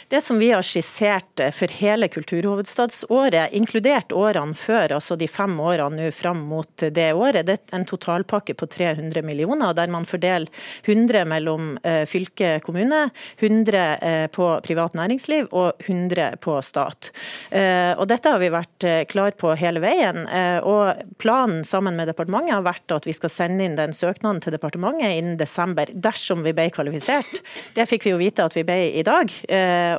Det 0.08 0.20
som 0.20 0.38
vi 0.38 0.50
har 0.52 0.62
skissert 0.62 1.40
for 1.56 1.72
hele 1.80 2.08
kulturhovedstadsåret, 2.12 3.52
inkludert 3.56 4.12
årene 4.12 4.54
før, 4.58 4.96
altså 4.98 5.16
de 5.16 5.28
fem 5.30 5.54
årene 5.60 6.04
nå 6.04 6.10
fram 6.14 6.42
mot 6.48 6.84
det 6.94 7.10
året, 7.14 7.46
det 7.46 7.56
er 7.56 7.78
en 7.78 7.86
totalpakke 7.88 8.56
på 8.58 8.68
300 8.70 9.22
millioner, 9.24 9.72
der 9.76 9.90
man 9.92 10.06
fordeler 10.08 10.50
100 10.84 11.24
mellom 11.30 11.74
fylke 12.08 12.56
og 12.58 12.66
kommune, 12.68 13.00
100 13.38 13.84
eh, 14.04 14.26
på 14.32 14.48
privat 14.64 14.94
næringsliv 14.98 15.48
og 15.52 15.80
100 15.86 16.38
på 16.44 16.56
stat. 16.64 17.10
Eh, 17.50 17.92
og 17.96 18.06
Dette 18.10 18.32
har 18.32 18.42
vi 18.42 18.52
vært 18.52 18.88
klar 19.10 19.34
på 19.38 19.54
hele 19.58 19.80
veien. 19.82 20.24
og 20.66 21.14
Planen 21.20 21.64
sammen 21.64 21.96
med 21.96 22.08
departementet 22.10 22.54
har 22.54 22.64
vært 22.66 22.94
at 22.94 23.06
vi 23.06 23.14
skal 23.16 23.32
sende 23.32 23.64
inn 23.64 23.76
den 23.78 23.94
søknaden 23.96 24.40
til 24.44 24.54
departementet 24.54 25.18
innen 25.18 25.38
desember, 25.40 25.90
dersom 25.90 26.44
vi 26.44 26.54
ble 26.56 26.68
kvalifisert. 26.74 27.40
Det 27.74 27.86
fikk 27.90 28.06
vi 28.06 28.14
jo 28.14 28.20
vite 28.20 28.44
at 28.44 28.56
vi 28.56 28.64
ble 28.66 28.78
i 29.00 29.04
dag. 29.06 29.32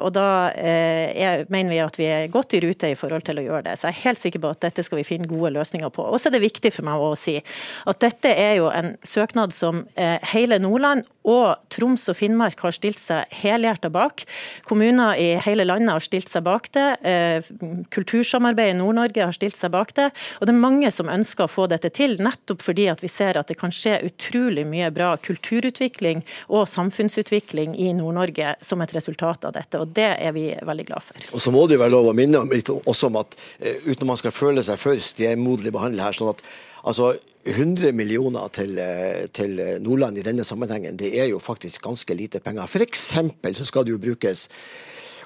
Og 0.01 0.13
Da 0.15 0.51
er, 0.55 1.45
mener 1.51 1.73
vi 1.73 1.81
at 1.83 1.97
vi 1.99 2.07
er 2.09 2.31
godt 2.31 2.55
i 2.55 2.61
rute 2.63 2.91
i 2.91 2.97
forhold 2.97 3.25
til 3.27 3.41
å 3.41 3.45
gjøre 3.45 3.65
det. 3.67 3.77
Så 3.79 3.89
jeg 3.89 3.97
er 3.97 4.03
helt 4.05 4.21
sikker 4.21 4.43
på 4.43 4.53
at 4.55 4.61
dette 4.63 4.85
skal 4.85 5.01
vi 5.01 5.07
finne 5.07 5.29
gode 5.29 5.51
løsninger 5.55 5.91
på. 5.93 6.05
Og 6.07 6.21
så 6.21 6.29
er 6.29 6.37
det 6.37 6.45
viktig 6.45 6.71
for 6.75 6.87
meg 6.87 7.01
å 7.01 7.11
si 7.19 7.35
at 7.39 8.01
dette 8.03 8.31
er 8.31 8.57
jo 8.59 8.69
en 8.71 8.93
søknad 9.05 9.53
som 9.55 9.83
hele 10.31 10.59
Nordland 10.61 11.05
og 11.27 11.55
Troms 11.73 12.07
og 12.11 12.17
Finnmark 12.19 12.61
har 12.63 12.75
stilt 12.75 13.01
seg 13.01 13.31
helhjertet 13.41 13.93
bak. 13.93 14.23
Kommuner 14.67 15.17
i 15.19 15.27
hele 15.45 15.65
landet 15.67 15.93
har 15.93 16.03
stilt 16.03 16.31
seg 16.31 16.45
bak 16.45 16.69
det. 16.75 16.85
Eh, 17.05 17.49
kultursamarbeidet 17.93 18.75
i 18.75 18.79
Nord-Norge 18.79 19.25
har 19.25 19.35
stilt 19.35 19.57
seg 19.59 19.73
bak 19.75 19.93
det. 19.97 20.09
Og 20.39 20.47
det 20.47 20.53
er 20.53 20.61
mange 20.61 20.91
som 20.93 21.11
ønsker 21.11 21.45
å 21.45 21.51
få 21.51 21.67
dette 21.71 21.91
til, 21.95 22.17
nettopp 22.23 22.63
fordi 22.65 22.87
at 22.91 23.03
vi 23.03 23.11
ser 23.11 23.39
at 23.39 23.51
det 23.51 23.57
kan 23.59 23.73
skje 23.73 23.99
utrolig 24.07 24.65
mye 24.69 24.91
bra 24.95 25.13
kulturutvikling 25.21 26.23
og 26.49 26.67
samfunnsutvikling 26.69 27.75
i 27.81 27.91
Nord-Norge 27.97 28.55
som 28.65 28.83
et 28.83 28.95
resultat 28.95 29.47
av 29.47 29.55
dette. 29.57 29.81
Og 29.81 29.84
det 29.85 30.07
er 30.15 30.35
vi 30.35 30.47
veldig 30.65 30.85
glad 30.87 31.05
for. 31.05 31.27
Og 31.35 31.43
så 31.43 31.53
må 31.53 31.65
det 31.67 31.77
jo 31.77 31.83
være 31.83 31.93
lov 31.93 32.11
å 32.11 32.15
minne 32.17 32.43
litt 32.51 32.71
også 32.75 33.11
om 33.11 33.21
at 33.21 33.37
uh, 33.37 33.87
uten 33.87 34.05
at 34.05 34.09
man 34.13 34.21
skal 34.21 34.35
føle 34.35 34.63
seg 34.65 34.79
for 34.81 35.01
stemoderlig 35.01 35.73
behandlet 35.75 36.07
her, 36.07 36.17
sånn 36.17 36.33
at 36.33 36.43
altså 36.85 37.13
100 37.45 37.93
millioner 37.93 38.49
til, 38.53 38.77
eh, 38.81 39.25
til, 39.33 39.59
Nordland 39.81 40.17
i 40.17 40.25
denne 40.25 40.43
sammenhengen, 40.43 40.97
det 40.97 41.11
er 41.19 41.29
jo 41.29 41.39
faktisk 41.39 41.83
ganske 41.85 42.13
lite 42.17 42.39
penger. 42.41 42.65
F.eks. 42.65 43.13
så 43.57 43.65
skal 43.65 43.85
det 43.85 43.93
jo 43.93 44.01
brukes 44.01 44.47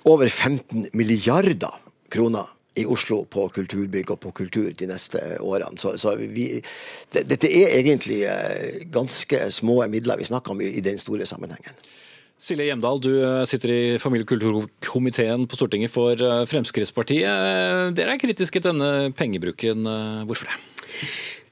over 0.03 0.27
15 0.27 0.89
milliarder 0.93 1.79
kroner 2.11 2.47
i 2.75 2.85
Oslo 2.85 3.23
på 3.25 3.47
kulturbygg 3.53 4.11
og 4.13 4.19
på 4.23 4.31
kultur 4.31 4.69
de 4.77 4.87
neste 4.87 5.19
årene. 5.43 5.79
Så, 5.79 5.95
så 5.97 6.15
vi, 6.19 6.61
det, 7.13 7.25
dette 7.29 7.49
er 7.49 7.79
egentlig 7.79 8.21
eh, 8.27 8.85
ganske 8.91 9.49
små 9.51 9.81
midler 9.91 10.19
vi 10.19 10.29
snakker 10.29 10.55
om 10.55 10.61
i, 10.61 10.73
i 10.79 10.85
den 10.85 10.99
store 11.01 11.27
sammenhengen. 11.27 11.75
Silje 12.39 12.69
Hjemdal, 12.69 13.01
du 13.03 13.11
eh, 13.19 13.45
sitter 13.49 13.73
i 13.75 13.81
familie- 13.99 14.23
og 14.23 14.31
kulturkomiteen 14.31 15.47
på 15.49 15.59
Stortinget 15.59 15.91
for 15.91 16.15
Fremskrittspartiet. 16.49 17.95
Dere 17.97 18.15
er 18.15 18.21
kritiske 18.21 18.61
til 18.61 18.71
denne 18.71 19.11
pengebruken. 19.19 19.83
Hvorfor 20.29 20.47
det? 20.47 20.59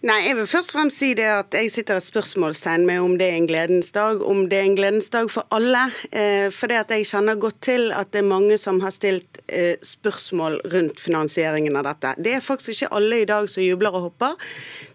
Nei, 0.05 0.19
jeg 0.27 0.35
vil 0.37 0.45
først 0.45 0.69
og 0.69 0.75
fremst 0.77 1.01
si 1.01 1.07
det 1.17 1.25
at 1.25 1.55
jeg 1.57 1.71
sitter 1.73 1.97
et 1.97 2.05
spørsmålstegn 2.05 2.83
med 2.85 3.01
om 3.01 3.15
det 3.17 3.31
er 3.31 3.37
en 3.39 3.47
gledens 3.49 3.89
dag. 3.95 4.21
Om 4.21 4.43
det 4.51 4.59
er 4.59 4.67
en 4.67 4.75
gledens 4.77 5.09
dag 5.09 5.31
for 5.33 5.47
alle. 5.49 5.87
Eh, 6.11 6.51
for 6.53 6.69
det 6.69 6.77
at 6.83 6.93
jeg 6.93 7.07
kjenner 7.09 7.39
godt 7.41 7.57
til 7.65 7.89
at 7.89 8.11
det 8.13 8.21
er 8.21 8.29
mange 8.29 8.59
som 8.61 8.77
har 8.83 8.93
stilt 8.93 9.41
eh, 9.49 9.73
spørsmål 9.81 10.59
rundt 10.69 11.01
finansieringen 11.01 11.79
av 11.81 11.87
dette. 11.89 12.13
Det 12.21 12.35
er 12.37 12.45
faktisk 12.45 12.75
ikke 12.75 12.93
alle 12.99 13.23
i 13.23 13.27
dag 13.27 13.49
som 13.49 13.65
jubler 13.65 13.97
og 13.97 14.05
hopper. 14.11 14.37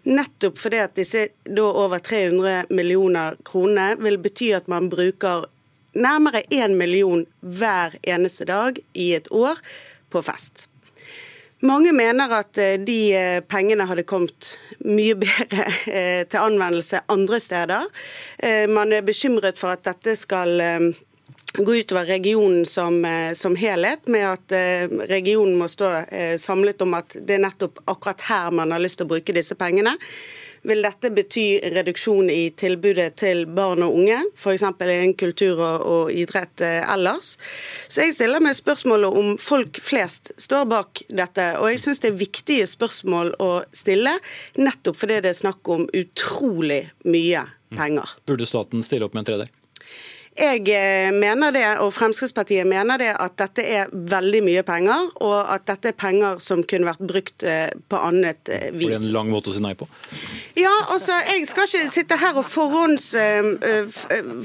Nettopp 0.07 0.61
fordi 0.63 0.79
at 0.85 0.95
disse 0.95 1.27
da 1.43 1.67
over 1.67 1.99
300 1.99 2.71
millioner 2.71 3.35
kroner 3.43 3.99
vil 3.99 4.21
bety 4.23 4.53
at 4.55 4.71
man 4.71 4.87
bruker 4.93 5.49
nærmere 5.93 6.43
én 6.51 6.75
million 6.77 7.25
hver 7.41 7.97
eneste 8.03 8.45
dag 8.49 8.79
i 8.93 9.13
et 9.17 9.31
år 9.31 9.59
på 10.13 10.21
fest. 10.25 10.67
Mange 11.63 11.93
mener 11.95 12.31
at 12.35 12.59
eh, 12.59 12.75
de 12.83 12.97
eh, 13.15 13.39
pengene 13.47 13.85
hadde 13.87 14.03
kommet 14.07 14.57
mye 14.83 15.15
bedre 15.23 15.69
eh, 15.87 16.25
til 16.27 16.41
anvendelse 16.41 17.05
andre 17.13 17.39
steder. 17.39 17.87
Man 18.67 18.91
er 18.91 19.05
bekymret 19.05 19.59
for 19.59 19.71
at 19.71 19.85
dette 19.87 20.17
skal 20.19 20.59
gå 21.53 21.75
utover 21.79 22.09
regionen 22.09 22.65
som, 22.65 22.97
som, 23.37 23.55
helhet, 23.55 24.07
med 24.11 24.25
at 24.25 24.53
regionen 25.07 25.53
må 25.55 25.67
stå 25.69 25.89
samlet 26.41 26.81
om 26.81 26.95
at 26.97 27.13
det 27.13 27.37
er 27.37 27.43
nettopp 27.45 27.77
akkurat 27.85 28.25
her 28.25 28.49
man 28.57 28.73
har 28.73 28.81
lyst 28.81 28.99
til 28.99 29.05
å 29.05 29.11
bruke 29.13 29.35
disse 29.37 29.55
pengene 29.55 29.93
vil 30.67 30.83
dette 30.85 31.11
bety 31.13 31.45
reduksjon 31.73 32.29
i 32.31 32.49
tilbudet 32.59 33.09
til 33.21 33.45
barn 33.51 33.83
og 33.85 33.97
unge, 33.99 34.19
f.eks. 34.39 34.63
innen 34.63 35.15
kultur 35.19 35.59
og, 35.59 35.83
og, 35.83 36.11
idrett 36.13 36.63
eh, 36.63 36.81
ellers. 36.93 37.35
Så 37.91 38.05
jeg 38.05 38.15
stiller 38.17 38.43
meg 38.43 38.55
spørsmålet 38.57 39.19
om 39.19 39.33
folk 39.41 39.79
flest 39.83 40.33
står 40.41 40.69
bak 40.71 41.03
dette. 41.11 41.49
Og 41.59 41.71
jeg 41.73 41.83
syns 41.83 42.03
det 42.03 42.13
er 42.13 42.21
viktige 42.21 42.69
spørsmål 42.69 43.35
å 43.43 43.51
stille, 43.75 44.15
nettopp 44.59 44.99
fordi 44.99 45.19
det 45.25 45.33
er 45.33 45.41
snakk 45.43 45.73
om 45.73 45.87
utrolig 45.91 46.85
mye 47.07 47.45
penger. 47.73 48.17
Burde 48.29 48.47
staten 48.47 48.85
stille 48.85 49.07
opp 49.07 49.17
med 49.17 49.25
en 49.25 49.31
tredel? 49.33 49.53
Jeg 50.33 50.65
eh, 50.73 51.11
mener 51.13 51.51
det, 51.53 51.65
og 51.83 51.91
Fremskrittspartiet 51.93 52.65
mener 52.65 52.97
det, 52.97 53.11
at 53.21 53.35
dette 53.37 53.61
er 53.69 53.91
veldig 53.93 54.39
mye 54.41 54.63
penger, 54.65 55.11
og 55.21 55.35
at 55.53 55.67
dette 55.69 55.91
er 55.91 55.97
penger 55.97 56.39
som 56.41 56.63
kunne 56.65 56.89
vært 56.89 57.03
brukt 57.05 57.45
eh, 57.45 57.69
på 57.69 57.99
annet 58.01 58.49
eh, 58.49 58.71
vis. 58.73 58.87
Det 58.89 58.97
er 58.97 59.03
en 59.03 59.13
lang 59.13 59.29
måte 59.29 59.51
å 59.51 59.53
si 59.53 59.61
nei 59.61 59.75
på? 59.77 59.85
Ja, 60.57 60.73
altså, 60.93 61.19
Jeg 61.29 61.45
skal 61.49 61.69
ikke 61.69 61.91
sitte 61.91 62.17
her 62.17 62.39
og 62.41 62.47
forhånds, 62.49 63.11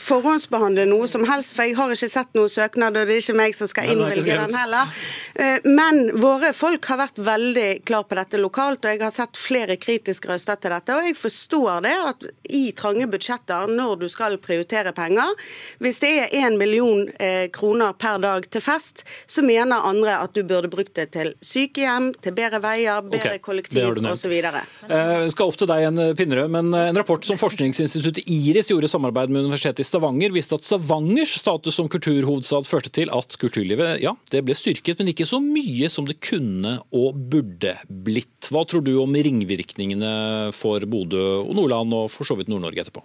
forhåndsbehandle 0.04 0.84
noe 0.90 1.08
som 1.08 1.24
helst, 1.28 1.54
for 1.56 1.68
jeg 1.68 1.78
har 1.78 1.94
ikke 1.94 2.10
sett 2.12 2.36
noen 2.36 2.52
søknad, 2.52 2.96
og 2.96 3.08
det 3.08 3.16
er 3.16 3.24
ikke 3.24 3.38
meg 3.40 3.56
som 3.56 3.70
skal 3.70 3.88
innvilge 3.92 4.36
den 4.42 4.56
heller. 4.56 4.92
Men 5.64 6.12
våre 6.20 6.52
folk 6.56 6.84
har 6.90 7.00
vært 7.00 7.20
veldig 7.22 7.68
klar 7.88 8.04
på 8.08 8.18
dette 8.18 8.40
lokalt, 8.40 8.84
og 8.84 8.92
jeg 8.92 9.02
har 9.04 9.14
sett 9.14 9.40
flere 9.40 9.78
kritiske 9.80 10.28
røster 10.30 10.60
til 10.60 10.74
dette. 10.74 10.96
Og 10.96 11.08
jeg 11.08 11.18
forstår 11.20 11.84
det 11.86 11.96
at 12.10 12.28
i 12.56 12.64
trange 12.76 13.08
budsjetter, 13.10 13.68
når 13.72 14.04
du 14.04 14.08
skal 14.12 14.38
prioritere 14.42 14.94
penger, 14.96 15.36
hvis 15.82 16.00
det 16.02 16.10
er 16.22 16.32
1 16.34 16.58
million 16.58 17.04
eh, 17.22 17.46
kroner 17.54 17.94
per 17.98 18.18
dag 18.22 18.46
til 18.50 18.62
fest, 18.64 19.04
så 19.30 19.44
mener 19.46 19.86
andre 19.86 20.16
at 20.24 20.34
du 20.34 20.42
burde 20.46 20.70
brukt 20.72 20.94
det 20.98 21.10
til 21.14 21.32
sykehjem, 21.44 22.10
til 22.24 22.34
bedre 22.36 22.60
veier, 22.64 23.04
bedre 23.06 23.36
okay, 23.36 23.42
kollektiv 23.42 24.00
osv. 24.10 24.34
Eh, 24.34 25.26
skal 25.30 25.52
opp 25.52 25.58
til 25.60 25.70
deg 25.70 25.86
en 25.88 26.02
Pinnerød, 26.18 26.50
men 26.54 26.72
eh, 26.74 26.88
en 26.90 26.98
rapport 26.98 27.24
som 27.26 27.38
forskningsinstituttet 27.40 28.26
Iris 28.26 28.72
gjorde 28.72 28.90
i 28.90 28.92
samarbeid 28.92 29.32
med 29.34 29.46
Universitetet 29.46 29.84
i 29.84 29.88
Stavanger, 29.88 30.34
viste 30.34 30.58
at 30.58 30.66
Stavangers 30.66 31.36
status 31.38 31.78
som 31.78 31.90
kulturhovedstad 31.90 32.66
førte 32.68 32.92
til 32.94 33.12
at 33.14 33.38
kulturlivet 33.40 34.02
ja, 34.02 34.14
det 34.32 34.42
ble 34.46 34.56
styrket, 34.58 34.98
men 34.98 35.12
ikke 35.12 35.28
så 35.28 35.40
mye 35.42 35.90
som 35.92 36.08
det 36.08 36.18
kunne 36.24 36.78
og 36.94 37.18
burde 37.30 37.76
blitt. 37.88 38.50
Hva 38.50 38.64
tror 38.68 38.82
du 38.84 38.96
om 39.02 39.14
ringvirkningene 39.14 40.50
for 40.56 40.82
Bodø 40.90 41.24
og 41.44 41.54
Nordland, 41.58 41.94
og 41.94 42.10
for 42.12 42.26
så 42.26 42.38
vidt 42.38 42.50
Nord-Norge 42.50 42.82
etterpå? 42.82 43.04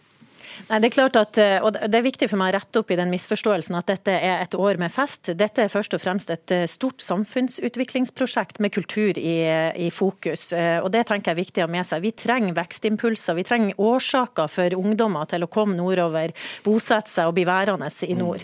Nei, 0.69 0.77
det 0.79 0.87
er 0.87 0.93
klart 0.95 1.17
at, 1.19 1.37
eh, 1.41 1.57
og 1.59 1.75
det 1.75 1.97
er 1.97 2.05
viktig 2.05 2.29
for 2.31 2.39
meg 2.39 2.53
å 2.53 2.55
rette 2.55 2.79
opp 2.79 2.91
i 2.93 2.95
den 2.95 3.09
misforståelsen 3.11 3.75
at 3.75 3.89
dette 3.89 4.13
er 4.15 4.43
et 4.45 4.55
år 4.55 4.77
med 4.79 4.93
fest. 4.95 5.33
Dette 5.35 5.65
er 5.65 5.71
først 5.71 5.95
og 5.97 5.99
fremst 5.99 6.31
et 6.31 6.53
eh, 6.55 6.63
stort 6.71 7.03
samfunnsutviklingsprosjekt 7.03 8.61
med 8.63 8.71
kultur 8.71 9.19
i, 9.19 9.35
i 9.75 9.89
fokus. 9.91 10.51
Eh, 10.55 10.77
og 10.79 10.87
Det 10.93 11.03
tenker 11.09 11.31
jeg 11.31 11.35
er 11.35 11.41
viktig 11.41 11.63
å 11.63 11.67
ha 11.67 11.73
med 11.73 11.87
seg. 11.89 12.05
Vi 12.05 12.13
trenger 12.15 12.55
vekstimpulser, 12.55 13.35
vi 13.35 13.45
trenger 13.47 13.81
årsaker 13.81 14.47
for 14.53 14.77
ungdommer 14.77 15.27
til 15.33 15.43
å 15.43 15.49
komme 15.51 15.75
nordover, 15.75 16.31
bosette 16.63 17.11
seg 17.11 17.27
og 17.27 17.35
bli 17.35 17.45
værende 17.49 17.91
i 18.07 18.15
nord. 18.15 18.43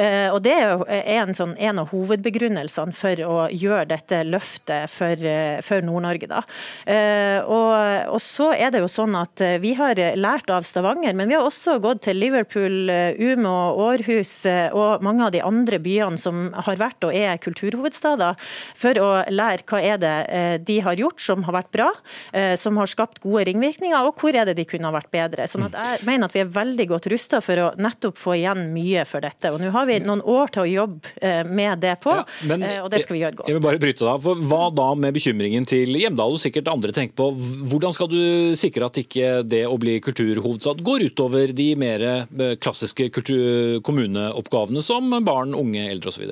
Og 0.00 0.38
Det 0.42 0.54
er 0.56 1.20
en, 1.20 1.32
sånn, 1.36 1.52
en 1.58 1.80
av 1.82 1.92
hovedbegrunnelsene 1.92 2.94
for 2.96 3.22
å 3.22 3.36
gjøre 3.54 3.86
dette 3.92 4.22
løftet 4.26 4.90
for, 4.90 5.22
for 5.66 5.86
Nord-Norge. 5.86 6.28
da. 6.30 6.42
Og, 7.46 7.70
og 8.16 8.20
så 8.24 8.50
er 8.56 8.72
det 8.72 8.82
jo 8.82 8.90
sånn 8.90 9.14
at 9.18 9.42
Vi 9.62 9.74
har 9.78 10.00
lært 10.18 10.50
av 10.52 10.66
Stavanger, 10.68 11.14
men 11.16 11.30
vi 11.30 11.38
har 11.38 11.46
også 11.46 11.59
gått 11.82 12.02
til 12.06 12.18
Liverpool, 12.20 12.90
eh, 12.90 13.18
Umeå, 13.18 13.76
Århus 13.80 14.46
eh, 14.48 14.72
og 14.72 15.02
mange 15.04 15.26
av 15.26 15.32
de 15.34 15.42
andre 15.44 15.78
byene 15.82 16.18
som 16.20 16.50
har 16.54 16.78
vært 16.80 17.06
og 17.06 17.14
er 17.14 17.40
kulturhovedstader, 17.42 18.38
for 18.78 19.00
å 19.00 19.10
lære 19.30 19.66
hva 19.68 19.80
er 19.82 20.00
det 20.00 20.14
eh, 20.28 20.56
de 20.58 20.78
har 20.84 20.98
gjort 20.98 21.20
som 21.20 21.44
har 21.46 21.56
vært 21.60 21.70
bra, 21.74 21.88
som 22.58 22.76
har 22.78 22.88
skapt 22.88 23.20
gode 23.22 23.44
ringvirkninger, 23.48 24.06
og 24.06 24.18
hvor 24.20 24.34
er 24.36 24.46
det 24.48 24.56
de 24.58 24.64
kunne 24.68 24.88
ha 24.88 24.94
vært 24.94 25.10
bedre. 25.12 25.46
Sånn 25.50 25.66
at 25.66 25.76
jeg 25.76 26.06
mener 26.06 26.28
at 26.28 26.34
vi 26.34 26.42
er 26.42 26.50
veldig 26.52 26.86
godt 26.90 27.08
rusta 27.12 27.40
for 27.44 27.60
å 27.62 27.68
nettopp 27.80 28.18
få 28.18 28.36
igjen 28.38 28.70
mye 28.74 29.04
for 29.08 29.22
dette. 29.24 29.52
Og 29.52 29.60
nå 29.62 29.70
har 29.74 29.88
vi 29.88 29.98
noen 30.04 30.22
år 30.22 30.52
til 30.54 30.64
å 30.64 30.68
jobbe 30.70 31.34
med 31.50 31.82
det 31.84 31.96
på, 32.02 32.14
ja, 32.16 32.24
men, 32.50 32.64
og 32.84 32.90
det 32.92 33.02
skal 33.04 33.16
vi 33.16 33.22
gjøre 33.22 33.40
godt. 33.40 33.50
Jeg 33.50 33.58
vil 33.58 33.64
bare 33.64 33.82
bryte 33.82 34.06
da, 34.06 34.16
for 34.22 34.40
Hva 34.50 34.62
da 34.74 34.88
med 34.98 35.16
bekymringen 35.16 35.66
til 35.68 35.98
Hjemdal 36.00 36.36
og 36.36 36.42
sikkert 36.42 36.70
andre 36.72 36.94
tenker 36.96 37.16
på? 37.18 37.30
Hvordan 37.70 37.96
skal 37.96 38.10
du 38.12 38.20
sikre 38.58 38.88
at 38.88 39.00
ikke 39.02 39.40
det 39.46 39.64
å 39.68 39.78
bli 39.80 39.98
kulturhovedstad 40.04 40.84
går 40.86 41.08
utover 41.10 41.49
over 41.50 41.56
de 41.56 41.76
mer 41.76 42.02
eh, 42.02 42.56
klassiske 42.60 43.10
kommuneoppgavene 43.82 44.82
som 44.82 45.10
barn, 45.24 45.54
unge, 45.54 45.88
eldre 45.90 46.12
osv.? 46.12 46.30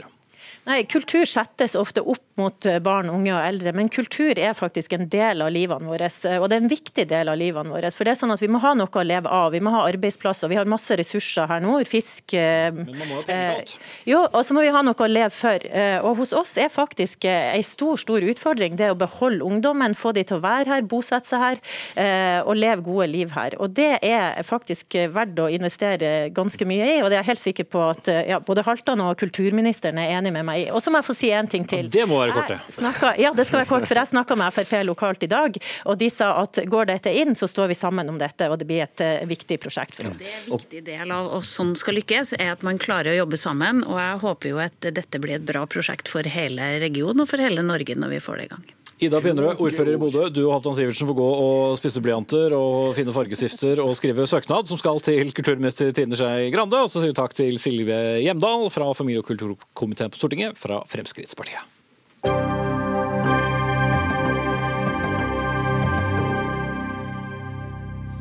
Nei, 0.68 0.84
Kultur 0.84 1.26
settes 1.26 1.74
ofte 1.78 2.02
opp 2.04 2.24
mot 2.38 2.66
eh, 2.66 2.78
barn, 2.82 3.10
unge 3.12 3.32
og 3.34 3.42
eldre, 3.42 3.72
men 3.76 3.90
kultur 3.92 4.38
er 4.38 4.54
faktisk 4.56 4.94
en 4.96 5.08
del 5.10 5.42
av 5.44 5.50
livene 5.52 5.88
våre. 5.88 6.08
Eh, 6.08 6.38
og 6.38 6.48
det 6.48 6.58
er 6.58 6.64
en 6.64 6.72
viktig 6.72 7.06
del 7.10 7.32
av 7.32 7.38
livene 7.40 7.74
våre. 7.74 7.90
For 7.94 8.06
det 8.06 8.14
er 8.14 8.20
sånn 8.22 8.34
at 8.34 8.42
Vi 8.42 8.50
må 8.50 8.60
ha 8.62 8.72
noe 8.78 8.88
å 8.88 9.04
leve 9.04 9.30
av, 9.34 9.50
vi 9.52 9.60
må 9.64 9.72
ha 9.74 9.82
arbeidsplasser, 9.88 10.50
vi 10.50 10.58
har 10.58 10.68
masse 10.70 10.94
ressurser 10.96 11.48
her 11.50 11.62
nord. 11.64 11.88
Fisk 11.90 12.34
eh, 12.38 12.70
Men 12.74 12.94
man 12.94 13.10
må 13.10 13.18
ha 13.18 13.24
penger 13.26 13.58
alt. 13.58 13.74
Jo, 14.08 14.22
og 14.30 14.44
så 14.46 14.56
må 14.56 14.64
vi 14.64 14.72
ha 14.74 14.82
noe 14.86 14.94
å 14.94 15.10
leve 15.10 15.34
for. 15.34 15.66
Og 16.08 16.22
hos 16.22 16.32
oss 16.36 16.54
er 16.60 16.70
faktisk 16.72 17.26
en 17.28 17.64
stor, 17.66 17.98
stor 18.00 18.24
utfordring 18.30 18.78
det 18.78 18.90
å 18.92 18.96
beholde 18.98 19.44
ungdommen, 19.44 19.96
få 19.98 20.12
de 20.16 20.24
til 20.28 20.38
å 20.38 20.44
være 20.44 20.72
her, 20.72 20.86
bosette 20.88 21.28
seg 21.28 21.42
her 21.42 22.44
og 22.46 22.56
leve 22.56 22.84
gode 22.86 23.08
liv 23.10 23.32
her. 23.34 23.56
Og 23.58 23.74
Det 23.76 23.90
er 24.06 24.38
faktisk 24.46 24.96
verdt 25.12 25.40
å 25.42 25.48
investere 25.52 26.30
ganske 26.34 26.68
mye 26.68 26.88
i, 26.94 26.96
og 27.02 27.10
det 27.10 27.18
er 27.18 27.22
jeg 27.22 27.30
helt 27.32 27.44
sikker 27.44 27.68
på 27.74 27.84
at 27.90 28.10
ja, 28.30 28.40
både 28.44 28.64
Haltan 28.66 29.02
og 29.04 29.16
kulturministeren 29.20 30.00
er 30.00 30.16
enig 30.18 30.32
med 30.34 30.46
meg 30.48 30.64
i. 30.64 30.68
Og 30.72 30.82
så 30.84 30.92
må 30.92 31.02
jeg 31.02 31.08
få 31.10 31.18
si 31.18 31.32
en 31.34 31.50
ting 31.50 31.66
til. 31.68 31.88
Ja, 31.88 31.96
det 32.00 32.08
må 32.10 32.22
være 32.22 32.27
kort, 32.36 32.52
det. 32.52 33.12
Ja, 33.22 33.32
det 33.36 33.46
skal 33.48 33.62
være 33.62 33.70
kort. 33.70 33.86
For 33.88 34.00
jeg 34.00 34.10
snakka 34.12 34.36
med 34.38 34.54
Frp 34.54 34.74
lokalt 34.86 35.26
i 35.26 35.30
dag, 35.30 35.58
og 35.88 35.98
de 36.00 36.10
sa 36.12 36.30
at 36.42 36.60
går 36.68 36.90
dette 36.92 37.12
inn, 37.22 37.34
så 37.38 37.48
står 37.50 37.72
vi 37.72 37.78
sammen 37.78 38.08
om 38.12 38.18
dette, 38.20 38.48
og 38.50 38.58
det 38.60 38.68
blir 38.68 38.84
et 38.86 39.04
uh, 39.04 39.26
viktig 39.28 39.60
prosjekt 39.62 39.96
for 39.98 40.10
oss. 40.10 40.22
Det 40.22 40.32
er 40.32 40.40
en 40.44 40.56
viktig 40.56 40.84
del 40.86 41.14
av 41.14 41.30
oss 41.40 41.52
som 41.58 41.74
skal 41.78 41.98
lykkes, 42.00 42.34
er 42.38 42.54
at 42.56 42.64
man 42.66 42.80
klarer 42.82 43.14
å 43.14 43.20
jobbe 43.22 43.40
sammen. 43.40 43.84
Og 43.86 44.00
jeg 44.00 44.24
håper 44.24 44.52
jo 44.52 44.64
at 44.64 44.90
dette 45.00 45.22
blir 45.22 45.38
et 45.38 45.46
bra 45.48 45.64
prosjekt 45.70 46.10
for 46.12 46.26
hele 46.28 46.74
regionen 46.82 47.24
og 47.24 47.30
for 47.30 47.42
hele 47.42 47.64
Norge 47.64 47.96
når 47.98 48.18
vi 48.18 48.24
får 48.24 48.42
det 48.42 48.48
i 48.48 48.52
gang. 48.56 48.74
Ida 48.98 49.20
Pinnerød, 49.22 49.60
ordfører 49.62 49.94
i 49.94 49.98
Bodø. 50.00 50.24
Du 50.34 50.40
og 50.48 50.56
Halvdan 50.56 50.74
Sivertsen 50.74 51.06
får 51.06 51.16
gå 51.20 51.26
og 51.30 51.76
spisse 51.78 52.02
blyanter 52.02 52.54
og 52.56 52.96
finne 52.96 53.14
fargestifter 53.14 53.78
og 53.84 53.94
skrive 53.94 54.26
søknad 54.26 54.66
som 54.66 54.80
skal 54.80 54.98
til 55.06 55.30
kulturminister 55.36 55.92
Trine 55.94 56.18
Skei 56.18 56.50
Grande. 56.50 56.82
Og 56.82 56.90
så 56.90 56.98
sier 56.98 57.12
vi 57.12 57.18
takk 57.20 57.36
til 57.38 57.60
Silje 57.62 58.18
Hjemdal 58.24 58.66
fra 58.74 58.90
familie- 58.98 59.22
og 59.22 59.30
kulturkomiteen 59.30 60.10
på 60.10 60.18
Stortinget 60.18 60.58
fra 60.58 60.82
Fremskrittspartiet. 60.90 61.77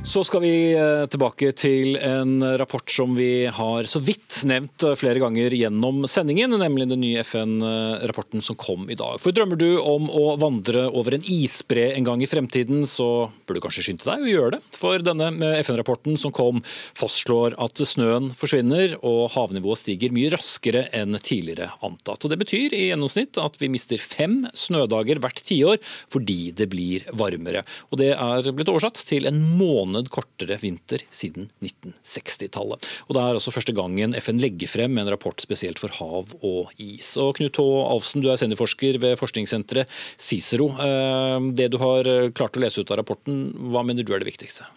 Så 0.08 0.22
skal 0.24 0.40
vi 0.40 0.72
eh, 0.72 1.04
tilbake 1.12 1.50
til 1.52 1.98
en 2.00 2.40
rapport 2.58 2.88
som 2.88 3.12
vi 3.18 3.44
har 3.52 3.88
så 3.92 4.00
vidt 4.00 4.38
nevnt 4.48 4.86
eh, 4.88 4.94
flere 4.96 5.20
ganger 5.20 5.52
gjennom 5.52 6.06
sendingen, 6.08 6.54
nemlig 6.62 6.86
den 6.88 7.02
nye 7.04 7.26
FN-rapporten 7.26 8.40
som 8.46 8.56
kom 8.56 8.86
i 8.88 8.96
dag. 8.96 9.18
For 9.20 9.36
Drømmer 9.36 9.60
du 9.60 9.82
om 9.82 10.08
å 10.08 10.38
vandre 10.40 10.86
over 10.88 11.18
en 11.18 11.28
isbre 11.28 11.90
en 11.90 12.08
gang 12.08 12.24
i 12.24 12.30
fremtiden, 12.32 12.86
så 12.88 13.28
burde 13.44 13.60
du 13.60 13.66
kanskje 13.66 13.84
skynde 13.90 14.08
deg 14.08 14.24
å 14.24 14.32
gjøre 14.32 14.54
det. 14.56 14.62
For 14.80 15.04
denne 15.04 15.52
FN-rapporten 15.60 16.16
som 16.24 16.32
kom, 16.32 16.64
fastslår 16.96 17.58
at 17.68 17.84
snøen 17.84 18.32
forsvinner 18.32 18.96
og 19.02 19.34
havnivået 19.36 19.84
stiger 19.84 20.16
mye 20.16 20.32
raskere 20.38 20.86
enn 20.96 21.20
tidligere 21.20 21.74
antatt. 21.84 22.24
Og 22.24 22.32
Det 22.32 22.40
betyr 22.46 22.78
i 22.78 22.86
gjennomsnitt 22.94 23.42
at 23.44 23.60
vi 23.60 23.74
mister 23.76 24.00
fem 24.00 24.46
snødager 24.56 25.20
hvert 25.20 25.44
tiår 25.44 25.84
fordi 26.16 26.54
det 26.56 26.72
blir 26.72 27.12
varmere. 27.12 27.68
Og 27.92 28.00
Det 28.06 28.14
er 28.16 28.52
blitt 28.54 28.72
oversatt 28.72 29.04
til 29.12 29.28
en 29.28 29.44
måned 29.60 29.97
måned 29.98 30.14
kortere 30.14 30.58
vinter 30.62 31.04
siden 31.10 31.50
1960-tallet. 31.62 32.88
Og 33.08 33.18
Det 33.18 33.24
er 33.24 33.40
også 33.40 33.54
første 33.56 33.76
gangen 33.76 34.16
FN 34.22 34.42
legger 34.42 34.70
frem 34.70 34.98
en 34.98 35.10
rapport 35.10 35.40
spesielt 35.42 35.80
for 35.80 35.90
hav 36.00 36.34
og 36.42 36.72
is. 36.78 37.16
Og 37.18 37.36
Knut 37.38 37.58
H. 37.58 37.68
Alfsen, 37.92 38.22
du 38.22 38.32
er 38.32 38.40
seniorforsker 38.40 39.00
ved 39.02 39.18
forskningssenteret 39.20 39.90
Cicero. 40.18 40.72
Eh, 40.78 41.52
det 41.58 41.72
du 41.74 41.80
har 41.82 42.08
klart 42.38 42.58
å 42.58 42.64
lese 42.64 42.82
ut 42.82 42.92
av 42.92 43.02
rapporten, 43.02 43.50
hva 43.72 43.86
mener 43.86 44.06
du 44.06 44.14
er 44.14 44.22
det 44.22 44.32
viktigste? 44.32 44.68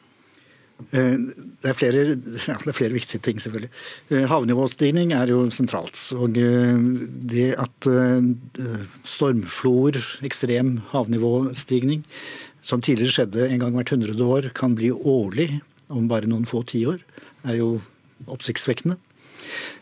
Eh, 0.91 1.17
det 1.61 1.69
er, 1.69 1.77
flere, 1.77 2.05
det 2.17 2.71
er 2.73 2.77
flere, 2.77 2.95
viktige 2.97 3.21
ting, 3.25 3.41
selvfølgelig. 3.43 3.71
Eh, 4.11 4.27
havnivåstigning 4.31 5.13
er 5.17 5.33
jo 5.33 5.45
sentralt. 5.53 5.99
Og 6.17 6.37
det 7.31 7.51
at 7.61 7.91
stormfloer, 9.09 10.01
ekstrem 10.27 10.79
havnivåstigning, 10.95 12.07
som 12.71 12.83
tidligere 12.85 13.17
skjedde 13.17 13.49
en 13.49 13.63
gang 13.63 13.77
hvert 13.77 13.93
hundrede 13.95 14.27
år, 14.37 14.51
kan 14.57 14.77
bli 14.79 14.93
årlig 14.95 15.61
om 15.91 16.09
bare 16.11 16.31
noen 16.31 16.47
få 16.49 16.63
tiår, 16.71 17.01
er 17.51 17.59
jo 17.59 17.71
oppsiktsvekkende. 18.31 18.99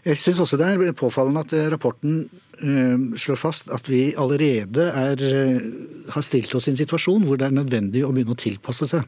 Jeg 0.06 0.20
syns 0.20 0.40
også 0.44 0.56
det 0.60 0.68
er 0.70 0.96
påfallende 0.96 1.42
at 1.42 1.54
rapporten 1.74 2.20
uh, 2.62 3.16
slår 3.18 3.40
fast 3.40 3.72
at 3.74 3.90
vi 3.90 4.14
allerede 4.16 4.86
er, 4.94 5.18
uh, 5.18 6.12
har 6.14 6.24
stilt 6.24 6.54
oss 6.54 6.68
i 6.70 6.72
en 6.72 6.78
situasjon 6.78 7.26
hvor 7.26 7.40
det 7.40 7.48
er 7.48 7.56
nødvendig 7.56 8.04
å 8.06 8.12
begynne 8.14 8.36
å 8.36 8.38
tilpasse 8.38 8.88
seg 8.88 9.04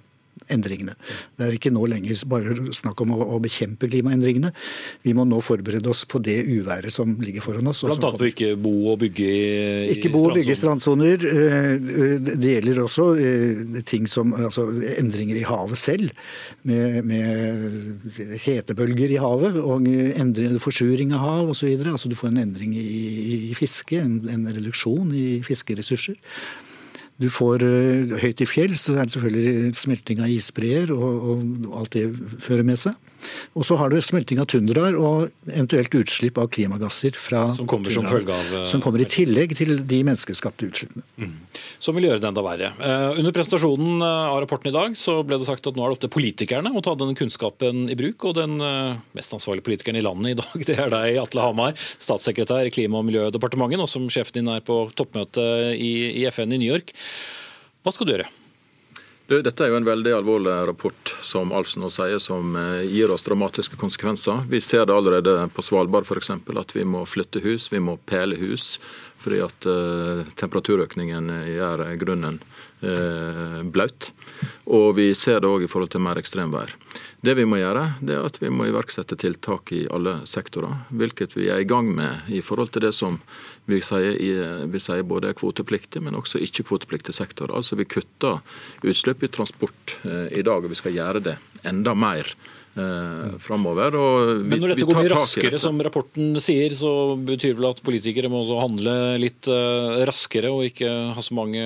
endringene. 0.52 0.96
Det 1.38 1.46
er 1.46 1.56
ikke 1.56 1.72
nå 1.74 1.86
lenger 1.90 2.20
bare 2.30 2.56
snakk 2.76 3.00
om 3.04 3.14
å, 3.16 3.20
å, 3.36 3.40
bekjempe 3.42 3.88
klimaendringene. 3.90 4.52
Vi 5.06 5.14
må 5.16 5.26
nå 5.28 5.40
forberede 5.44 5.90
oss 5.92 6.04
på 6.08 6.20
det 6.24 6.38
uværet 6.48 6.92
som 6.94 7.16
ligger 7.22 7.44
foran 7.44 7.70
oss. 7.70 7.82
Blant 7.86 8.04
annet 8.08 8.20
for 8.22 8.30
ikke 8.30 8.52
bo 8.60 8.74
og 8.92 9.00
bygge 9.04 9.28
i 9.30 9.96
Ikke 9.96 10.12
bo 10.12 10.26
og 10.28 10.36
bygge 10.38 10.54
i 10.54 10.58
strandsoner. 10.58 11.26
Eh, 11.30 12.16
det 12.30 12.54
gjelder 12.56 12.82
også 12.84 13.08
eh, 13.20 13.80
ting 13.88 14.08
som 14.10 14.34
altså, 14.36 14.66
endringer 14.96 15.40
i 15.40 15.46
havet 15.46 15.80
selv, 15.80 16.14
med, 16.66 17.00
med 17.06 18.38
hetebølger 18.44 19.14
i 19.14 19.20
havet 19.20 19.58
og 19.60 19.86
endring, 19.88 20.58
forsuring 20.62 21.14
av 21.16 21.24
hav 21.24 21.54
osv. 21.54 21.70
Altså, 21.80 22.10
du 22.10 22.18
får 22.18 22.32
en 22.32 22.42
endring 22.44 22.74
i, 22.78 22.88
i 23.50 23.54
fiske, 23.58 24.00
en, 24.00 24.20
en 24.30 24.48
reduksjon 24.50 25.14
i 25.16 25.28
fiskeressurser. 25.46 26.18
Du 27.20 27.28
får 27.32 27.64
uh, 27.66 28.16
høyt 28.22 28.40
i 28.40 28.48
fjell, 28.48 28.74
så 28.78 28.96
er 28.96 29.06
det 29.06 29.14
selvfølgelig 29.14 29.74
smelting 29.76 30.22
av 30.24 30.32
isbreer 30.32 30.92
og, 30.94 31.30
og 31.32 31.80
alt 31.80 31.96
det 31.96 32.06
fører 32.40 32.66
med 32.66 32.80
seg. 32.80 32.96
Og 33.58 33.66
så 33.66 33.76
har 33.80 33.92
du 33.92 33.98
smelting 34.04 34.40
av 34.42 34.48
tundraer 34.50 34.96
og 34.98 35.30
eventuelt 35.48 35.94
utslipp 36.00 36.38
av 36.40 36.50
klimagasser 36.54 37.16
fra 37.18 37.46
Som 37.54 37.68
kommer 37.70 37.92
som 37.94 38.06
følge 38.08 38.36
av 38.36 38.66
Som 38.68 38.82
kommer 38.84 39.02
i 39.02 39.08
tillegg 39.10 39.54
til 39.58 39.82
de 39.88 40.00
menneskeskapte 40.06 40.68
utslippene. 40.70 41.04
Mm. 41.20 41.34
Som 41.82 41.96
vil 41.96 42.08
gjøre 42.08 42.22
det 42.22 42.30
enda 42.30 42.44
verre. 42.44 42.72
Uh, 42.80 43.18
under 43.20 43.34
presentasjonen 43.36 44.04
av 44.06 44.38
rapporten 44.44 44.70
i 44.72 44.76
dag 44.76 44.96
så 44.98 45.20
ble 45.26 45.40
det 45.40 45.48
sagt 45.48 45.68
at 45.68 45.78
nå 45.78 45.84
er 45.84 45.92
det 45.92 45.98
opp 45.98 46.04
til 46.06 46.14
politikerne 46.16 46.74
å 46.74 46.84
ta 46.84 46.96
denne 46.98 47.18
kunnskapen 47.18 47.86
i 47.92 47.98
bruk. 47.98 48.28
Og 48.30 48.36
den 48.38 48.58
mest 49.16 49.36
ansvarlige 49.36 49.66
politikeren 49.68 50.00
i 50.00 50.04
landet 50.04 50.34
i 50.34 50.40
dag, 50.40 50.64
det 50.70 50.78
er 50.78 50.92
deg, 50.94 51.20
Atle 51.22 51.46
Hamar, 51.46 51.78
statssekretær 52.00 52.68
i 52.68 52.74
Klima- 52.74 53.00
og 53.00 53.08
miljødepartementet, 53.10 53.82
og 53.84 53.90
som 53.90 54.08
sjefen 54.12 54.40
din 54.40 54.52
er 54.52 54.64
på 54.64 54.82
toppmøte 54.96 55.46
i, 55.76 55.92
i 56.22 56.28
FN 56.30 56.54
i 56.54 56.60
New 56.60 56.70
York. 56.70 56.94
Hva 57.84 57.94
skal 57.96 58.08
du 58.08 58.16
gjøre? 58.16 58.28
Du, 59.30 59.36
dette 59.46 59.62
er 59.62 59.68
jo 59.70 59.76
en 59.78 59.86
veldig 59.86 60.10
alvorlig 60.10 60.52
rapport 60.66 61.12
som 61.22 61.52
Alfsen 61.54 61.84
nå 61.84 61.90
sier, 61.94 62.18
som 62.18 62.56
eh, 62.58 62.80
gir 62.90 63.12
oss 63.14 63.22
dramatiske 63.22 63.76
konsekvenser. 63.78 64.40
Vi 64.50 64.58
ser 64.58 64.88
det 64.90 64.96
allerede 64.96 65.44
på 65.54 65.62
Svalbard 65.62 66.08
f.eks. 66.08 66.32
at 66.34 66.74
vi 66.74 66.82
må 66.82 67.04
flytte 67.06 67.38
hus, 67.44 67.68
vi 67.70 67.78
må 67.78 67.94
pele 68.10 68.34
hus. 68.40 68.80
Fordi 69.20 69.40
at 69.44 69.66
uh, 69.68 70.24
temperaturøkningen 70.40 71.28
gjør 71.50 71.84
grunnen 72.00 72.38
uh, 72.80 73.60
blaut. 73.68 74.10
Og 74.70 74.94
vi 74.96 75.10
ser 75.18 75.42
det 75.42 75.50
òg 75.50 75.66
i 75.66 75.70
forhold 75.70 75.92
til 75.92 76.02
mer 76.04 76.20
ekstremvær. 76.20 76.72
Det 77.20 77.34
vi 77.36 77.44
må 77.44 77.58
gjøre, 77.60 77.82
det 78.00 78.16
er 78.16 78.24
at 78.24 78.38
vi 78.40 78.48
må 78.48 78.70
iverksette 78.70 79.18
tiltak 79.20 79.74
i 79.76 79.82
alle 79.92 80.22
sektorer. 80.28 80.86
Hvilket 80.88 81.36
vi 81.36 81.50
er 81.52 81.60
i 81.60 81.68
gang 81.68 81.90
med 81.92 82.30
i 82.32 82.40
forhold 82.44 82.72
til 82.72 82.86
det 82.86 82.94
som 82.96 83.18
vi 83.68 83.82
sier, 83.84 84.16
vi 84.72 84.80
sier 84.80 85.04
både 85.06 85.34
kvotepliktig, 85.36 86.00
men 86.02 86.16
også 86.16 86.40
ikke-kvotepliktig 86.40 87.12
sektor. 87.14 87.52
Altså 87.52 87.76
Vi 87.76 87.88
kutter 87.90 88.40
utslipp 88.80 89.26
i 89.26 89.32
transport 89.32 89.98
uh, 90.06 90.32
i 90.32 90.40
dag, 90.40 90.64
og 90.64 90.72
vi 90.72 90.80
skal 90.80 90.96
gjøre 90.96 91.24
det 91.28 91.36
enda 91.68 91.92
mer. 91.92 92.24
Eh, 92.78 93.38
fremover. 93.42 93.96
Men 94.46 94.60
når 94.62 94.74
dette 94.76 94.86
går 94.86 95.00
mye 95.00 95.10
raskere, 95.10 95.58
som 95.58 95.78
rapporten 95.82 96.36
sier, 96.42 96.70
så 96.78 97.16
betyr 97.18 97.56
vel 97.58 97.66
at 97.72 97.82
politikere 97.82 98.30
må 98.30 98.44
også 98.44 98.60
handle 98.62 98.94
litt 99.18 99.48
eh, 99.50 100.02
raskere, 100.06 100.52
og 100.54 100.68
ikke 100.68 100.90
ha 101.16 101.24
så 101.24 101.34
mange 101.34 101.64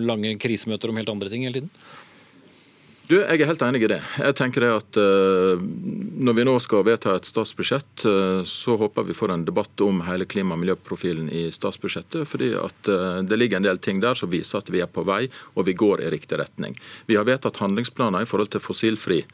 lange 0.00 0.32
krisemøter 0.40 0.88
om 0.92 1.00
helt 1.00 1.12
andre 1.12 1.32
ting 1.32 1.44
hele 1.44 1.60
tiden? 1.60 1.74
Du, 3.10 3.16
Jeg 3.18 3.42
er 3.42 3.48
helt 3.48 3.62
enig 3.66 3.80
i 3.82 3.88
det. 3.90 3.98
Jeg 4.22 4.34
tenker 4.38 4.62
det 4.62 4.68
at 4.70 4.98
uh, 5.00 5.58
Når 5.58 6.34
vi 6.36 6.44
nå 6.46 6.52
skal 6.62 6.84
vedta 6.86 7.16
et 7.18 7.26
statsbudsjett, 7.26 8.04
uh, 8.06 8.42
så 8.46 8.76
håper 8.78 9.08
vi 9.08 9.16
får 9.18 9.32
en 9.34 9.42
debatt 9.48 9.82
om 9.82 10.04
hele 10.06 10.28
klima- 10.30 10.54
og 10.54 10.60
miljøprofilen 10.62 11.26
i 11.34 11.48
statsbudsjettet. 11.50 12.28
fordi 12.30 12.52
at 12.54 12.90
uh, 12.92 13.18
Det 13.26 13.38
ligger 13.38 13.58
en 13.58 13.66
del 13.66 13.80
ting 13.82 13.98
der 13.98 14.14
som 14.14 14.30
viser 14.30 14.62
at 14.62 14.70
vi 14.70 14.78
er 14.84 14.86
på 14.86 15.02
vei 15.02 15.24
og 15.56 15.66
vi 15.66 15.74
går 15.74 16.04
i 16.04 16.12
riktig 16.14 16.38
retning. 16.38 16.76
Vi 17.10 17.16
har 17.18 17.26
vedtatt 17.26 17.58
handlingsplaner 17.58 18.22
i 18.22 18.30
forhold 18.30 18.52
til 18.54 18.62
fossilfri 18.62 19.24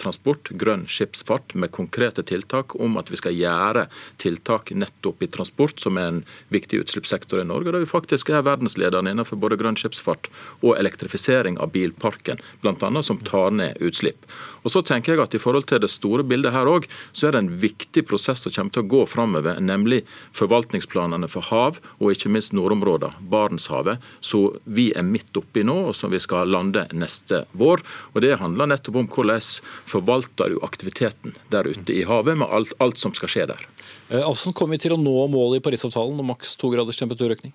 transport, 0.00 0.48
grønn 0.56 0.86
skipsfart, 0.88 1.52
med 1.52 1.70
konkrete 1.76 2.22
tiltak 2.24 2.72
om 2.80 2.96
at 2.96 3.10
vi 3.12 3.18
skal 3.20 3.36
gjøre 3.36 3.84
tiltak 4.16 4.72
nettopp 4.72 5.22
i 5.22 5.28
transport, 5.28 5.76
som 5.76 5.98
er 6.00 6.08
en 6.08 6.22
viktig 6.54 6.80
utslippssektor 6.80 7.42
i 7.42 7.44
Norge. 7.44 7.74
Der 7.74 7.84
vi 7.84 7.90
faktisk 7.90 8.32
er 8.32 8.46
verdensledende 8.46 9.12
innenfor 9.12 9.36
både 9.36 9.58
grønn 9.60 9.76
skipsfart 9.76 10.30
og 10.62 10.78
elektrifisering 10.78 11.60
av 11.60 11.74
bilparken. 11.76 12.40
Blant 12.64 12.86
annet 12.86 13.04
som 13.04 13.17
som 13.18 13.24
tar 13.26 13.50
ned 13.50 13.76
utslipp. 13.80 14.26
Og 14.64 14.72
så 14.72 14.82
tenker 14.82 15.14
jeg 15.14 15.22
at 15.22 15.34
I 15.34 15.40
forhold 15.40 15.66
til 15.68 15.80
det 15.80 15.90
store 15.90 16.24
bildet 16.26 16.52
her 16.52 16.68
også, 16.68 16.88
så 17.12 17.28
er 17.28 17.32
det 17.32 17.42
en 17.42 17.58
viktig 17.60 18.04
prosess 18.06 18.42
som 18.44 18.52
kommer 18.52 18.74
til 18.74 18.84
å 18.84 18.88
gå 18.88 19.04
framover, 19.06 19.60
nemlig 19.60 20.02
forvaltningsplanene 20.36 21.28
for 21.28 21.46
hav 21.50 21.78
og 21.98 22.12
ikke 22.12 22.30
minst 22.32 22.52
nordområder, 22.52 23.14
Barentshavet, 23.20 24.02
så 24.20 24.58
vi 24.64 24.90
er 24.96 25.06
midt 25.06 25.36
oppi 25.38 25.64
nå, 25.66 25.76
og 25.90 25.96
som 25.96 26.12
vi 26.12 26.20
skal 26.22 26.50
lande 26.50 26.86
neste 26.92 27.44
vår. 27.52 27.84
Og 28.14 28.22
Det 28.22 28.38
handler 28.40 28.72
nettopp 28.74 28.96
om 28.96 29.08
hvordan 29.08 29.40
forvalter 29.88 30.52
du 30.52 30.58
aktiviteten 30.62 31.36
der 31.52 31.68
ute 31.68 31.94
i 31.94 32.04
havet, 32.04 32.36
med 32.38 32.48
alt, 32.50 32.74
alt 32.82 32.98
som 32.98 33.14
skal 33.14 33.30
skje 33.32 33.48
der. 33.52 33.62
Hvordan 34.08 34.28
Afsen, 34.28 34.54
Kommer 34.56 34.76
vi 34.76 34.84
til 34.86 34.94
å 34.96 35.00
nå 35.00 35.14
målet 35.30 35.60
i 35.60 35.64
Parisavtalen 35.64 36.18
om 36.18 36.30
maks 36.32 36.56
to 36.58 36.70
graders 36.72 36.98
temperaturøkning? 36.98 37.52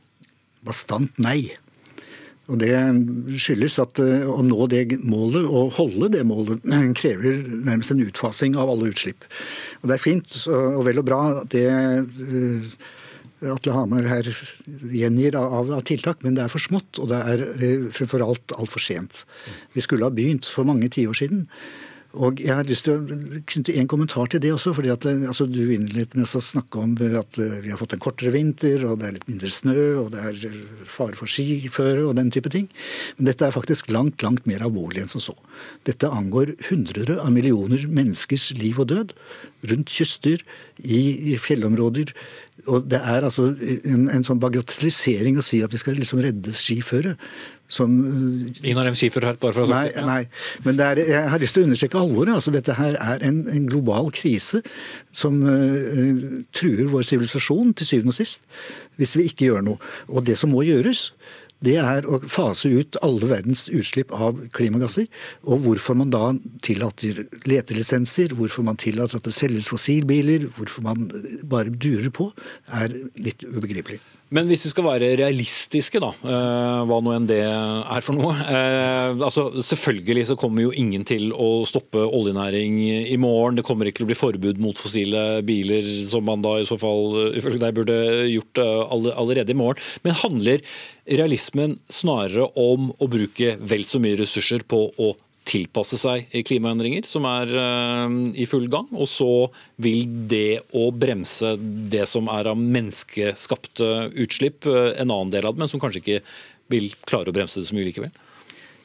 Bastant 0.63 1.17
nei. 1.19 1.51
Og 2.51 2.59
Det 2.59 2.71
skyldes 3.39 3.77
at 3.79 4.01
eh, 4.03 4.25
å 4.27 4.41
nå 4.43 4.65
det 4.71 4.99
målet 4.99 5.45
og 5.47 5.77
holde 5.77 6.09
det 6.11 6.25
målet 6.27 6.65
krever 6.99 7.39
nærmest 7.47 7.93
en 7.93 8.03
utfasing 8.03 8.57
av 8.59 8.73
alle 8.73 8.91
utslipp. 8.91 9.23
Og 9.81 9.87
Det 9.87 9.95
er 9.95 10.03
fint 10.03 10.35
og 10.51 10.83
vel 10.87 10.99
og 10.99 11.07
bra 11.07 11.21
det 11.53 11.69
eh, 11.71 12.75
Atle 13.53 13.75
Hamar 13.75 14.05
her 14.07 14.27
gjengir 14.95 15.35
av, 15.35 15.71
av, 15.75 15.81
tiltak, 15.87 16.21
men 16.23 16.35
det 16.35 16.45
er 16.45 16.51
for 16.51 16.63
smått. 16.63 16.99
Og 17.03 17.09
det 17.11 17.17
er 17.19 17.41
fremfor 17.95 18.23
alt 18.23 18.55
altfor 18.55 18.83
sent. 18.83 19.25
Vi 19.75 19.83
skulle 19.83 20.07
ha 20.07 20.15
begynt 20.15 20.47
for 20.47 20.67
mange 20.67 20.87
tiår 20.91 21.17
siden. 21.19 21.49
Og 22.13 22.37
Jeg 22.43 22.53
har 22.53 22.67
lyst 22.69 22.85
til 22.85 22.93
å 22.93 23.17
knytte 23.49 23.73
en 23.81 23.87
kommentar 23.89 24.27
til 24.29 24.41
det 24.43 24.51
også. 24.53 24.73
fordi 24.77 24.91
at 24.93 25.05
altså, 25.05 25.47
Du 25.49 25.61
innledet 25.73 26.13
med 26.13 26.27
å 26.27 26.41
snakke 26.41 26.77
om 26.77 26.93
at 26.93 27.39
eh, 27.41 27.61
vi 27.63 27.71
har 27.71 27.77
fått 27.77 27.93
en 27.93 28.03
kortere 28.03 28.29
vinter, 28.29 28.85
og 28.85 28.99
det 28.99 29.07
er 29.07 29.15
litt 29.15 29.27
mindre 29.27 29.49
snø, 29.49 29.79
og 30.03 30.11
det 30.13 30.21
er 30.21 30.59
fare 30.85 31.17
for 31.17 31.25
skiføre 31.25 32.05
og 32.05 32.15
den 32.15 32.29
type 32.29 32.49
ting. 32.53 32.69
Men 33.17 33.31
dette 33.31 33.47
er 33.47 33.55
faktisk 33.55 33.89
langt, 33.89 34.21
langt 34.21 34.45
mer 34.45 34.61
alvorlig 34.61 35.01
enn 35.01 35.09
som 35.09 35.23
så. 35.23 35.33
Dette 35.89 36.05
angår 36.05 36.53
hundre 36.69 37.17
av 37.17 37.31
millioner 37.33 37.87
menneskers 37.89 38.51
liv 38.61 38.77
og 38.77 38.91
død 38.93 39.17
rundt 39.71 39.89
kyster, 39.89 40.43
i, 40.81 41.33
i 41.33 41.35
fjellområder. 41.39 42.13
Og 42.71 42.87
det 42.89 42.99
er 42.99 43.25
altså 43.25 43.49
en, 43.53 44.07
en, 44.11 44.25
sånn 44.25 44.41
bagatellisering 44.41 45.37
å 45.39 45.45
si 45.45 45.61
at 45.63 45.73
vi 45.73 45.81
skal 45.81 45.97
liksom 45.99 46.21
redde 46.23 46.53
skiføret. 46.55 47.21
Som, 47.73 47.93
Inar 48.61 48.89
M. 48.91 48.93
har 48.93 49.27
her, 49.27 49.37
bare 49.41 49.55
for 49.55 49.63
å 49.63 49.65
ha 49.65 49.71
sagt 49.71 49.95
det. 49.97 50.05
Nei, 50.05 50.21
nei. 50.23 50.63
Men 50.65 50.81
er, 50.85 51.01
jeg 51.09 51.31
har 51.33 51.41
lyst 51.41 51.57
til 51.57 51.65
å 51.65 51.69
understreke 51.69 52.01
alvoret. 52.01 52.35
Altså, 52.35 52.53
dette 52.53 52.77
her 52.77 52.97
er 53.01 53.23
en, 53.25 53.43
en 53.49 53.69
global 53.69 54.11
krise 54.13 54.61
som 55.15 55.39
uh, 55.47 56.43
truer 56.53 56.91
vår 56.91 57.07
sivilisasjon 57.09 57.73
til 57.79 57.89
syvende 57.89 58.13
og 58.13 58.19
sist, 58.19 58.45
hvis 59.01 59.15
vi 59.17 59.29
ikke 59.31 59.49
gjør 59.49 59.65
noe. 59.71 59.93
Og 60.11 60.27
det 60.27 60.37
som 60.39 60.53
må 60.53 60.65
gjøres, 60.67 61.07
det 61.63 61.77
er 61.79 62.07
å 62.09 62.19
fase 62.27 62.69
ut 62.75 62.97
alle 63.05 63.29
verdens 63.29 63.65
utslipp 63.71 64.11
av 64.13 64.39
klimagasser. 64.55 65.07
Og 65.47 65.63
hvorfor 65.63 65.95
man 65.99 66.11
da 66.13 66.33
tillater 66.65 67.23
letelisenser, 67.47 68.35
hvorfor 68.35 68.65
man 68.67 68.79
tillater 68.81 69.19
at 69.19 69.29
det 69.29 69.35
selges 69.35 69.69
fossilbiler, 69.71 70.49
hvorfor 70.57 70.83
man 70.89 71.07
bare 71.47 71.71
durer 71.71 72.11
på, 72.13 72.29
er 72.67 72.97
litt 73.15 73.45
ubegripelig. 73.47 74.01
Men 74.33 74.49
hvis 74.49 74.65
vi 74.65 74.71
skal 74.71 74.85
være 74.87 75.11
realistiske, 75.19 75.99
da, 76.01 76.09
eh, 76.25 76.79
hva 76.89 76.97
nå 77.05 77.11
enn 77.13 77.27
det 77.29 77.41
er 77.45 78.05
for 78.05 78.17
noe. 78.17 78.33
Eh, 78.33 79.19
altså, 79.21 79.51
selvfølgelig 79.61 80.25
så 80.31 80.37
kommer 80.39 80.65
jo 80.65 80.71
ingen 80.73 81.05
til 81.05 81.29
å 81.37 81.65
stoppe 81.69 82.01
oljenæring 82.01 82.79
i 83.13 83.17
morgen. 83.21 83.59
Det 83.59 83.65
kommer 83.67 83.89
ikke 83.89 84.01
til 84.01 84.07
å 84.07 84.11
bli 84.11 84.17
forbud 84.17 84.61
mot 84.63 84.79
fossile 84.79 85.43
biler, 85.45 85.85
som 86.09 86.25
man 86.25 86.41
da 86.41 86.55
i 86.57 86.65
så 86.65 86.79
fall 86.81 87.35
ifølge 87.37 87.61
deg 87.61 87.77
burde 87.77 87.99
gjort 88.31 88.63
eh, 88.63 89.13
allerede 89.13 89.53
i 89.53 89.59
morgen. 89.59 89.83
Men 90.01 90.17
handler 90.23 90.65
realismen 91.05 91.77
snarere 91.93 92.49
om 92.57 92.89
å 92.97 93.11
bruke 93.11 93.57
vel 93.61 93.85
så 93.85 94.01
mye 94.01 94.17
ressurser 94.17 94.65
på 94.65 94.87
å 94.97 95.13
tilpasse 95.47 95.97
seg 95.99 96.31
klimaendringer 96.47 97.07
som 97.07 97.27
er 97.29 97.51
uh, 97.53 98.09
i 98.33 98.47
full 98.49 98.67
gang. 98.71 98.89
Og 98.95 99.07
så 99.09 99.29
vil 99.83 100.05
det 100.31 100.63
å 100.75 100.89
bremse 100.95 101.55
det 101.91 102.05
som 102.09 102.29
er 102.31 102.51
av 102.51 102.59
menneskeskapte 102.59 104.09
utslipp, 104.23 104.63
uh, 104.69 104.93
en 104.95 105.09
annen 105.09 105.33
del 105.33 105.47
av 105.47 105.55
det, 105.55 105.63
men 105.63 105.71
som 105.71 105.81
kanskje 105.83 106.03
ikke 106.03 106.21
vil 106.73 106.93
klare 107.07 107.31
å 107.31 107.35
bremse 107.35 107.59
det 107.59 107.69
så 107.69 107.77
mye 107.77 107.89
likevel. 107.89 108.13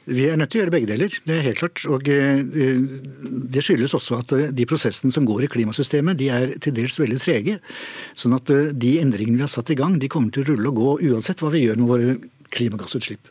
Vi 0.09 0.23
er 0.25 0.39
nødt 0.39 0.49
til 0.49 0.57
å 0.57 0.63
gjøre 0.63 0.73
begge 0.73 0.89
deler, 0.89 1.15
det 1.27 1.35
er 1.35 1.43
helt 1.45 1.59
klart. 1.61 1.85
Og 1.91 2.09
uh, 2.11 2.43
det 3.55 3.63
skyldes 3.65 3.95
også 3.97 4.21
at 4.23 4.35
de 4.57 4.67
prosessene 4.69 5.15
som 5.15 5.27
går 5.27 5.47
i 5.47 5.51
klimasystemet, 5.53 6.19
de 6.19 6.31
er 6.33 6.55
til 6.63 6.75
dels 6.75 6.99
veldig 7.01 7.21
trege. 7.23 7.59
Sånn 8.17 8.35
at 8.37 8.51
de 8.51 8.93
endringene 9.01 9.39
vi 9.39 9.47
har 9.47 9.53
satt 9.53 9.71
i 9.71 9.79
gang, 9.79 9.99
de 10.01 10.11
kommer 10.11 10.33
til 10.35 10.43
å 10.43 10.51
rulle 10.51 10.73
og 10.73 10.83
gå 10.83 11.13
uansett 11.13 11.43
hva 11.43 11.53
vi 11.55 11.65
gjør 11.67 11.81
med 11.81 11.93
våre 11.93 12.21
klimagassutslipp. 12.49 13.29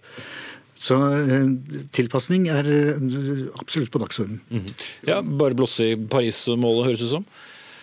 Så 0.79 0.97
eh, 1.18 1.51
tilpasning 1.95 2.49
er 2.55 2.68
eh, 2.70 3.47
absolutt 3.59 3.91
på 3.91 4.01
dagsordenen. 4.03 4.41
Mm 4.51 4.64
-hmm. 4.64 4.89
Ja, 5.09 5.22
Bare 5.22 5.55
blåse 5.55 5.93
i 5.93 5.97
Paris-målet, 5.97 6.87
høres 6.87 6.99
det 6.99 7.05
ut 7.07 7.11
som? 7.11 7.24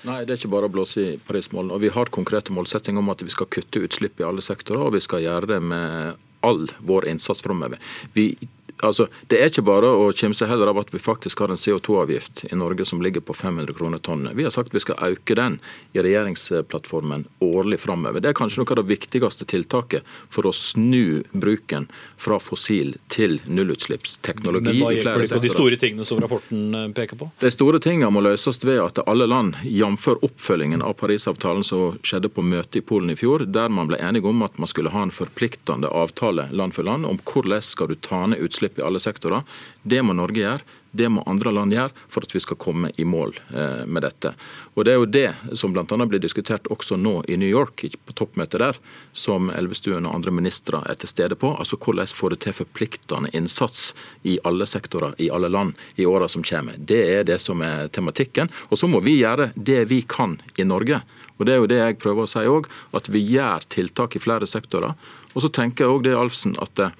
Nei, 0.05 0.25
det 0.25 0.33
er 0.33 0.37
ikke 0.37 0.53
bare 0.53 0.69
å 0.69 0.71
blåse 0.71 1.01
i 1.01 1.17
Paris-målene. 1.17 1.73
Og 1.73 1.81
Vi 1.81 1.89
har 1.89 2.05
konkrete 2.05 2.53
målsettinger 2.53 2.99
om 2.99 3.09
at 3.09 3.21
vi 3.21 3.29
skal 3.29 3.47
kutte 3.47 3.79
utslipp 3.79 4.19
i 4.19 4.23
alle 4.23 4.41
sektorer, 4.41 4.85
og 4.85 4.93
vi 4.93 5.01
skal 5.01 5.21
gjøre 5.21 5.47
det 5.47 5.61
med 5.61 6.15
all 6.45 6.67
vår 6.79 7.07
innsats 7.07 7.41
framover. 7.41 7.79
Vi 8.13 8.37
altså, 8.83 9.07
Det 9.27 9.39
er 9.39 9.51
ikke 9.51 9.65
bare 9.65 9.89
å 9.89 10.09
kimse 10.15 10.47
heller 10.49 10.69
av 10.71 10.79
at 10.81 10.91
vi 10.93 10.99
faktisk 11.01 11.39
har 11.43 11.53
en 11.53 11.59
CO2-avgift 11.59 12.45
i 12.51 12.55
Norge 12.57 12.85
som 12.85 13.01
ligger 13.01 13.23
på 13.25 13.33
500 13.33 13.73
kroner 13.77 14.01
tonnet. 14.03 14.35
Vi 14.35 14.43
har 14.43 14.53
sagt 14.53 14.73
vi 14.75 14.81
skal 14.83 14.99
øke 15.01 15.35
den 15.37 15.59
i 15.93 16.01
regjeringsplattformen 16.03 17.25
årlig 17.43 17.79
framover. 17.79 18.21
Det 18.21 18.31
er 18.31 18.37
kanskje 18.37 18.61
noe 18.61 18.73
av 18.73 18.81
det 18.81 18.89
viktigste 18.91 19.47
tiltaket 19.49 20.05
for 20.29 20.47
å 20.49 20.53
snu 20.55 21.23
bruken 21.31 21.87
fra 22.17 22.39
fossil 22.39 22.95
til 23.13 23.39
nullutslippsteknologi. 23.45 24.73
Men 24.73 24.81
hva 24.83 24.93
hjelper 24.95 25.25
det 25.25 25.31
på 25.35 25.43
de 25.45 25.53
store 25.53 25.79
tingene 25.81 26.07
som 26.07 26.21
rapporten 26.23 26.67
eh, 26.75 26.87
peker 26.95 27.19
på? 27.19 27.29
De 27.41 27.51
store 27.53 27.81
tingene 27.83 28.11
må 28.13 28.23
løses 28.25 28.59
ved 28.65 28.81
at 28.83 29.01
alle 29.05 29.27
land, 29.29 29.57
jf. 29.63 30.07
oppfølgingen 30.15 30.83
av 30.85 30.97
Parisavtalen 30.99 31.65
som 31.65 31.99
skjedde 32.05 32.31
på 32.33 32.43
møtet 32.45 32.81
i 32.81 32.85
Polen 32.85 33.13
i 33.13 33.17
fjor, 33.19 33.45
der 33.45 33.71
man 33.71 33.89
ble 33.89 33.99
enige 34.01 34.29
om 34.29 34.43
at 34.45 34.57
man 34.61 34.69
skulle 34.69 34.93
ha 34.93 35.05
en 35.05 35.13
forpliktende 35.13 35.89
avtale 35.89 36.47
land 36.51 36.75
for 36.75 36.87
land 36.87 37.07
om 37.07 37.19
hvordan 37.23 37.63
skal 37.63 37.91
du 37.91 37.95
ta 37.95 38.25
ned 38.27 38.41
utslipp 38.43 38.64
utslipp 38.65 38.79
i 38.79 38.81
alle 38.85 38.99
sektorer. 38.99 39.43
Det 39.83 40.01
må 40.01 40.13
Norge 40.13 40.41
gjøre. 40.41 40.59
Det 40.95 41.09
må 41.11 41.25
andre 41.27 41.51
land 41.51 41.73
gjøre 41.73 41.91
for 42.07 42.23
at 42.23 42.31
vi 42.31 42.39
skal 42.39 42.55
komme 42.55 42.89
i 42.95 43.03
mål 43.03 43.33
eh, 43.51 43.83
med 43.85 44.05
dette. 44.05 44.31
Og 44.75 44.85
Det 44.85 44.93
er 44.93 44.95
jo 44.95 45.05
det 45.05 45.57
som 45.59 45.73
bl.a. 45.73 45.83
blir 46.07 46.21
diskutert 46.23 46.67
også 46.71 46.95
nå 46.95 47.21
i 47.27 47.35
New 47.35 47.49
York, 47.49 47.83
på 48.05 48.13
toppmøtet 48.15 48.61
der, 48.61 48.79
som 49.11 49.49
Elvestuen 49.51 50.07
og 50.07 50.15
andre 50.15 50.31
ministre 50.31 50.79
er 50.87 50.95
til 50.95 51.11
stede 51.11 51.35
på. 51.35 51.51
Altså 51.51 51.75
hvordan 51.75 52.07
får 52.07 52.29
det 52.29 52.39
til 52.45 52.55
forpliktende 52.55 53.29
innsats 53.35 53.93
i 54.23 54.39
alle 54.47 54.65
sektorer 54.65 55.19
i 55.19 55.27
alle 55.29 55.51
land 55.51 55.75
i 55.99 56.07
åra 56.07 56.29
som 56.31 56.43
kommer. 56.47 56.79
Det 56.79 57.01
er 57.17 57.27
det 57.27 57.41
som 57.43 57.59
er 57.61 57.91
tematikken. 57.91 58.47
Og 58.71 58.79
så 58.79 58.87
må 58.87 59.03
vi 59.03 59.19
gjøre 59.19 59.51
det 59.55 59.89
vi 59.91 60.01
kan 60.07 60.39
i 60.55 60.63
Norge. 60.63 61.01
Og 61.35 61.45
Det 61.45 61.51
er 61.51 61.59
jo 61.59 61.67
det 61.67 61.81
jeg 61.81 61.99
prøver 61.99 62.23
å 62.23 62.31
si 62.31 62.47
òg, 62.47 62.71
at 62.95 63.11
vi 63.11 63.19
gjør 63.19 63.67
tiltak 63.67 64.15
i 64.15 64.23
flere 64.23 64.47
sektorer. 64.47 64.95
Og 65.35 65.43
så 65.43 65.51
tenker 65.51 65.83
jeg 65.83 65.91
også 65.91 66.07
det, 66.07 66.15
Alfsen, 66.15 66.55
at 66.63 66.79
eh, 66.79 66.95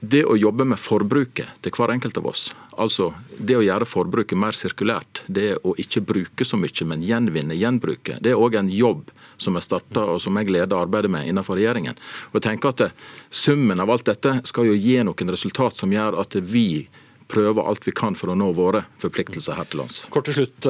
det 0.00 0.22
å 0.24 0.36
jobbe 0.38 0.64
med 0.68 0.78
forbruket 0.78 1.58
til 1.64 1.74
hver 1.74 1.90
enkelt 1.90 2.18
av 2.20 2.28
oss, 2.30 2.48
altså 2.78 3.10
det 3.38 3.56
å 3.58 3.64
gjøre 3.64 3.88
forbruket 3.88 4.38
mer 4.38 4.54
sirkulært, 4.54 5.24
det 5.26 5.56
å 5.66 5.74
ikke 5.80 6.04
bruke 6.06 6.46
så 6.46 6.58
mye, 6.60 6.86
men 6.86 7.02
gjenvinne, 7.02 7.56
gjenbruke, 7.58 8.20
det 8.22 8.32
er 8.32 8.38
òg 8.38 8.60
en 8.60 8.70
jobb 8.70 9.10
som 9.38 9.58
er 9.58 9.66
starta 9.66 10.04
og 10.14 10.20
som 10.22 10.38
jeg 10.38 10.52
leder 10.54 10.78
arbeidet 10.78 11.10
med 11.10 11.26
innenfor 11.30 11.58
regjeringen. 11.58 11.98
Og 12.30 12.38
jeg 12.38 12.46
tenker 12.50 12.74
at 12.74 13.04
Summen 13.34 13.80
av 13.82 13.90
alt 13.90 14.06
dette 14.06 14.38
skal 14.48 14.70
jo 14.70 14.78
gi 14.78 14.96
noen 15.04 15.34
resultat 15.34 15.78
som 15.78 15.92
gjør 15.92 16.18
at 16.22 16.38
vi 16.46 16.86
prøver 17.28 17.66
alt 17.68 17.84
vi 17.84 17.92
kan 17.92 18.16
for 18.16 18.32
å 18.32 18.38
nå 18.38 18.48
våre 18.56 18.84
forpliktelser 19.02 19.58
her 19.58 19.68
til 19.68 19.82
lands. 19.82 20.00
Kort 20.12 20.28
til 20.30 20.38
slutt, 20.38 20.68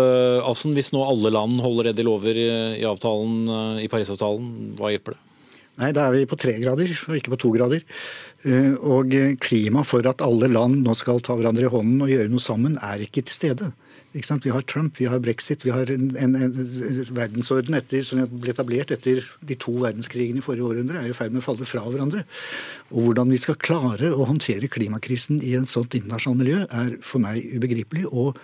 Assen, 0.49 0.75
Hvis 0.75 0.91
nå 0.95 1.05
alle 1.07 1.31
land 1.31 1.61
holder 1.63 1.91
det 1.91 2.01
de 2.01 2.09
lover 2.09 2.35
i, 2.35 2.85
avtalen, 2.89 3.45
eh, 3.47 3.85
i 3.85 3.89
Parisavtalen, 3.93 4.75
hva 4.79 4.91
hjelper 4.91 5.15
det? 5.15 5.23
Nei, 5.79 5.93
da 5.95 6.09
er 6.09 6.17
vi 6.17 6.27
på 6.27 6.39
tre 6.39 6.57
grader, 6.59 6.91
og 7.07 7.15
ikke 7.15 7.31
på 7.37 7.39
to 7.39 7.53
grader. 7.55 7.85
Eh, 8.47 8.75
og 8.87 9.11
klima 9.43 9.83
for 9.83 10.07
at 10.07 10.23
alle 10.23 10.47
land 10.53 10.85
nå 10.85 10.95
skal 10.95 11.19
ta 11.25 11.35
hverandre 11.35 11.67
i 11.67 11.73
hånden 11.73 12.05
og 12.05 12.13
gjøre 12.13 12.31
noe 12.31 12.43
sammen, 12.43 12.79
er 12.79 13.03
ikke 13.03 13.25
til 13.27 13.35
stede. 13.35 13.73
Ikke 14.17 14.39
vi 14.41 14.53
har 14.55 14.65
Trump, 14.65 14.97
vi 14.97 15.09
har 15.11 15.21
brexit, 15.21 15.67
vi 15.67 15.73
har 15.75 15.91
en, 15.93 16.07
en, 16.17 16.37
en 16.47 16.55
verdensorden 17.13 17.77
etter, 17.77 18.01
som 18.07 18.23
ble 18.31 18.55
etablert 18.55 18.95
etter 18.95 19.21
de 19.45 19.59
to 19.61 19.75
verdenskrigene 19.83 20.41
i 20.41 20.45
forrige 20.45 20.65
århundre, 20.65 21.03
er 21.03 21.13
i 21.13 21.17
ferd 21.17 21.35
med 21.35 21.43
å 21.43 21.49
falle 21.49 21.69
fra 21.69 21.85
hverandre. 21.85 22.25
Og 22.95 23.05
Hvordan 23.05 23.35
vi 23.35 23.43
skal 23.43 23.61
klare 23.61 24.15
å 24.15 24.27
håndtere 24.31 24.71
klimakrisen 24.73 25.43
i 25.45 25.53
et 25.59 25.69
sånt 25.69 25.99
internasjonalt 25.99 26.41
miljø, 26.41 26.65
er 26.71 26.97
for 27.05 27.21
meg 27.27 27.45
ubegripelig. 27.59 28.07
og 28.09 28.39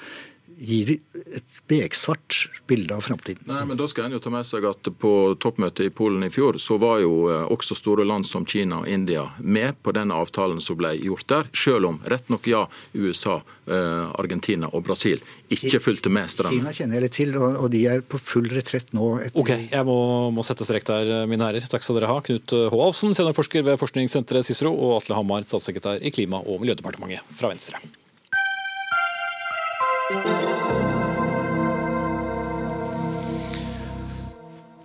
gir 0.59 0.91
et 0.95 1.61
beksvart 1.71 2.49
bilde 2.69 2.95
av 2.95 3.05
framtiden. 3.07 3.45
Nei, 3.49 3.63
men 3.69 3.79
Da 3.79 3.89
skal 3.91 4.07
en 4.07 4.17
jo 4.17 4.21
ta 4.23 4.31
med 4.33 4.47
seg 4.47 4.65
at 4.69 4.89
på 5.01 5.13
toppmøtet 5.43 5.89
i 5.89 5.93
Polen 5.95 6.25
i 6.27 6.31
fjor, 6.33 6.59
så 6.63 6.79
var 6.81 7.01
jo 7.03 7.29
eh, 7.33 7.47
også 7.53 7.77
store 7.79 8.07
land 8.07 8.27
som 8.29 8.47
Kina 8.47 8.83
og 8.83 8.89
India 8.89 9.25
med 9.39 9.81
på 9.83 9.95
den 9.97 10.13
avtalen 10.15 10.61
som 10.65 10.79
ble 10.81 10.95
gjort 11.01 11.27
der, 11.31 11.51
selv 11.57 11.91
om 11.91 11.99
rett 12.11 12.31
nok 12.33 12.47
ja, 12.51 12.65
USA, 12.95 13.41
eh, 13.67 14.05
Argentina 14.21 14.71
og 14.73 14.87
Brasil 14.87 15.23
ikke 15.55 15.81
fulgte 15.83 16.13
med 16.13 16.31
strømmen. 16.33 16.63
Kina 16.63 16.75
kjenner 16.77 16.99
jeg 16.99 17.07
litt 17.07 17.19
til, 17.19 17.35
og 17.39 17.67
de 17.73 17.83
er 17.91 18.05
på 18.07 18.21
full 18.23 18.49
retrett 18.53 18.95
nå. 18.97 19.11
Etter... 19.27 19.41
Ok, 19.41 19.53
jeg 19.73 19.89
må, 19.89 19.99
må 20.35 20.47
sette 20.47 20.67
strek 20.67 20.87
der, 20.89 21.13
mine 21.31 21.47
herrer. 21.47 21.67
Takk 21.71 21.85
skal 21.85 22.01
dere 22.01 22.11
ha. 22.11 22.21
Knut 22.25 22.55
H. 22.55 22.81
Alfsen, 22.87 23.17
seniorforsker 23.17 23.67
ved 23.67 23.81
forskningssenteret 23.81 24.47
Cicero, 24.47 24.75
og 24.75 24.99
Atle 25.01 25.19
Hamar, 25.19 25.47
statssekretær 25.49 26.03
i 26.03 26.15
Klima- 26.15 26.43
og 26.45 26.65
miljødepartementet 26.65 27.37
fra 27.39 27.53
Venstre. 27.53 27.83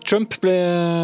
Trump 0.09 0.39
ble 0.41 0.53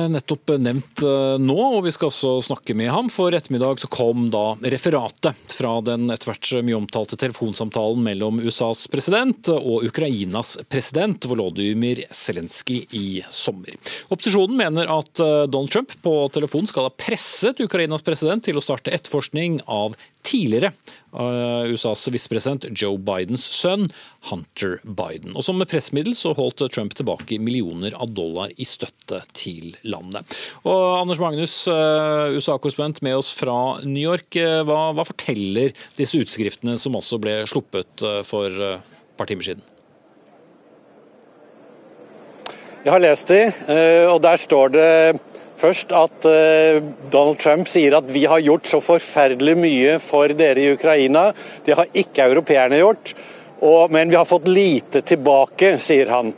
nettopp 0.09 0.53
nevnt 0.57 1.03
eh, 1.05 1.35
nå, 1.37 1.57
og 1.59 1.83
vi 1.85 1.91
skal 1.93 2.07
også 2.09 2.31
snakke 2.47 2.73
med 2.79 2.89
ham. 2.89 3.11
For 3.11 3.35
ettermiddag 3.35 3.83
så 3.83 3.89
kom 3.91 4.29
da 4.33 4.55
referatet 4.71 5.35
fra 5.51 5.75
den 5.85 6.07
etter 6.09 6.31
hvert 6.31 6.53
mye 6.65 6.79
omtalte 6.79 7.19
telefonsamtalen 7.19 8.01
mellom 8.07 8.39
USAs 8.39 8.87
president 8.89 9.51
og 9.53 9.85
Ukrainas 9.85 10.55
president 10.71 11.27
Volodymyr 11.27 12.05
Zelenskyj 12.15 12.95
i 12.97 13.05
sommer. 13.27 13.75
Opposisjonen 14.07 14.57
mener 14.63 14.89
at 14.95 15.21
eh, 15.21 15.43
Donald 15.51 15.75
Trump 15.75 15.93
på 16.07 16.17
telefon 16.33 16.71
skal 16.71 16.87
ha 16.87 16.95
presset 16.95 17.61
Ukrainas 17.67 18.07
president 18.07 18.47
til 18.47 18.55
å 18.55 18.63
starte 18.63 18.95
etterforskning 18.95 19.59
av 19.67 19.99
tidligere 20.25 20.73
USAs 21.15 22.05
visepresident 22.11 22.67
Joe 22.75 22.97
Bidens 23.01 23.45
sønn, 23.55 23.87
Hunter 24.29 24.79
Biden. 24.83 25.35
Og 25.35 25.45
Som 25.45 25.61
pressmiddel 25.65 26.15
så 26.17 26.33
holdt 26.35 26.63
Trump 26.73 26.95
tilbake 26.97 27.39
millioner 27.41 27.95
av 27.97 28.11
dollar 28.15 28.51
i 28.57 28.67
støtte 28.67 29.21
til 29.37 29.75
landet. 29.87 30.35
Og 30.67 31.01
Anders 31.01 31.21
Magnus, 31.21 31.55
uh, 31.69 32.33
USA-korrespondent 32.35 33.01
med 33.05 33.17
oss 33.19 33.31
fra 33.35 33.79
New 33.83 34.03
York. 34.03 34.35
Uh, 34.35 34.63
hva, 34.67 34.89
hva, 34.95 35.05
forteller 35.07 35.75
disse 35.97 36.19
utskriftene 36.19 36.75
som 36.81 36.97
også 36.97 37.19
ble 37.21 37.37
sluppet 37.49 38.03
for 38.27 38.49
et 38.49 39.17
par 39.17 39.29
timer 39.29 39.47
siden? 39.47 39.63
Jeg 42.85 42.93
har 42.93 43.01
lest 43.01 43.31
de, 43.31 43.39
og 44.11 44.19
der 44.21 44.37
står 44.37 44.73
det 44.75 44.89
Først 45.55 45.93
at 45.95 46.27
uh, 46.27 46.81
Donald 47.11 47.39
Trump 47.39 47.69
sier 47.71 47.95
at 47.95 48.09
vi 48.11 48.25
har 48.27 48.43
gjort 48.43 48.67
så 48.67 48.81
forferdelig 48.83 49.55
mye 49.59 49.95
for 50.03 50.33
dere 50.35 50.59
i 50.59 50.73
Ukraina. 50.75 51.29
Det 51.63 51.77
har 51.79 51.93
ikke 51.95 52.27
europeerne 52.27 52.81
gjort. 52.81 53.15
Og, 53.63 53.91
men 53.91 54.11
vi 54.11 54.19
har 54.19 54.27
fått 54.27 54.49
lite 54.51 55.01
tilbake, 55.07 55.77
sier 55.79 56.11
han. 56.11 56.33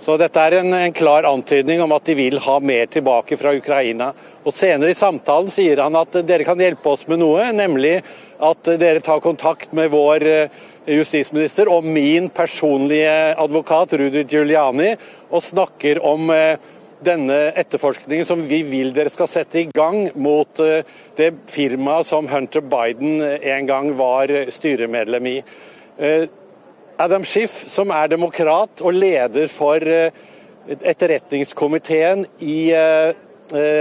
Så 0.00 0.14
dette 0.16 0.40
er 0.40 0.60
en, 0.60 0.72
en, 0.72 0.94
klar 0.96 1.26
antydning 1.28 1.82
om 1.84 1.92
at 1.92 2.06
de 2.08 2.14
vil 2.16 2.38
ha 2.40 2.54
mer 2.64 2.86
tilbake 2.88 3.36
fra 3.36 3.52
Ukraina. 3.52 4.14
Og 4.46 4.54
Senere 4.56 4.94
i 4.94 4.96
samtalen 4.96 5.50
sier 5.52 5.82
han 5.82 5.98
at 5.98 6.22
dere 6.24 6.46
kan 6.48 6.60
hjelpe 6.62 6.94
oss 6.94 7.04
med 7.10 7.20
noe, 7.20 7.50
nemlig 7.52 7.98
at 8.40 8.70
dere 8.80 9.02
tar 9.04 9.20
kontakt 9.20 9.74
med 9.76 9.90
vår 9.92 10.24
uh, 10.24 10.60
justisminister 10.88 11.68
og 11.68 11.84
min 11.84 12.30
personlige 12.32 13.12
advokat 13.34 13.98
Rudi 14.00 14.24
Giuliani 14.24 14.94
og 15.28 15.44
snakker 15.44 16.00
om 16.06 16.32
uh, 16.32 16.70
denne 17.04 17.52
etterforskningen 17.58 18.26
som 18.28 18.42
vi 18.48 18.62
vil 18.66 18.92
dere 18.96 19.10
skal 19.12 19.28
sette 19.30 19.60
i 19.62 19.68
gang 19.72 20.10
mot 20.20 20.60
eh, 20.64 20.84
det 21.18 21.30
firmaet 21.50 22.06
som 22.08 22.28
Hunter 22.30 22.62
Biden 22.64 23.22
eh, 23.24 23.48
en 23.54 23.66
gang 23.68 23.98
var 23.98 24.26
styremedlem 24.52 25.26
i. 25.30 25.42
Eh, 25.98 26.24
Adam 27.00 27.24
Schiff, 27.24 27.64
som 27.70 27.90
er 27.96 28.08
demokrat 28.12 28.82
og 28.84 28.92
leder 28.92 29.48
for 29.48 29.80
etterretningskomiteen 29.80 32.26
i 32.44 32.68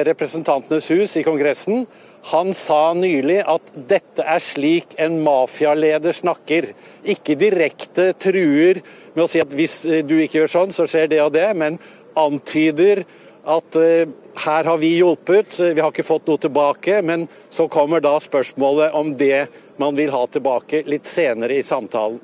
Representantenes 0.07 0.87
hus 0.87 1.17
i 1.19 1.23
Kongressen, 1.27 1.83
han 2.31 2.55
sa 2.55 2.95
nylig 2.95 3.43
at 3.43 3.59
dette 3.91 4.23
er 4.23 4.39
slik 4.39 4.95
en 5.03 5.19
mafialeder 5.25 6.15
snakker. 6.15 6.71
Ikke 7.11 7.35
direkte 7.39 8.13
truer 8.15 8.79
med 9.11 9.23
å 9.25 9.27
si 9.27 9.43
at 9.43 9.51
hvis 9.51 9.83
du 10.07 10.15
ikke 10.15 10.39
gjør 10.39 10.55
sånn, 10.55 10.71
så 10.71 10.87
skjer 10.87 11.11
det 11.11 11.19
og 11.25 11.35
det, 11.35 11.51
men 11.59 11.75
antyder 12.19 13.03
at 13.49 13.79
uh, 13.79 14.11
her 14.45 14.67
har 14.67 14.79
vi 14.79 14.93
hjulpet, 14.99 15.57
vi 15.73 15.81
har 15.81 15.91
ikke 15.91 16.05
fått 16.07 16.27
noe 16.29 16.39
tilbake. 16.41 16.99
Men 17.05 17.27
så 17.49 17.67
kommer 17.71 18.03
da 18.03 18.15
spørsmålet 18.23 18.95
om 18.97 19.13
det 19.17 19.47
man 19.79 19.95
vil 19.97 20.11
ha 20.13 20.25
tilbake 20.27 20.83
litt 20.89 21.07
senere 21.09 21.59
i 21.59 21.65
samtalen. 21.65 22.19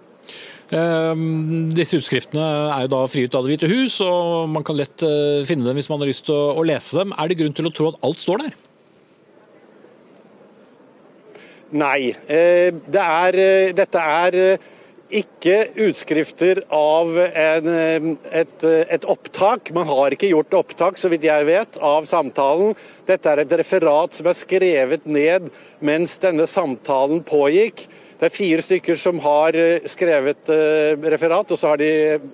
Ehm, 0.74 1.70
disse 1.78 2.00
utskriftene 2.00 2.44
er 2.74 2.86
jo 2.86 2.94
da 2.96 3.02
frigitt 3.06 3.36
av 3.38 3.46
Det 3.46 3.54
hvite 3.54 3.70
hus, 3.70 4.00
og 4.02 4.50
man 4.50 4.64
kan 4.66 4.78
lett 4.80 5.04
eh, 5.06 5.46
finne 5.46 5.68
dem 5.68 5.78
hvis 5.78 5.92
man 5.92 6.02
har 6.02 6.10
lyst 6.10 6.26
til 6.26 6.36
å 6.36 6.64
lese 6.66 6.98
dem. 6.98 7.14
Er 7.14 7.30
det 7.30 7.38
grunn 7.38 7.54
til 7.54 7.70
å 7.70 7.74
tro 7.76 7.92
at 7.92 8.00
alt 8.08 8.24
står 8.24 8.46
der? 8.46 8.56
Nei. 11.76 12.00
Eh, 12.26 12.72
det 12.74 13.04
er, 13.04 13.40
dette 13.78 14.02
er 14.02 14.40
ikke 15.14 15.58
utskrifter 15.86 16.64
av 16.74 17.12
en, 17.20 17.68
et, 18.34 18.64
et, 18.66 19.06
opptak. 19.06 19.70
Man 19.76 19.86
har 19.90 20.16
ikke 20.16 20.32
gjort 20.32 20.58
opptak, 20.58 20.98
så 20.98 21.12
vidt 21.12 21.28
jeg 21.28 21.46
vet, 21.46 21.78
av 21.78 22.08
samtalen. 22.10 22.74
Dette 23.06 23.30
er 23.30 23.44
et 23.44 23.54
referat 23.62 24.18
som 24.18 24.30
er 24.30 24.38
skrevet 24.38 25.06
ned 25.06 25.52
mens 25.86 26.18
denne 26.24 26.48
samtalen 26.50 27.22
pågikk. 27.28 27.86
Det 28.16 28.30
er 28.30 28.34
fire 28.34 28.64
stykker 28.64 28.98
som 28.98 29.20
har 29.22 29.58
eh, 29.60 29.86
skrevet 29.92 30.50
uh, 30.50 30.96
referat, 31.12 31.52
og 31.52 31.60
så 31.60 31.74
har 31.74 31.82
de, 31.82 31.90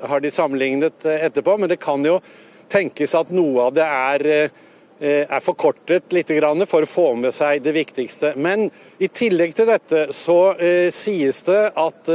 har 0.08 0.22
de 0.22 0.32
sammenlignet 0.32 1.08
uh, 1.10 1.16
etterpå. 1.26 1.58
Men 1.58 1.72
det 1.72 1.82
kan 1.82 2.06
jo 2.06 2.20
tenkes 2.72 3.18
at 3.18 3.34
noe 3.36 3.66
av 3.68 3.74
det 3.76 3.88
er, 3.88 4.52
er 5.02 5.42
forkortet 5.44 6.14
litt 6.14 6.30
for 6.70 6.86
å 6.86 6.88
få 6.88 7.08
med 7.20 7.34
seg 7.36 7.66
det 7.66 7.74
viktigste. 7.76 8.32
Men 8.38 8.70
i 9.02 9.10
tillegg 9.10 9.58
til 9.58 9.68
dette 9.68 10.06
så 10.16 10.54
sies 10.94 11.42
det 11.50 11.64
at 11.76 12.12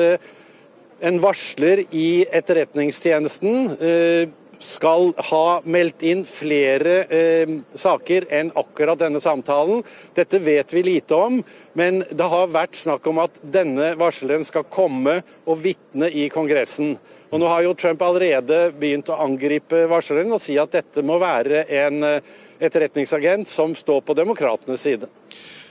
en 1.01 1.21
varsler 1.21 1.85
i 1.91 2.27
Etterretningstjenesten 2.33 3.71
eh, 3.81 4.29
skal 4.59 5.11
ha 5.29 5.61
meldt 5.69 6.03
inn 6.07 6.23
flere 6.29 6.95
eh, 7.13 7.51
saker 7.77 8.29
enn 8.33 8.53
akkurat 8.57 8.99
denne 9.01 9.21
samtalen. 9.21 9.83
Dette 10.17 10.41
vet 10.41 10.73
vi 10.73 10.83
lite 10.87 11.19
om, 11.19 11.43
men 11.77 12.01
det 12.09 12.31
har 12.33 12.49
vært 12.53 12.79
snakk 12.79 13.07
om 13.11 13.21
at 13.27 13.37
denne 13.43 13.93
varsleren 14.01 14.47
skal 14.49 14.65
komme 14.73 15.21
og 15.45 15.61
vitne 15.65 16.09
i 16.09 16.31
Kongressen. 16.33 16.97
Og 17.31 17.43
Nå 17.43 17.51
har 17.51 17.67
jo 17.67 17.77
Trump 17.77 18.03
allerede 18.07 18.71
begynt 18.79 19.11
å 19.13 19.21
angripe 19.27 19.85
varsleren 19.91 20.33
og 20.33 20.41
si 20.41 20.57
at 20.61 20.73
dette 20.73 21.05
må 21.05 21.21
være 21.21 21.67
en 21.83 22.03
eh, 22.07 22.35
etterretningsagent 22.57 23.51
som 23.53 23.77
står 23.77 24.01
på 24.07 24.17
demokratenes 24.17 24.81
side. 24.81 25.11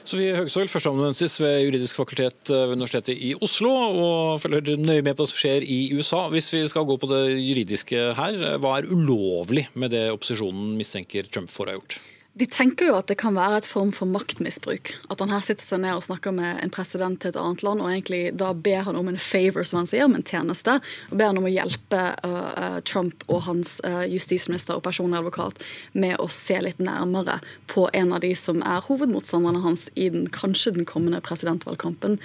Sofie 0.05 0.35
Høgsøl, 0.37 0.67
førsteamanuensis 0.69 1.39
ved 1.41 1.63
juridisk 1.63 1.97
fakultet 1.97 2.51
ved 2.51 2.75
Universitetet 2.75 3.17
i 3.25 3.31
Oslo, 3.41 3.71
og 3.73 4.41
følger 4.43 4.77
nøye 4.77 5.01
med 5.01 5.15
på 5.15 5.25
hva 5.25 5.31
som 5.31 5.39
skjer 5.39 5.65
i 5.65 5.79
USA. 5.97 6.27
Hvis 6.29 6.51
vi 6.53 6.61
skal 6.69 6.85
gå 6.85 6.97
på 7.01 7.09
det 7.09 7.23
juridiske 7.39 8.11
her, 8.19 8.43
hva 8.61 8.75
er 8.77 8.91
ulovlig 8.93 9.65
med 9.73 9.95
det 9.95 10.11
opposisjonen 10.13 10.75
mistenker 10.77 11.25
Trump 11.25 11.49
for 11.49 11.65
å 11.65 11.73
ha 11.73 11.79
gjort? 11.79 11.97
De 12.35 12.43
tenker 12.51 12.89
jo 12.89 12.97
at 12.97 13.07
det 13.07 13.15
kan 13.21 13.35
være 13.37 13.61
et 13.61 13.67
form 13.69 13.93
for 13.95 14.11
maktmisbruk. 14.11 14.89
At 15.07 15.21
han 15.23 15.31
her 15.31 15.43
sitter 15.45 15.63
seg 15.63 15.79
ned 15.85 15.95
og 15.95 16.03
snakker 16.03 16.33
med 16.35 16.57
en 16.59 16.71
president 16.73 17.15
til 17.23 17.31
et 17.31 17.37
annet 17.39 17.61
land, 17.63 17.79
og 17.79 17.87
egentlig 17.87 18.33
da 18.35 18.49
ber 18.51 18.81
han 18.89 18.99
om 18.99 19.07
en 19.07 19.19
favor, 19.21 19.63
som 19.63 19.79
han 19.79 19.87
sier, 19.87 20.03
om 20.03 20.17
en 20.17 20.25
tjeneste. 20.27 20.75
Og 21.13 21.15
ber 21.15 21.31
han 21.31 21.39
om 21.39 21.47
å 21.47 21.53
hjelpe 21.53 22.01
uh, 22.27 22.81
Trump 22.83 23.23
og 23.31 23.45
hans 23.47 23.77
uh, 23.87 24.03
justisminister 24.11 24.75
og 24.75 24.83
personlig 24.83 25.21
advokat 25.21 25.63
med 25.95 26.17
å 26.19 26.27
se 26.27 26.59
litt 26.59 26.81
nærmere 26.83 27.37
på 27.71 27.87
en 27.95 28.11
av 28.11 28.19
de 28.25 28.33
som 28.35 28.59
er 28.67 28.83
hovedmotstanderne 28.83 29.63
hans 29.63 29.87
i 29.95 30.09
den 30.11 30.27
kanskje 30.27 30.75
den 30.75 30.89
kommende 30.89 31.23
presidentvalgkampen, 31.23 32.19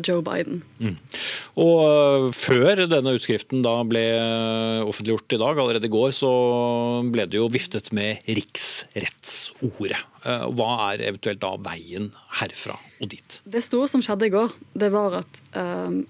Joe 0.00 0.24
Biden. 0.24 0.64
Mm. 0.80 0.96
Og 1.60 1.84
uh, 1.84 2.30
før 2.32 2.86
denne 2.86 3.16
utskriften 3.18 3.60
da 3.68 3.76
ble 3.84 4.06
offentliggjort 4.88 5.36
i 5.36 5.42
dag, 5.44 5.60
allerede 5.60 5.92
i 5.92 5.92
går, 5.92 6.08
så 6.16 6.32
ble 7.12 7.28
det 7.28 7.36
jo 7.36 7.52
viftet 7.52 7.92
med 7.92 8.24
riksretts 8.32 9.41
ordet. 9.60 10.00
Eh, 10.24 10.46
hva 10.56 10.70
er 10.92 11.04
eventuelt 11.08 11.42
da 11.42 11.54
veien 11.64 12.10
herfra 12.38 12.76
og 13.00 13.12
dit? 13.12 13.38
Det 13.44 13.62
store 13.64 13.90
som 13.90 14.04
skjedde 14.04 14.28
i 14.28 14.34
går, 14.34 14.54
det 14.78 14.90
var 14.94 15.18
at 15.22 15.42
um, 15.56 16.02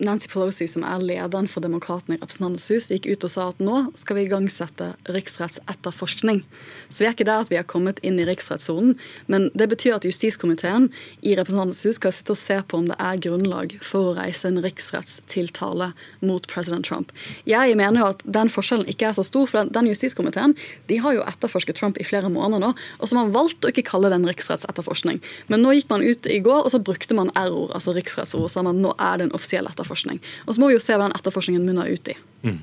Nancy 0.00 0.30
Pelosi, 0.32 0.64
som 0.70 0.84
er 0.86 1.02
lederen 1.04 1.48
for 1.50 1.60
Demokratene 1.64 2.16
i 2.16 2.20
Representantenes 2.20 2.68
hus, 2.72 2.88
gikk 2.88 3.06
ut 3.10 3.26
og 3.26 3.32
sa 3.32 3.48
at 3.52 3.58
nå 3.60 3.82
skal 3.98 4.16
vi 4.16 4.24
igangsette 4.24 4.86
riksrettsetterforskning. 5.12 6.40
Så 6.88 7.02
vi 7.02 7.08
er 7.08 7.14
ikke 7.14 7.26
der 7.28 7.44
at 7.44 7.50
vi 7.52 7.58
har 7.58 7.68
kommet 7.68 8.00
inn 8.06 8.16
i 8.20 8.24
riksrettssonen, 8.28 8.94
men 9.30 9.48
det 9.52 9.68
betyr 9.72 9.98
at 9.98 10.06
justiskomiteen 10.08 10.88
i 11.20 11.34
Representantenes 11.36 11.82
hus 11.84 12.00
skal 12.00 12.14
sitte 12.16 12.32
og 12.32 12.40
se 12.40 12.56
på 12.64 12.80
om 12.80 12.88
det 12.88 12.96
er 12.96 13.20
grunnlag 13.26 13.76
for 13.84 14.10
å 14.10 14.16
reise 14.16 14.48
en 14.48 14.62
riksrettstiltale 14.64 15.90
mot 16.24 16.48
president 16.48 16.88
Trump. 16.88 17.12
Jeg 17.48 17.76
mener 17.76 18.00
jo 18.00 18.08
at 18.14 18.24
den 18.24 18.52
forskjellen 18.52 18.88
ikke 18.88 19.10
er 19.10 19.18
så 19.18 19.26
stor, 19.26 19.50
for 19.52 19.68
den 19.68 19.92
justiskomiteen 19.92 20.56
de 20.88 21.00
har 21.04 21.18
jo 21.18 21.26
etterforsket 21.28 21.76
Trump 21.76 22.00
i 22.00 22.08
flere 22.08 22.32
måneder 22.32 22.64
nå, 22.64 22.72
og 22.72 23.04
så 23.04 23.12
har 23.12 23.28
man 23.28 23.36
valgt 23.36 23.68
å 23.68 23.74
ikke 23.74 23.84
kalle 23.92 24.08
det 24.08 24.20
en 24.22 24.28
riksrettsetterforskning. 24.32 25.20
Men 25.52 25.64
nå 25.64 25.76
gikk 25.76 25.92
man 25.92 26.06
ut 26.06 26.30
i 26.30 26.40
går, 26.40 26.64
og 26.64 26.72
så 26.72 26.80
brukte 26.80 27.16
man 27.18 27.32
r-ord, 27.36 27.74
altså 27.76 27.92
riksrettsord, 27.96 28.48
sa 28.48 28.64
man 28.64 28.80
nå 28.80 28.96
er 28.96 29.20
det 29.20 29.28
en 29.28 29.36
offisiell 29.36 29.68
etterforskning. 29.68 29.89
Og 29.90 30.54
Så 30.54 30.60
må 30.60 30.70
vi 30.70 30.76
jo 30.76 30.82
se 30.82 30.96
hva 30.96 31.08
den 31.08 31.16
etterforskningen 31.16 31.64
munner 31.66 31.90
ut 31.90 32.10
i. 32.12 32.16
Mm. 32.46 32.58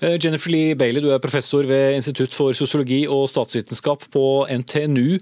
Eh, 0.00 0.16
Jennifer 0.22 0.52
Lee 0.52 0.76
Bailey, 0.78 1.02
du 1.02 1.10
er 1.10 1.22
professor 1.22 1.66
ved 1.66 1.96
Institutt 1.96 2.34
for 2.36 2.54
sosiologi 2.54 3.00
og 3.10 3.26
statsvitenskap 3.30 4.06
på 4.14 4.24
NTNU. 4.60 5.18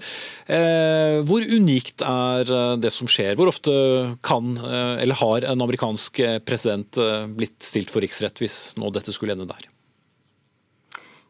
Eh, 0.53 1.21
hvor 1.29 1.47
unikt 1.47 2.05
er 2.05 2.53
eh, 2.59 2.75
det 2.83 2.93
som 2.93 3.09
skjer? 3.11 3.39
Hvor 3.39 3.53
ofte 3.53 3.73
kan, 4.27 4.57
eller 4.57 5.17
har 5.23 5.47
en 5.49 5.65
amerikansk 5.65 6.21
president 6.47 6.99
blitt 7.37 7.59
stilt 7.65 7.93
for 7.93 8.05
riksrett 8.05 8.43
hvis 8.43 8.77
nå 8.81 8.91
dette 8.95 9.15
skulle 9.15 9.37
ende 9.37 9.49
der? 9.49 9.71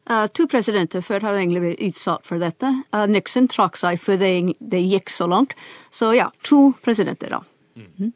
Uh, 0.06 0.28
to 0.30 0.44
presidenter 0.46 1.02
før 1.02 1.24
har 1.26 1.34
egentlig 1.34 1.62
blitt 1.64 1.80
utsatt 1.88 2.22
for 2.28 2.38
dette. 2.38 2.68
Uh, 2.94 3.08
Nixon 3.10 3.48
trakk 3.50 3.78
seg 3.78 3.98
før 3.98 4.20
det, 4.20 4.30
det, 4.60 4.84
gikk 4.86 5.10
så 5.10 5.26
langt. 5.26 5.56
Så 5.90 6.12
ja, 6.14 6.28
to 6.46 6.68
presidenter, 6.84 7.34
da. 7.34 7.40
Mm. 7.74 8.12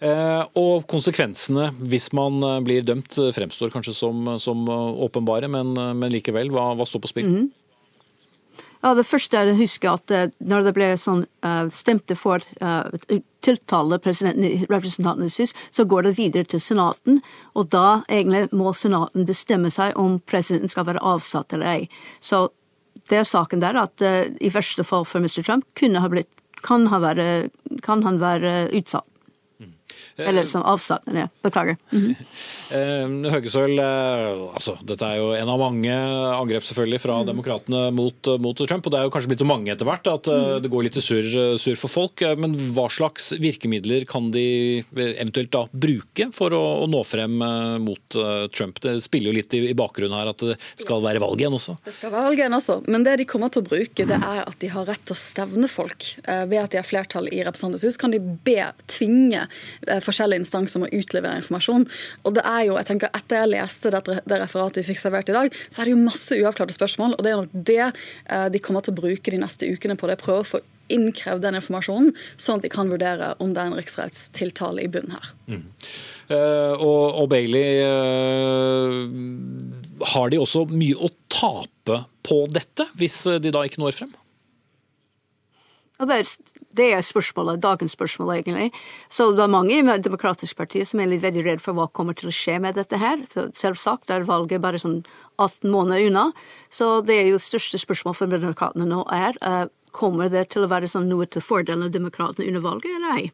Eh, 0.00 0.42
og 0.56 0.86
konsekvensene 0.88 1.66
hvis 1.92 2.06
man 2.16 2.38
eh, 2.40 2.60
blir 2.64 2.84
dømt 2.88 3.18
fremstår 3.36 3.72
kanskje 3.74 3.92
som, 3.92 4.24
som 4.40 4.62
åpenbare, 4.66 5.50
men, 5.52 5.74
men 5.76 6.12
likevel, 6.12 6.52
hva, 6.54 6.70
hva, 6.78 6.86
står 6.88 7.04
på 7.04 7.10
spill? 7.12 7.28
Mm. 7.28 7.50
Ja, 8.80 8.94
Det 8.96 9.04
første 9.04 9.36
er 9.36 9.50
å 9.50 9.58
huske 9.58 9.90
at 9.92 10.12
når 10.40 10.64
det 10.64 10.72
ble 10.72 10.86
sånn, 10.96 11.26
stemte 11.68 12.16
for 12.16 12.40
uh, 12.64 12.88
tiltale 13.44 13.98
representantene 14.00 15.28
sist, 15.28 15.58
så 15.68 15.84
går 15.84 16.08
det 16.08 16.14
videre 16.16 16.48
til 16.48 16.62
senaten. 16.64 17.20
Og 17.52 17.68
da 17.74 18.00
egentlig 18.08 18.46
må 18.56 18.72
senaten 18.72 19.28
bestemme 19.28 19.68
seg 19.74 20.00
om 20.00 20.16
presidenten 20.24 20.72
skal 20.72 20.88
være 20.88 21.04
avsatt 21.04 21.52
eller 21.52 21.74
ei. 21.74 21.84
Så 22.24 22.46
det 23.12 23.20
er 23.20 23.28
saken 23.28 23.60
der 23.60 23.76
at 23.82 24.00
uh, 24.00 24.24
i 24.40 24.52
verste 24.54 24.86
fall 24.88 25.04
for 25.04 25.20
Mr. 25.20 25.44
Trump 25.44 25.68
kunne 25.76 26.00
ha 26.00 26.08
blitt, 26.08 26.32
kan, 26.64 26.88
ha 26.88 27.04
være, 27.04 27.50
kan 27.84 28.00
han 28.08 28.16
være 28.24 28.70
utsatt. 28.80 29.09
Eller 30.28 30.48
som 30.50 30.64
avsatt, 30.66 31.06
ja, 31.14 31.28
beklager. 31.42 31.76
Mm 31.90 32.14
-hmm. 32.14 33.30
Høgesøl, 33.30 33.78
eh, 33.78 34.54
altså, 34.54 34.76
dette 34.86 35.04
er 35.04 35.16
jo 35.18 35.32
en 35.34 35.48
av 35.48 35.58
mange 35.58 35.90
angrep 35.90 36.62
selvfølgelig 36.62 37.00
fra 37.00 37.16
mm. 37.18 37.26
demokratene 37.26 37.90
mot, 37.90 38.30
mot, 38.38 38.56
Trump. 38.56 38.86
og 38.86 38.92
Det 38.92 38.98
er 38.98 39.04
jo 39.04 39.10
kanskje 39.10 39.28
blitt 39.28 39.42
så 39.42 39.48
mange 39.48 39.72
etter 39.72 39.84
hvert 39.84 40.06
at 40.06 40.26
mm. 40.26 40.62
det 40.62 40.70
går 40.70 40.82
litt 40.86 40.94
surr 40.94 41.58
sur 41.58 41.74
for 41.74 41.88
folk. 41.88 42.22
Men 42.38 42.54
hva 42.74 42.86
slags 42.88 43.32
virkemidler 43.32 44.06
kan 44.06 44.30
de 44.30 44.84
eventuelt 44.94 45.50
da 45.50 45.66
bruke 45.72 46.30
for 46.32 46.54
å, 46.54 46.84
å 46.84 46.86
nå 46.86 47.02
frem 47.04 47.42
mot 47.82 48.18
Trump? 48.54 48.80
Det 48.80 49.00
spiller 49.02 49.32
jo 49.32 49.38
litt 49.40 49.54
i, 49.54 49.70
i 49.70 49.74
bakgrunnen 49.74 50.18
her 50.20 50.30
at 50.30 50.38
det 50.38 50.56
skal 50.76 51.02
være 51.02 51.18
valg 51.18 51.40
igjen 51.40 51.58
også. 51.58 51.76
Det 51.84 51.96
skal 51.96 52.12
være 52.12 52.28
valg 52.28 52.38
igjen 52.38 52.54
også, 52.54 52.82
men 52.86 53.02
det 53.02 53.16
de 53.16 53.24
kommer 53.26 53.48
til 53.48 53.64
å 53.64 53.66
bruke, 53.66 54.06
det 54.06 54.20
er 54.20 54.44
at 54.46 54.58
de 54.60 54.70
har 54.70 54.86
rett 54.86 55.04
til 55.04 55.16
å 55.16 55.18
stevne 55.18 55.68
folk. 55.70 56.14
Ved 56.26 56.58
at 56.62 56.70
de 56.70 56.78
har 56.78 56.86
flertall 56.86 57.26
i 57.32 57.42
Representantenes 57.42 57.84
hus, 57.88 57.98
kan 58.00 58.14
de 58.14 58.20
be, 58.20 58.62
tvinge 58.86 59.46
forskjellige 60.10 60.44
instanser 60.44 60.82
må 60.82 60.90
utlevere 60.92 61.40
informasjon. 61.40 61.86
Og 62.24 62.36
det 62.36 62.44
er 62.46 62.66
jo, 62.68 62.76
jeg 62.80 62.90
tenker 62.90 63.14
Etter 63.16 63.42
jeg 63.42 63.52
leste 63.54 63.92
det, 63.94 64.02
det 64.28 64.40
referatet 64.42 64.82
vi 64.82 64.90
fikk 64.90 65.00
servert 65.02 65.30
i 65.30 65.36
dag, 65.36 65.56
så 65.70 65.80
er 65.80 65.88
det 65.88 65.94
jo 65.96 66.02
masse 66.02 66.36
uavklarte 66.36 66.76
spørsmål. 66.76 67.16
og 67.16 67.24
Det 67.24 67.32
er 67.32 67.40
nok 67.40 67.56
det 67.70 67.80
eh, 67.86 68.46
de 68.52 68.62
kommer 68.62 68.84
til 68.84 68.94
å 68.94 69.00
bruke 69.00 69.32
de 69.32 69.40
neste 69.40 69.70
ukene 69.70 69.96
på 69.98 70.10
det. 70.10 70.20
Prøve 70.20 70.44
å 70.44 70.50
få 70.56 70.62
innkrevd 70.90 71.44
den 71.44 71.58
informasjonen, 71.58 72.14
sånn 72.40 72.58
at 72.58 72.64
de 72.66 72.70
kan 72.72 72.90
vurdere 72.90 73.34
om 73.42 73.52
det 73.54 73.62
er 73.62 73.70
en 73.70 73.78
riksrettstiltale 73.78 74.82
i 74.82 74.90
bunnen 74.90 75.14
her. 75.14 75.28
Mm. 75.46 75.66
Uh, 76.30 76.74
og, 76.78 77.04
og, 77.20 77.26
Bailey, 77.30 77.82
uh, 77.86 79.06
har 80.12 80.30
de 80.30 80.40
også 80.42 80.64
mye 80.70 80.98
å 80.98 81.10
tape 81.30 82.02
på 82.26 82.40
dette, 82.54 82.86
hvis 82.98 83.22
de 83.42 83.54
da 83.54 83.62
ikke 83.66 83.82
når 83.82 83.96
frem? 84.02 84.12
Og 86.00 86.08
det 86.08 86.16
er 86.16 86.30
det 86.76 86.86
er 86.94 87.02
spørsmålet, 87.02 87.62
dagens 87.62 87.96
spørsmål, 87.96 88.30
egentlig. 88.36 88.70
Så 89.10 89.32
det 89.34 89.42
er 89.42 89.50
mange 89.50 89.74
i 89.74 89.98
Demokratisk 90.02 90.56
parti 90.56 90.84
som 90.86 91.00
er 91.00 91.10
litt 91.10 91.22
veldig 91.24 91.42
redd 91.46 91.62
for 91.62 91.74
hva 91.74 91.88
kommer 91.90 92.14
til 92.14 92.30
å 92.30 92.34
skje 92.34 92.60
med 92.62 92.78
dette 92.78 93.00
her. 93.00 93.24
Selvsagt 93.58 94.10
er 94.10 94.26
valget 94.28 94.62
bare 94.62 94.78
sånn 94.78 95.00
18 95.40 95.70
måneder 95.70 96.06
unna. 96.06 96.24
Så 96.70 97.00
det 97.02 97.18
er 97.18 97.28
jo 97.30 97.40
det 97.40 97.48
største 97.48 97.80
spørsmålet 97.82 98.20
for 98.20 98.30
demokratene 98.30 98.86
nå 98.86 99.02
er 99.10 99.38
uh, 99.42 99.66
kommer 99.90 100.30
det 100.30 100.46
til 100.54 100.62
å 100.62 100.70
være 100.70 100.86
sånn 100.90 101.08
noe 101.10 101.26
til 101.26 101.42
fordel 101.42 101.82
av 101.82 101.90
demokratene 101.90 102.46
under 102.46 102.62
valget 102.62 102.94
eller 102.94 103.16
ei. 103.18 103.30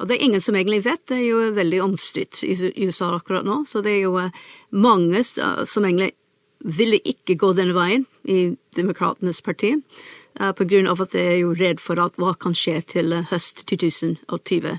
Og 0.00 0.08
det 0.08 0.16
er 0.16 0.24
ingen 0.26 0.42
som 0.42 0.56
egentlig 0.58 0.82
vet, 0.88 1.04
det 1.06 1.20
er 1.20 1.28
jo 1.28 1.44
veldig 1.54 1.82
omstridt 1.84 2.42
i 2.42 2.56
USA 2.82 3.12
akkurat 3.14 3.46
nå. 3.46 3.62
Så 3.70 3.84
det 3.86 3.94
er 3.94 4.08
jo 4.08 4.16
uh, 4.18 4.34
mange 4.74 5.22
som 5.22 5.86
egentlig 5.86 6.16
ville 6.60 6.98
ikke 7.08 7.38
gå 7.40 7.52
denne 7.56 7.72
veien 7.76 8.02
i 8.28 8.50
Demokratenes 8.76 9.40
parti. 9.44 9.76
Eh, 10.38 10.52
på 10.52 10.66
grunn 10.68 10.88
av 10.90 11.00
at 11.02 11.16
jeg 11.16 11.32
er 11.32 11.40
jo 11.42 11.56
redd 11.56 11.82
for 11.82 12.00
at 12.02 12.20
hva 12.20 12.34
kan 12.38 12.54
skje 12.56 12.78
til 12.94 13.16
eh, 13.16 13.26
høst 13.32 13.64
2020. 13.70 14.78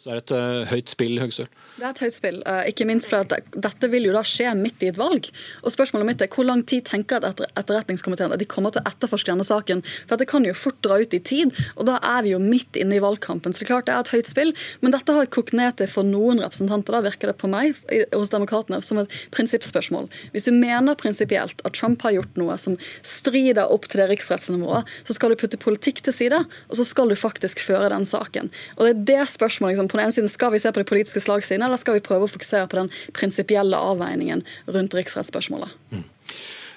Så 0.00 0.08
det 0.08 0.14
er 0.14 0.20
et 0.22 0.68
høyt 0.70 0.88
spill, 0.88 1.18
Høgsøl? 1.20 1.48
Det 1.76 1.84
er 1.84 1.90
et 1.90 1.98
høyt 2.00 2.14
spill, 2.14 2.38
ikke 2.70 2.86
minst 2.88 3.10
fordi 3.10 3.36
at 3.36 3.56
dette 3.66 3.88
vil 3.92 4.06
jo 4.08 4.14
da 4.14 4.22
skje 4.24 4.54
midt 4.56 4.80
i 4.80 4.88
et 4.88 4.96
valg. 4.96 5.26
Og 5.60 5.74
spørsmålet 5.74 6.08
mitt 6.08 6.22
er 6.24 6.30
hvor 6.32 6.46
lang 6.48 6.62
tid 6.64 6.86
tenker 6.88 7.20
at 7.20 7.42
etterretningskomiteen 7.50 8.32
at 8.32 8.40
de 8.40 8.46
kommer 8.48 8.72
til 8.72 8.80
å 8.80 8.88
etterforske 8.88 9.28
denne 9.28 9.44
saken? 9.44 9.82
For 10.08 10.16
det 10.16 10.30
kan 10.30 10.46
jo 10.48 10.54
fort 10.56 10.78
dra 10.80 10.96
ut 11.02 11.12
i 11.12 11.20
tid, 11.20 11.52
og 11.74 11.84
da 11.90 11.98
er 12.00 12.24
vi 12.24 12.32
jo 12.32 12.38
midt 12.40 12.78
inne 12.80 12.96
i 12.96 13.02
valgkampen. 13.04 13.52
Så 13.52 13.60
det 13.60 13.66
er 13.66 13.72
klart 13.74 13.90
det 13.90 13.96
er 13.98 14.06
et 14.06 14.12
høyt 14.14 14.30
spill, 14.30 14.54
men 14.80 14.96
dette 14.96 15.18
har 15.18 15.28
kokt 15.36 15.52
ned 15.60 15.76
til 15.76 15.92
for 15.92 16.08
noen 16.08 16.40
representanter, 16.40 16.96
da 16.96 17.04
virker 17.04 17.34
det 17.34 17.36
på 17.44 17.52
meg, 17.52 17.76
hos 18.14 18.32
demokratene, 18.32 18.80
som 18.80 19.02
et 19.04 19.18
prinsippspørsmål. 19.36 20.08
Hvis 20.32 20.48
du 20.48 20.52
mener 20.56 20.96
prinsipielt 20.96 21.60
at 21.60 21.76
Trump 21.76 22.00
har 22.08 22.16
gjort 22.16 22.40
noe 22.40 22.56
som 22.56 22.80
strider 23.04 23.68
opp 23.68 23.84
til 23.92 24.00
det 24.00 24.08
riksrettsnivået, 24.14 24.88
så 25.04 25.18
skal 25.20 25.36
du 25.36 25.40
putte 25.44 25.60
politikk 25.60 26.00
til 26.08 26.16
side, 26.22 26.40
og 26.40 26.80
så 26.80 26.88
skal 26.88 27.12
du 27.12 27.20
faktisk 27.20 27.60
føre 27.68 27.92
den 27.92 28.08
saken. 28.08 28.48
Og 28.80 28.88
det 28.88 28.96
er 28.96 29.06
det 29.12 29.30
spørsmålet 29.36 29.76
liksom, 29.76 29.89
på 29.90 29.98
den 29.98 30.06
ene 30.06 30.14
siden 30.14 30.30
Skal 30.30 30.54
vi 30.54 30.62
se 30.62 30.72
på 30.72 30.82
de 30.82 30.88
politiske 30.88 31.22
slagsidene, 31.22 31.66
eller 31.66 31.80
skal 31.80 31.98
vi 31.98 32.06
prøve 32.06 32.28
å 32.28 32.32
fokusere 32.32 32.70
på 32.70 32.78
den 32.78 32.94
prinsipielle 33.16 33.76
avveiningen 33.90 34.46
rundt 34.70 34.96
riksrettsspørsmålet? 34.96 35.76
Mm. 35.92 36.06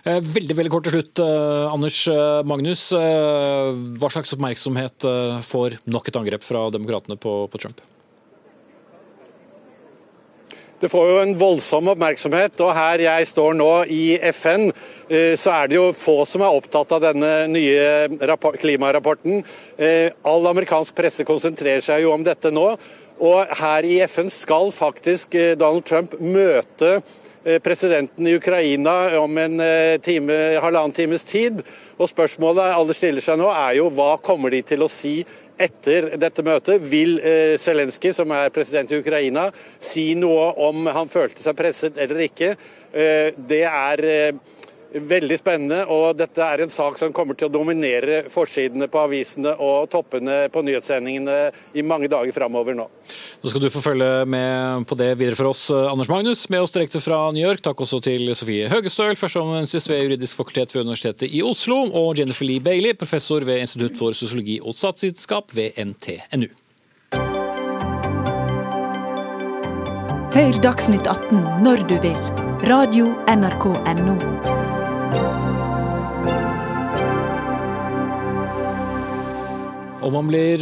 Eh, 0.03 0.19
veldig 0.19 0.55
veldig 0.57 0.71
kort 0.71 0.83
til 0.83 0.97
slutt, 0.97 1.19
eh, 1.23 1.71
Anders 1.71 2.01
eh, 2.11 2.43
Magnus. 2.43 2.89
Hva 2.91 4.11
slags 4.11 4.35
oppmerksomhet 4.35 5.07
får 5.47 5.79
nok 5.87 6.09
et 6.09 6.19
angrep 6.19 6.43
fra 6.43 6.67
demokratene 6.73 7.15
på, 7.15 7.45
på 7.47 7.61
Trump? 7.63 7.79
Det 10.83 10.89
får 10.91 11.05
jo 11.07 11.19
en 11.21 11.37
voldsom 11.39 11.87
oppmerksomhet, 11.93 12.59
og 12.59 12.73
her 12.75 12.99
jeg 13.05 13.27
står 13.29 13.53
nå 13.55 13.69
i 13.87 14.17
FN, 14.35 14.65
så 15.39 15.53
er 15.53 15.69
det 15.71 15.77
jo 15.77 15.85
få 15.95 16.25
som 16.27 16.43
er 16.43 16.57
opptatt 16.57 16.91
av 16.97 17.05
denne 17.05 17.29
nye 17.47 18.09
klimarapporten. 18.59 19.45
Eh, 19.77 20.11
all 20.27 20.49
amerikansk 20.51 20.91
presse 20.97 21.23
konsentrerer 21.23 21.79
seg 21.85 22.03
jo 22.03 22.11
om 22.11 22.27
dette 22.27 22.51
nå. 22.51 22.65
Og 23.19 23.51
her 23.59 23.85
i 23.85 23.99
FN 24.07 24.31
skal 24.33 24.71
faktisk 24.73 25.35
eh, 25.35 25.53
Donald 25.59 25.85
Trump 25.89 26.17
møte 26.19 27.01
presidenten 27.59 28.23
i 28.23 28.37
Ukraina 28.37 29.17
om 29.19 29.35
en 29.35 29.59
time, 29.99 30.35
halvannen 30.63 30.93
times 30.95 31.25
tid. 31.27 31.57
Og 31.99 32.07
spørsmålet 32.07 32.71
alle 32.71 32.95
stiller 32.95 33.25
seg 33.25 33.35
nå 33.41 33.49
er 33.51 33.73
jo 33.81 33.89
hva 33.91 34.13
kommer 34.23 34.53
de 34.55 34.61
til 34.63 34.85
å 34.85 34.87
si 34.87 35.17
etter 35.61 36.13
dette 36.19 36.43
møtet 36.45 36.81
vil 36.89 37.17
eh, 37.21 37.55
Zelenskyj, 37.61 38.13
som 38.17 38.31
er 38.35 38.51
president 38.53 38.91
i 38.91 38.99
Ukraina, 39.01 39.47
si 39.79 40.13
noe 40.17 40.51
om 40.65 40.87
han 40.93 41.11
følte 41.11 41.43
seg 41.43 41.57
presset 41.57 41.99
eller 42.01 42.25
ikke. 42.27 42.53
Eh, 42.93 43.29
det 43.37 43.63
er 43.69 44.05
eh, 44.09 44.59
veldig 44.93 45.37
spennende, 45.39 45.83
og 45.91 46.17
dette 46.17 46.43
er 46.45 46.63
en 46.63 46.71
sak 46.71 46.97
som 46.99 47.13
kommer 47.15 47.37
til 47.37 47.49
å 47.49 47.53
dominere 47.53 48.23
forsidene 48.31 48.87
på 48.91 49.01
avisene 49.03 49.55
og 49.57 49.89
toppene 49.93 50.47
på 50.53 50.63
nyhetssendingene 50.65 51.37
i 51.77 51.85
mange 51.85 52.09
dager 52.11 52.35
framover 52.35 52.77
nå. 52.77 52.87
Nå 53.41 53.51
skal 53.51 53.63
du 53.63 53.69
få 53.73 53.83
følge 53.83 54.09
med 54.29 54.87
på 54.89 54.97
det 54.99 55.11
videre 55.19 55.39
for 55.39 55.51
oss, 55.51 55.65
Anders 55.73 56.11
Magnus, 56.11 56.45
med 56.53 56.63
oss 56.63 56.75
direkte 56.75 57.01
fra 57.03 57.25
New 57.35 57.43
York. 57.43 57.63
Takk 57.65 57.85
også 57.85 58.01
til 58.05 58.29
Sofie 58.37 58.69
Høgestøl, 58.71 59.17
førsteamanuensis 59.19 59.89
ved 59.91 60.05
Juridisk 60.05 60.39
fakultet 60.39 60.75
ved 60.75 60.85
Universitetet 60.85 61.33
i 61.33 61.43
Oslo, 61.45 61.83
og 61.89 62.19
Jennifer 62.19 62.47
Lee 62.47 62.63
Bailey, 62.63 62.97
professor 62.97 63.45
ved 63.47 63.65
Institutt 63.65 63.99
for 63.99 64.17
sosiologi 64.17 64.59
og 64.63 64.77
statsvitenskap 64.77 65.55
ved 65.57 65.79
NTNU. 65.79 66.51
Hør 70.33 70.55
Dagsnytt 70.63 71.05
18 71.05 71.43
når 71.61 71.85
du 71.91 71.99
vil. 72.01 72.17
Radio 72.65 73.11
NRK 73.27 73.65
Radio.nrk.no. 73.75 74.52
Om 80.03 80.13
man 80.13 80.27
blir 80.27 80.59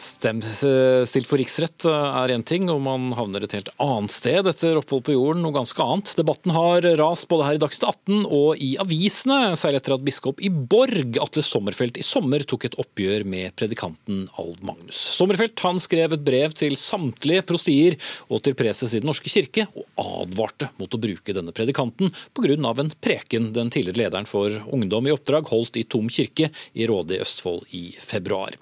uh 0.00 1.04
stilt 1.06 1.28
for 1.28 1.40
riksrett 1.40 1.84
eh, 1.88 2.18
er 2.22 2.32
én 2.34 2.44
ting, 2.46 2.68
og 2.72 2.80
man 2.84 3.10
havner 3.18 3.44
et 3.44 3.54
helt 3.56 3.70
annet 3.82 4.12
sted 4.12 4.46
etter 4.48 4.78
opphold 4.78 5.04
på 5.06 5.14
jorden, 5.14 5.42
noe 5.44 5.54
ganske 5.54 5.84
annet. 5.84 6.12
Debatten 6.18 6.54
har 6.54 6.86
rast 7.00 7.28
både 7.30 7.46
her 7.46 7.58
i 7.58 7.62
Dagsnytt 7.62 7.86
18 7.88 8.24
og 8.26 8.60
i 8.62 8.70
avisene, 8.80 9.54
særlig 9.60 9.80
etter 9.80 9.96
at 9.96 10.04
biskop 10.06 10.40
i 10.42 10.50
Borg, 10.50 11.18
Atle 11.22 11.44
Sommerfelt, 11.44 12.00
i 12.00 12.06
sommer 12.06 12.44
tok 12.48 12.68
et 12.68 12.78
oppgjør 12.80 13.26
med 13.28 13.54
predikanten 13.58 14.26
Ald 14.40 14.62
Magnus. 14.66 14.98
Sommerfelt 15.18 15.60
han 15.64 15.80
skrev 15.82 16.16
et 16.16 16.24
brev 16.26 16.56
til 16.56 16.76
samtlige 16.80 17.44
prostier 17.48 17.98
og 18.28 18.42
til 18.46 18.56
preses 18.58 18.94
i 18.94 19.02
Den 19.02 19.10
norske 19.10 19.32
kirke, 19.32 19.66
og 19.74 19.88
advarte 20.24 20.70
mot 20.80 20.94
å 20.96 21.02
bruke 21.02 21.36
denne 21.36 21.54
predikanten 21.56 22.12
pga. 22.36 22.56
en 22.56 22.92
preken 23.00 23.52
den 23.52 23.70
tidligere 23.70 24.04
lederen 24.04 24.26
for 24.26 24.50
Ungdom 24.72 25.06
i 25.06 25.12
oppdrag 25.14 25.48
holdt 25.50 25.76
i 25.76 25.84
Tom 25.84 26.08
kirke 26.08 26.50
i 26.74 26.86
Råde 26.86 27.16
i 27.16 27.20
Østfold 27.22 27.66
i 27.76 27.94
februar. 27.98 28.56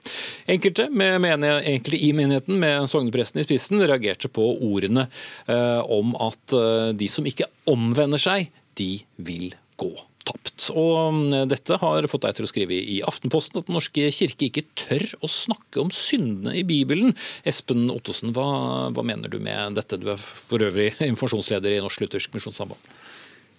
Enkelte 0.47 0.89
med 0.91 1.21
mener 1.29 1.63
egentlig 1.63 2.03
i 2.07 2.13
menigheten, 2.17 2.59
med 2.61 2.89
sognepresten 2.91 3.43
i 3.43 3.47
spissen, 3.47 3.85
reagerte 3.85 4.31
på 4.33 4.45
ordene 4.65 5.09
eh, 5.47 5.81
om 5.85 6.15
at 6.25 6.57
eh, 6.57 6.91
de 6.99 7.09
som 7.11 7.29
ikke 7.29 7.51
omvender 7.71 8.21
seg, 8.23 8.53
de 8.79 8.95
vil 9.17 9.53
gå 9.79 9.93
tapt. 10.29 10.69
Og 10.77 11.15
mm, 11.15 11.49
dette 11.51 11.79
har 11.81 12.09
fått 12.11 12.27
deg 12.27 12.39
til 12.39 12.47
å 12.47 12.51
skrive 12.51 12.79
i 12.79 13.01
Aftenposten 13.07 13.61
at 13.61 13.69
Den 13.69 13.79
norske 13.79 14.09
kirke 14.15 14.49
ikke 14.49 14.67
tør 14.79 15.05
å 15.25 15.31
snakke 15.31 15.83
om 15.83 15.93
syndene 15.95 16.57
i 16.59 16.65
Bibelen. 16.69 17.15
Espen 17.49 17.89
Ottosen, 17.95 18.35
hva, 18.37 18.49
hva 18.95 19.07
mener 19.07 19.33
du 19.33 19.39
med 19.43 19.79
dette? 19.79 20.01
Du 20.01 20.11
er 20.13 20.21
for 20.21 20.63
øvrig 20.65 20.95
informasjonsleder 20.97 21.77
i 21.77 21.85
Norsk 21.85 22.05
Luthersk 22.05 22.35
Misjonssamband. 22.37 22.91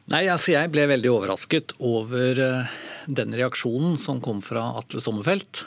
Nei, 0.09 0.23
altså 0.25 0.55
Jeg 0.55 0.71
ble 0.73 0.87
veldig 0.89 1.09
overrasket 1.13 1.75
over 1.85 2.39
eh, 2.41 2.77
den 3.05 3.35
reaksjonen 3.37 3.97
som 4.01 4.21
kom 4.25 4.41
fra 4.45 4.71
Atle 4.79 5.01
Sommerfelt. 5.03 5.65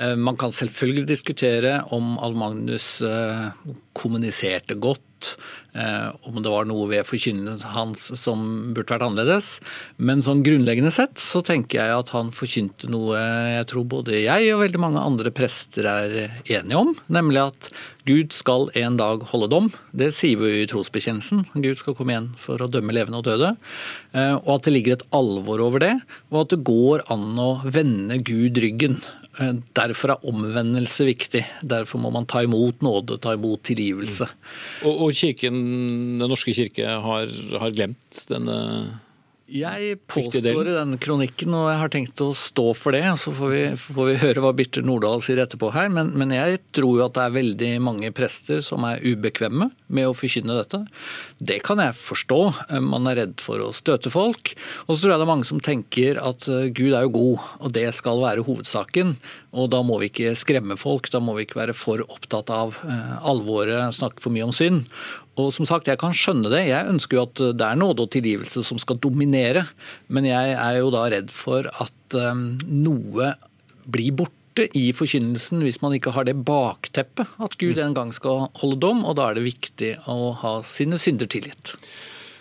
Eh, 0.00 0.16
man 0.16 0.38
kan 0.40 0.54
selvfølgelig 0.54 1.08
diskutere 1.10 1.76
om 1.94 2.14
Al-Magnus 2.24 3.00
eh, 3.04 3.50
kommuniserte 3.96 4.78
godt, 4.80 5.06
om 6.24 6.38
det 6.40 6.50
var 6.50 6.64
noe 6.66 6.86
ved 6.88 7.04
forkynnelsen 7.06 7.74
hans 7.74 8.06
som 8.18 8.40
burde 8.74 8.94
vært 8.94 9.04
annerledes. 9.04 9.50
Men 10.00 10.24
sånn 10.24 10.40
grunnleggende 10.42 10.90
sett 10.94 11.20
så 11.20 11.42
tenker 11.46 11.78
jeg 11.78 11.98
at 12.00 12.10
han 12.16 12.32
forkynte 12.34 12.88
noe 12.90 13.20
jeg 13.20 13.68
tror 13.70 13.84
både 13.92 14.16
jeg 14.16 14.48
og 14.54 14.64
veldig 14.64 14.80
mange 14.82 15.04
andre 15.04 15.30
prester 15.36 15.86
er 15.86 16.16
enige 16.48 16.80
om, 16.80 16.94
nemlig 17.12 17.44
at 17.44 17.70
Gud 18.10 18.34
skal 18.34 18.68
en 18.80 18.98
dag 18.98 19.22
holde 19.30 19.50
dom. 19.52 19.70
Det 19.94 20.10
sier 20.16 20.40
vi 20.40 20.64
i 20.64 20.68
trosbekjennelsen. 20.70 21.46
Gud 21.54 21.78
skal 21.78 21.94
komme 21.98 22.16
igjen 22.16 22.30
for 22.40 22.60
å 22.60 22.70
dømme 22.70 22.94
levende 22.96 23.22
og 23.22 23.28
døde. 23.28 23.54
Og 24.42 24.50
at 24.56 24.66
det 24.66 24.74
ligger 24.74 24.98
et 24.98 25.06
alvor 25.14 25.62
over 25.62 25.84
det, 25.84 25.94
og 26.32 26.42
at 26.42 26.54
det 26.54 26.64
går 26.66 27.04
an 27.14 27.38
å 27.38 27.50
vende 27.70 28.18
Gud 28.26 28.58
ryggen. 28.62 28.98
Eh, 29.38 29.52
derfor 29.76 30.14
er 30.14 30.26
omvendelse 30.26 31.06
viktig. 31.06 31.44
Derfor 31.62 32.02
må 32.02 32.10
man 32.14 32.26
ta 32.28 32.42
imot 32.44 32.82
nåde, 32.82 33.20
ta 33.22 33.36
imot 33.36 33.62
tilgivelse. 33.68 34.26
Mm. 34.26 34.88
Og, 34.88 35.04
og 35.06 35.14
kirken, 35.14 35.60
Den 36.20 36.32
norske 36.32 36.54
kirke 36.56 36.98
har, 37.04 37.30
har 37.62 37.76
glemt 37.76 38.24
denne 38.30 38.58
jeg 39.50 39.96
påstår 40.10 40.68
i 40.70 40.74
den 40.76 40.96
kronikken, 41.02 41.54
og 41.58 41.66
jeg 41.70 41.78
har 41.80 41.90
tenkt 41.92 42.22
å 42.22 42.30
stå 42.36 42.70
for 42.78 42.94
det. 42.94 43.02
Så 43.18 43.32
får 43.34 43.50
vi, 43.50 43.62
får 43.82 44.08
vi 44.08 44.16
høre 44.22 44.44
hva 44.44 44.52
Birte 44.56 44.82
Nordahl 44.86 45.22
sier 45.24 45.40
etterpå 45.42 45.72
her. 45.74 45.90
Men, 45.92 46.12
men, 46.18 46.34
jeg 46.34 46.60
tror 46.76 47.00
jo 47.00 47.04
at 47.06 47.16
det 47.16 47.24
er 47.24 47.34
veldig 47.34 47.70
mange 47.82 48.12
prester 48.14 48.62
som 48.64 48.86
er 48.86 49.02
ubekvemme 49.02 49.70
med 49.90 50.06
å 50.06 50.14
forkynne 50.14 50.58
dette. 50.60 50.82
Det 51.42 51.58
kan 51.66 51.82
jeg 51.82 51.98
forstå. 51.98 52.40
Man 52.86 53.10
er 53.10 53.22
redd 53.24 53.36
for 53.42 53.62
å 53.64 53.72
støte 53.76 54.12
folk. 54.12 54.54
Og 54.86 54.94
så 54.94 55.02
tror 55.02 55.14
jeg 55.14 55.22
det 55.22 55.26
er 55.26 55.32
mange 55.32 55.50
som 55.50 55.62
tenker 55.62 56.22
at 56.22 56.46
eh, 56.50 56.70
Gud 56.70 56.94
er 56.94 57.08
jo 57.08 57.14
god, 57.18 57.46
og 57.60 57.74
det 57.74 57.88
skal 57.96 58.22
være 58.22 58.46
hovedsaken. 58.46 59.16
Og 59.58 59.70
da 59.72 59.82
må 59.82 59.98
vi 59.98 60.10
ikke 60.12 60.36
skremme 60.38 60.78
folk, 60.78 61.10
da 61.10 61.18
må 61.22 61.34
vi 61.34 61.48
ikke 61.48 61.58
være 61.58 61.74
for 61.74 62.04
opptatt 62.06 62.52
av 62.54 62.78
eh, 62.86 63.16
alvoret, 63.26 63.90
snakke 63.96 64.22
for 64.22 64.34
mye 64.34 64.46
om 64.46 64.54
synd. 64.54 64.84
Og 65.40 65.52
som 65.54 65.68
sagt, 65.68 65.88
Jeg 65.88 66.00
kan 66.00 66.14
skjønne 66.16 66.50
det. 66.52 66.66
Jeg 66.68 66.90
ønsker 66.92 67.18
jo 67.18 67.24
at 67.26 67.40
det 67.56 67.66
er 67.66 67.78
nåde 67.78 68.04
og 68.04 68.12
tilgivelse 68.12 68.64
som 68.66 68.80
skal 68.80 69.00
dominere. 69.00 69.64
Men 70.08 70.28
jeg 70.28 70.54
er 70.56 70.80
jo 70.80 70.92
da 70.94 71.06
redd 71.12 71.32
for 71.34 71.66
at 71.66 72.18
um, 72.18 72.58
noe 72.66 73.34
blir 73.90 74.12
borte 74.18 74.66
i 74.76 74.90
forkynnelsen 74.92 75.62
hvis 75.64 75.80
man 75.80 75.94
ikke 75.96 76.12
har 76.12 76.26
det 76.28 76.36
bakteppet 76.44 77.38
at 77.40 77.54
Gud 77.60 77.78
en 77.80 77.94
gang 77.96 78.10
skal 78.12 78.48
holde 78.60 78.80
dom, 78.82 79.04
og 79.06 79.16
da 79.16 79.30
er 79.30 79.38
det 79.38 79.46
viktig 79.46 79.94
å 80.10 80.32
ha 80.42 80.56
sine 80.66 80.98
synder 81.00 81.30
tilgitt. 81.30 81.76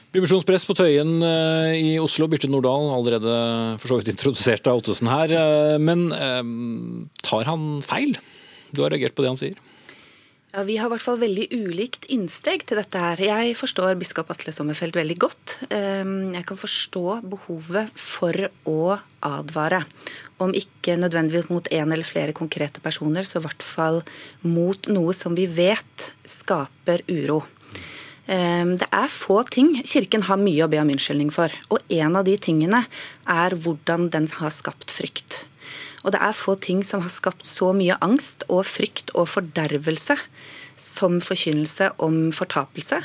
Divisjonspress 0.10 0.66
på 0.66 0.74
Tøyen 0.74 1.20
eh, 1.22 1.76
i 1.78 1.92
Oslo. 2.02 2.26
Birte 2.32 2.50
Nordahl, 2.50 2.90
allerede 2.96 3.34
for 3.78 3.92
så 3.92 4.00
vidt 4.00 4.10
introdusert 4.16 4.68
av 4.68 4.82
Ottesen 4.82 5.10
her. 5.12 5.34
Eh, 5.38 5.78
men 5.78 6.10
tar 7.22 7.46
han 7.46 7.76
feil? 7.86 8.18
Du 8.74 8.82
har 8.82 8.94
reagert 8.94 9.16
på 9.18 9.26
det 9.26 9.34
han 9.34 9.40
sier? 9.40 9.69
Ja, 10.50 10.64
Vi 10.64 10.80
har 10.82 10.90
i 10.90 10.94
hvert 10.96 11.04
fall 11.06 11.20
veldig 11.22 11.44
ulikt 11.54 12.08
innsteg 12.10 12.64
til 12.66 12.80
dette 12.80 12.98
her. 12.98 13.20
Jeg 13.22 13.54
forstår 13.54 14.00
biskop 14.00 14.32
Atle 14.34 14.50
Sommerfelt 14.50 14.96
veldig 14.98 15.18
godt. 15.22 15.60
Ehm, 15.70 16.34
jeg 16.34 16.48
kan 16.50 16.58
forstå 16.58 17.20
behovet 17.22 17.92
for 17.94 18.34
å 18.66 18.98
advare. 19.22 19.84
Om 20.42 20.56
ikke 20.58 20.98
nødvendigvis 20.98 21.52
mot 21.54 21.70
én 21.70 21.94
eller 21.94 22.08
flere 22.08 22.34
konkrete 22.34 22.82
personer, 22.82 23.30
så 23.30 23.38
i 23.38 23.46
hvert 23.46 23.62
fall 23.62 24.02
mot 24.42 24.90
noe 24.90 25.14
som 25.14 25.38
vi 25.38 25.46
vet 25.46 26.10
skaper 26.26 27.06
uro. 27.06 27.44
Ehm, 28.26 28.74
det 28.82 28.90
er 28.90 29.08
få 29.08 29.44
ting 29.46 29.84
Kirken 29.84 30.26
har 30.26 30.42
mye 30.42 30.66
å 30.66 30.72
be 30.72 30.82
om 30.82 30.90
unnskyldning 30.90 31.30
for. 31.30 31.54
Og 31.70 31.78
en 31.90 32.16
av 32.16 32.26
de 32.26 32.36
tingene 32.38 32.88
er 33.28 33.54
hvordan 33.54 34.10
den 34.10 34.26
har 34.42 34.50
skapt 34.50 34.90
frykt. 34.90 35.46
Og 36.04 36.14
det 36.16 36.22
er 36.24 36.38
få 36.38 36.56
ting 36.62 36.84
som 36.88 37.04
har 37.04 37.12
skapt 37.14 37.48
så 37.48 37.74
mye 37.76 37.98
angst 38.04 38.46
og 38.48 38.64
frykt 38.70 39.12
og 39.18 39.28
fordervelse 39.32 40.16
som 40.80 41.20
forkynnelse 41.24 41.92
om 42.06 42.30
fortapelse, 42.36 43.02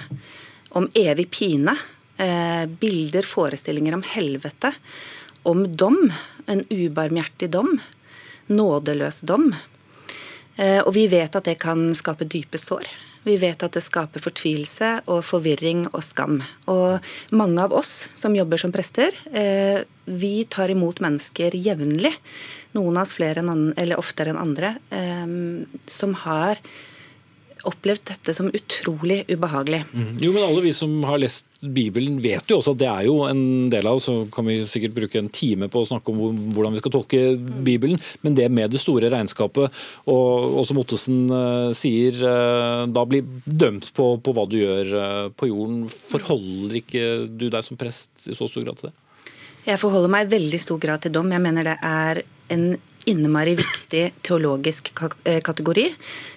om 0.78 0.86
evig 0.95 1.26
pine, 1.30 1.74
eh, 2.16 2.66
bilder, 2.66 3.22
forestillinger 3.22 3.95
om 3.95 4.03
helvete, 4.03 4.72
om 5.42 5.66
dom, 5.76 6.12
en 6.47 6.64
ubarmhjertig 6.70 7.51
dom, 7.51 7.80
nådeløs 8.47 9.20
dom. 9.20 9.55
Eh, 10.57 10.80
og 10.80 10.95
vi 10.95 11.09
vet 11.09 11.34
at 11.34 11.45
det 11.45 11.59
kan 11.59 11.95
skape 11.95 12.24
dype 12.24 12.59
sår. 12.59 12.86
Vi 13.25 13.37
vet 13.41 13.62
at 13.64 13.77
det 13.77 13.85
skaper 13.85 14.22
fortvilelse 14.22 14.91
og 15.09 15.22
forvirring 15.25 15.87
og 15.93 16.03
skam. 16.05 16.43
Og 16.70 17.05
mange 17.33 17.62
av 17.64 17.72
oss 17.77 18.05
som 18.14 18.37
jobber 18.37 18.61
som 18.61 18.72
prester, 18.75 19.16
eh, 19.33 19.81
vi 20.05 20.45
tar 20.45 20.70
imot 20.70 21.01
mennesker 21.01 21.57
jevnlig 21.57 22.12
noen 22.75 22.99
av 22.99 23.07
oss 23.07 23.14
flere 23.16 23.43
enn 23.43 23.70
eller 23.79 24.01
oftere 24.01 24.33
enn 24.33 24.41
andre, 24.41 24.75
um, 24.91 25.64
som 25.87 26.14
har 26.25 26.61
opplevd 27.69 28.05
dette 28.11 28.35
som 28.37 28.51
utrolig 28.55 29.23
ubehagelig. 29.29 29.83
Mm. 29.93 30.15
Jo, 30.23 30.33
men 30.35 30.47
Alle 30.47 30.62
vi 30.65 30.73
som 30.77 30.95
har 31.09 31.21
lest 31.23 31.47
Bibelen 31.65 32.19
vet 32.21 32.51
jo 32.51 32.59
også 32.59 32.75
at 32.75 32.81
det 32.83 32.89
er 32.91 33.07
jo 33.07 33.15
en 33.25 33.71
del 33.73 33.87
av 33.89 34.01
så 34.05 34.17
kan 34.33 34.45
vi 34.49 34.59
sikkert 34.69 34.97
bruke 34.99 35.21
en 35.21 35.31
time 35.33 35.71
på 35.73 35.81
å 35.81 35.89
snakke 35.89 36.12
om 36.12 36.51
hvordan 36.53 36.75
vi 36.75 36.83
skal 36.83 36.93
tolke 36.93 37.23
Bibelen, 37.39 38.01
men 38.21 38.37
det 38.37 38.51
med 38.53 38.75
det 38.75 38.83
store 38.83 39.09
regnskapet, 39.12 39.73
og, 40.05 40.59
og 40.61 40.67
som 40.69 40.81
Ottesen 40.83 41.23
uh, 41.33 41.71
sier, 41.77 42.19
uh, 42.21 42.85
da 42.91 43.07
blir 43.09 43.25
dømt 43.45 43.89
på, 43.97 44.11
på 44.21 44.37
hva 44.37 44.45
du 44.51 44.59
gjør 44.61 44.93
uh, 44.93 45.31
på 45.33 45.49
jorden. 45.49 45.87
Forholder 45.89 46.81
ikke 46.83 47.07
du 47.33 47.49
deg 47.49 47.65
som 47.65 47.81
prest 47.81 48.29
i 48.29 48.37
så 48.37 48.51
stor 48.51 48.67
grad 48.67 48.81
til 48.81 48.91
det? 48.91 48.97
Jeg 49.65 49.81
forholder 49.81 50.12
meg 50.12 50.27
i 50.27 50.35
veldig 50.35 50.61
stor 50.61 50.81
grad 50.81 51.05
til 51.05 51.15
dom. 51.15 51.33
Jeg 51.33 51.41
mener 51.41 51.71
det 51.71 51.79
er 51.81 52.21
en 52.53 52.75
innmari 53.11 53.55
viktig 53.59 54.05
teologisk 54.22 54.92
eh, 55.24 55.40
kategori. 55.44 55.86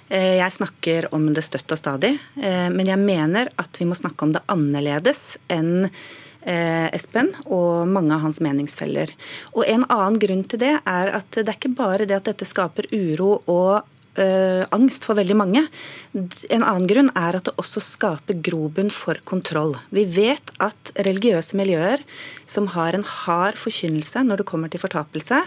Eh, 0.10 0.38
jeg 0.40 0.56
snakker 0.60 1.10
om 1.16 1.30
det 1.34 1.46
støtt 1.48 1.72
og 1.74 1.80
stadig, 1.80 2.14
eh, 2.42 2.70
men 2.74 2.88
jeg 2.90 3.02
mener 3.02 3.52
at 3.60 3.80
vi 3.80 3.88
må 3.90 3.98
snakke 3.98 4.28
om 4.28 4.34
det 4.36 4.46
annerledes 4.52 5.36
enn 5.48 5.90
Espen 6.48 7.34
og 7.52 7.90
mange 7.92 8.14
av 8.16 8.22
hans 8.24 8.38
meningsfeller. 8.40 9.10
Og 9.52 9.66
En 9.68 9.82
annen 9.92 10.16
grunn 10.22 10.46
til 10.48 10.62
det 10.62 10.78
er 10.80 11.10
at 11.12 11.28
det 11.36 11.44
er 11.44 11.58
ikke 11.58 11.74
bare 11.76 12.06
det 12.08 12.16
at 12.16 12.30
dette 12.30 12.48
skaper 12.48 12.88
uro 12.94 13.42
og 13.52 13.82
uh, 14.18 14.64
angst 14.76 15.06
for 15.08 15.18
veldig 15.18 15.38
mange. 15.38 15.66
En 16.16 16.64
annen 16.64 16.88
grunn 16.90 17.12
er 17.18 17.38
at 17.38 17.50
det 17.50 17.56
også 17.62 17.84
skaper 17.84 18.40
grobunn 18.46 18.92
for 18.94 19.20
kontroll. 19.30 19.76
Vi 19.94 20.06
vet 20.18 20.54
at 20.64 20.94
religiøse 21.08 21.58
miljøer 21.58 22.04
som 22.46 22.72
har 22.78 22.98
en 22.98 23.06
hard 23.06 23.60
forkynnelse 23.60 24.24
når 24.26 24.42
det 24.42 24.50
kommer 24.50 24.72
til 24.74 24.84
fortapelse, 24.84 25.44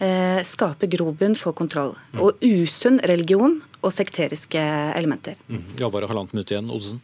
Eh, 0.00 0.40
skaper 0.48 0.88
grobunn 0.88 1.34
for 1.36 1.52
kontroll. 1.52 1.92
Mm. 2.14 2.20
Og 2.24 2.44
usunn 2.44 3.00
religion 3.04 3.58
og 3.84 3.92
sekteriske 3.92 4.60
elementer. 4.96 5.36
Mm. 5.50 5.64
Ja, 5.80 5.90
bare 5.92 6.08
halvannet 6.08 6.32
minutt 6.32 6.52
igjen, 6.54 6.70
Odsen. 6.72 7.02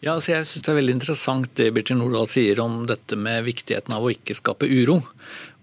Ja, 0.00 0.14
altså 0.14 0.32
jeg 0.32 0.46
synes 0.48 0.64
Det 0.64 0.70
er 0.72 0.78
veldig 0.78 0.94
interessant 0.96 1.50
det 1.60 1.66
Birtin 1.76 1.98
Nordahl 2.00 2.28
sier 2.32 2.60
om 2.62 2.86
dette 2.88 3.18
med 3.20 3.44
viktigheten 3.44 3.92
av 3.92 4.04
å 4.04 4.12
ikke 4.12 4.36
skape 4.36 4.68
uro. 4.68 5.02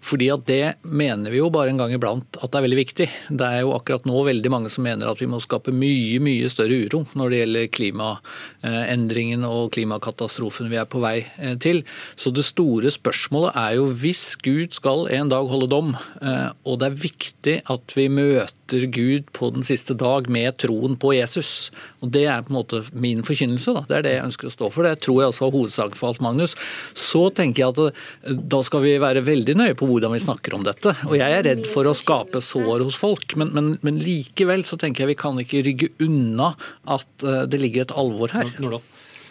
Fordi 0.03 0.29
at 0.33 0.45
Det 0.47 0.77
mener 0.83 1.31
vi 1.33 1.39
jo 1.41 1.49
bare 1.51 1.71
en 1.73 1.79
gang 1.81 1.91
iblant 1.91 2.37
at 2.39 2.51
det 2.51 2.59
er 2.59 2.65
veldig 2.67 2.79
viktig. 2.79 3.07
Det 3.29 3.47
er 3.47 3.63
jo 3.65 3.73
akkurat 3.75 4.05
nå 4.07 4.21
veldig 4.27 4.51
mange 4.53 4.69
som 4.71 4.85
mener 4.85 5.09
at 5.09 5.19
vi 5.21 5.29
må 5.29 5.41
skape 5.43 5.73
mye 5.75 6.21
mye 6.23 6.49
større 6.51 6.77
uro 6.85 7.03
når 7.17 7.33
det 7.33 7.39
gjelder 7.41 7.71
klimaendringen 7.75 9.45
og 9.47 9.73
klimakatastrofen 9.75 10.69
vi 10.71 10.79
er 10.79 10.87
på 10.89 11.01
vei 11.03 11.17
eh, 11.37 11.57
til. 11.59 11.83
Så 12.15 12.31
det 12.35 12.45
store 12.47 12.91
spørsmålet 12.93 13.57
er 13.59 13.77
jo 13.79 13.89
hvis 13.99 14.37
Gud 14.45 14.77
skal 14.77 15.07
en 15.17 15.33
dag 15.33 15.49
holde 15.49 15.69
dom, 15.71 15.95
eh, 16.21 16.49
og 16.67 16.79
det 16.79 16.91
er 16.91 17.01
viktig 17.03 17.57
at 17.73 17.97
vi 17.97 18.07
møter 18.11 18.87
Gud 18.91 19.29
på 19.35 19.51
den 19.55 19.63
siste 19.63 19.95
dag 19.97 20.27
med 20.31 20.57
troen 20.61 20.97
på 20.99 21.13
Jesus. 21.15 21.71
Og 22.03 22.11
Det 22.13 22.25
er 22.27 22.43
på 22.45 22.53
en 22.53 22.59
måte 22.59 22.83
min 22.93 23.23
forkynnelse. 23.25 23.73
Da. 23.73 23.85
Det 23.87 23.97
er 23.97 24.05
det 24.05 24.15
jeg 24.17 24.27
ønsker 24.29 24.49
å 24.49 24.53
stå 24.53 24.71
for. 24.73 24.87
Det 24.87 25.01
tror 25.03 25.21
jeg 25.21 25.31
også 25.31 25.45
var 25.45 25.55
hovedsaken 25.55 25.99
for 25.99 26.11
Alf 26.11 26.21
Magnus. 26.23 26.55
Så 26.93 27.27
tenker 27.35 27.63
jeg 27.63 27.75
at 27.75 27.83
eh, 27.87 28.37
da 28.37 28.61
skal 28.65 28.83
vi 28.85 28.97
være 29.01 29.25
veldig 29.27 29.57
nøye 29.57 29.77
på 29.77 29.86
hvordan 29.87 30.13
vi 30.15 30.21
snakker 30.23 30.57
om 30.57 30.65
dette. 30.67 30.93
Og 31.07 31.15
jeg 31.19 31.33
er 31.37 31.45
redd 31.47 31.65
for 31.69 31.87
å 31.89 31.95
skape 31.97 32.41
sår 32.43 32.85
hos 32.85 32.99
folk, 32.99 33.37
men, 33.39 33.53
men, 33.55 33.71
men 33.85 34.01
likevel 34.03 34.65
så 34.67 34.79
tenker 34.79 35.05
jeg 35.05 35.13
vi 35.15 35.21
kan 35.23 35.41
ikke 35.41 35.63
rygge 35.65 35.91
unna 36.03 36.53
at 36.97 37.25
eh, 37.25 37.43
det 37.49 37.61
ligger 37.63 37.87
et 37.87 37.95
alvor 37.97 38.35
her. 38.35 38.51
Nordal. 38.61 38.85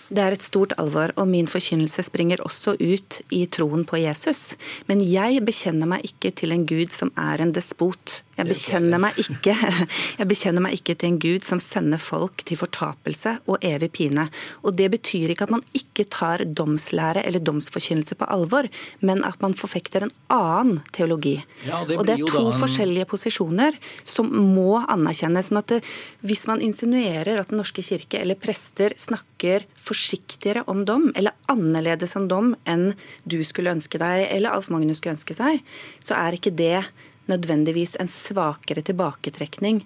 Det 0.06 0.22
er 0.22 0.36
et 0.36 0.44
stort 0.44 0.74
alvor, 0.78 1.10
og 1.18 1.26
min 1.26 1.48
forkynnelse 1.50 2.04
springer 2.06 2.42
også 2.46 2.76
ut 2.78 3.20
i 3.34 3.42
troen 3.50 3.82
på 3.88 3.98
Jesus. 3.98 4.54
Men 4.86 5.02
jeg 5.02 5.42
bekjenner 5.46 5.90
meg 5.90 6.06
ikke 6.06 6.30
til 6.30 6.54
en 6.54 6.66
gud 6.68 6.94
som 6.94 7.10
er 7.18 7.42
en 7.42 7.50
despot. 7.56 8.20
Jeg 8.36 8.50
bekjenner, 8.50 9.00
meg 9.00 9.16
ikke, 9.18 9.54
jeg 10.20 10.28
bekjenner 10.28 10.62
meg 10.62 10.76
ikke 10.76 10.94
til 10.94 11.08
en 11.08 11.18
gud 11.22 11.46
som 11.46 11.60
sender 11.62 12.00
folk 12.02 12.44
til 12.46 12.60
fortapelse 12.60 13.38
og 13.48 13.64
evig 13.64 13.88
pine. 13.96 14.26
Og 14.62 14.76
Det 14.76 14.90
betyr 14.92 15.32
ikke 15.32 15.48
at 15.48 15.54
man 15.54 15.64
ikke 15.76 16.04
tar 16.12 16.44
domslære 16.44 17.24
eller 17.26 17.42
domsforkynnelse 17.42 18.18
på 18.20 18.28
alvor, 18.30 18.68
men 19.00 19.24
at 19.24 19.40
man 19.42 19.56
forfekter 19.56 20.04
en 20.04 20.14
annen 20.32 20.82
teologi. 20.92 21.38
Ja, 21.64 21.82
det 21.88 21.98
og 21.98 22.06
Det 22.06 22.18
er 22.18 22.26
to 22.28 22.44
en... 22.52 22.60
forskjellige 22.60 23.08
posisjoner 23.10 23.80
som 24.04 24.30
må 24.30 24.84
anerkjennes. 24.84 25.48
sånn 25.50 25.62
at 25.62 25.72
det, 25.72 25.80
Hvis 26.20 26.46
man 26.46 26.60
insinuerer 26.60 27.40
at 27.40 27.50
Den 27.50 27.58
norske 27.62 27.82
kirke 27.82 28.20
eller 28.20 28.36
prester 28.36 28.92
snakker 29.00 29.64
forsiktigere 29.96 30.64
om 30.70 30.84
dom, 30.84 31.10
eller 31.16 31.32
annerledes 31.48 32.16
om 32.16 32.28
dom 32.28 32.54
enn 32.68 32.92
du 33.24 33.40
skulle 33.44 33.72
ønske 33.72 33.98
deg, 33.98 34.28
eller 34.30 34.52
Alf 34.52 34.68
Magnus 34.72 35.00
skulle 35.00 35.16
ønske 35.16 35.36
seg, 35.36 35.62
så 36.04 36.18
er 36.18 36.36
ikke 36.36 36.54
det 36.54 36.84
nødvendigvis 37.30 37.96
en 38.00 38.10
svakere 38.12 38.84
tilbaketrekning 38.86 39.82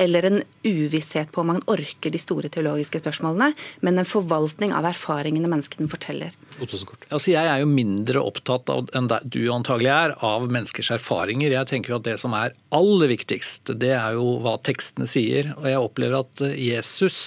eller 0.00 0.24
en 0.24 0.38
uvisshet 0.64 1.28
på 1.32 1.42
om 1.42 1.50
man 1.50 1.62
orker 1.68 2.12
de 2.12 2.18
store 2.20 2.48
teologiske 2.48 3.02
spørsmålene, 3.02 3.50
men 3.84 4.00
en 4.00 4.08
forvaltning 4.08 4.72
av 4.72 4.86
erfaringene 4.88 5.50
menneskene 5.50 5.90
forteller. 5.92 6.32
Altså, 6.62 7.34
jeg 7.34 7.44
er 7.44 7.60
jo 7.60 7.68
mindre 7.68 8.22
opptatt 8.24 8.72
av, 8.72 8.88
enn 8.96 9.10
du 9.28 9.42
antagelig 9.52 9.90
er, 9.92 10.14
av 10.24 10.48
menneskers 10.48 10.88
erfaringer. 10.96 11.52
Jeg 11.52 11.68
tenker 11.68 11.98
at 11.98 12.06
Det 12.08 12.16
som 12.22 12.32
er 12.32 12.56
aller 12.72 13.12
viktigst, 13.12 13.74
det 13.76 13.92
er 13.92 14.16
jo 14.16 14.38
hva 14.40 14.56
tekstene 14.64 15.08
sier. 15.10 15.52
Og 15.58 15.68
jeg 15.68 15.84
opplever 15.84 16.24
at 16.24 16.46
Jesus 16.56 17.20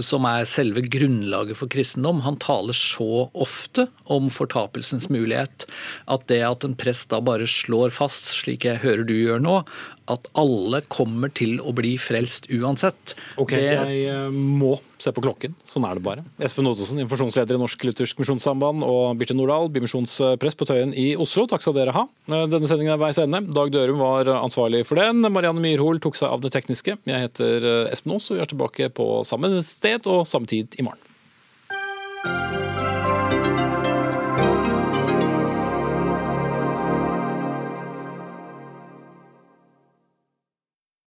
som 0.00 0.24
er 0.28 0.46
selve 0.48 0.84
grunnlaget 0.86 1.58
for 1.58 1.70
kristendom, 1.72 2.22
han 2.24 2.38
taler 2.40 2.76
så 2.76 3.26
ofte 3.32 3.88
om 4.12 4.30
fortapelsens 4.32 5.10
mulighet 5.12 5.66
at 6.10 6.24
det 6.32 6.40
at 6.46 6.64
en 6.64 6.76
prest 6.78 7.10
da 7.12 7.20
bare 7.24 7.48
slår 7.50 7.92
fast, 7.94 8.30
slik 8.40 8.64
jeg 8.68 8.80
hører 8.84 9.04
du 9.08 9.14
gjør 9.18 9.42
nå, 9.42 9.58
at 10.10 10.28
alle 10.38 10.82
kommer 10.90 11.30
til 11.34 11.58
å 11.62 11.72
bli 11.76 11.94
frelst 12.00 12.48
uansett. 12.52 13.14
Ok, 13.40 13.54
det... 13.54 13.62
jeg 13.68 14.00
eh, 14.10 14.32
må 14.32 14.74
se 15.02 15.12
på 15.14 15.22
klokken. 15.24 15.54
Sånn 15.66 15.86
er 15.86 15.98
det 15.98 16.04
bare. 16.04 16.24
Espen 16.42 16.68
Ottesen, 16.70 17.00
informasjonsleder 17.04 17.58
i 17.58 17.62
Norsk 17.62 17.86
Luthersk 17.86 18.22
Misjonssamband, 18.22 18.86
og 18.86 19.18
Birte 19.20 19.36
Nordahl, 19.36 19.70
bymisjonsprest 19.74 20.58
på 20.58 20.68
Tøyen 20.68 20.94
i 20.98 21.12
Oslo. 21.20 21.46
Takk 21.50 21.64
skal 21.64 21.76
dere 21.78 21.94
ha. 21.96 22.06
Eh, 22.28 22.44
denne 22.50 22.70
sendingen 22.70 22.96
er 22.96 23.02
veis 23.02 23.20
ende. 23.22 23.44
Dag 23.54 23.72
Dørum 23.74 24.02
var 24.02 24.30
ansvarlig 24.40 24.84
for 24.88 25.00
den. 25.00 25.22
Marianne 25.28 25.62
Myrhol 25.62 26.02
tok 26.02 26.18
seg 26.18 26.32
av 26.32 26.42
det 26.44 26.54
tekniske. 26.56 26.98
Jeg 27.08 27.28
heter 27.28 27.70
eh, 27.70 27.94
Espen 27.94 28.16
Aas, 28.16 28.30
og 28.30 28.38
vi 28.38 28.44
er 28.44 28.52
tilbake 28.52 28.92
på 28.96 29.08
samme 29.28 29.54
sted 29.66 30.10
og 30.10 30.26
samme 30.30 30.50
tid 30.50 30.78
i 30.78 30.86
morgen. 30.86 32.71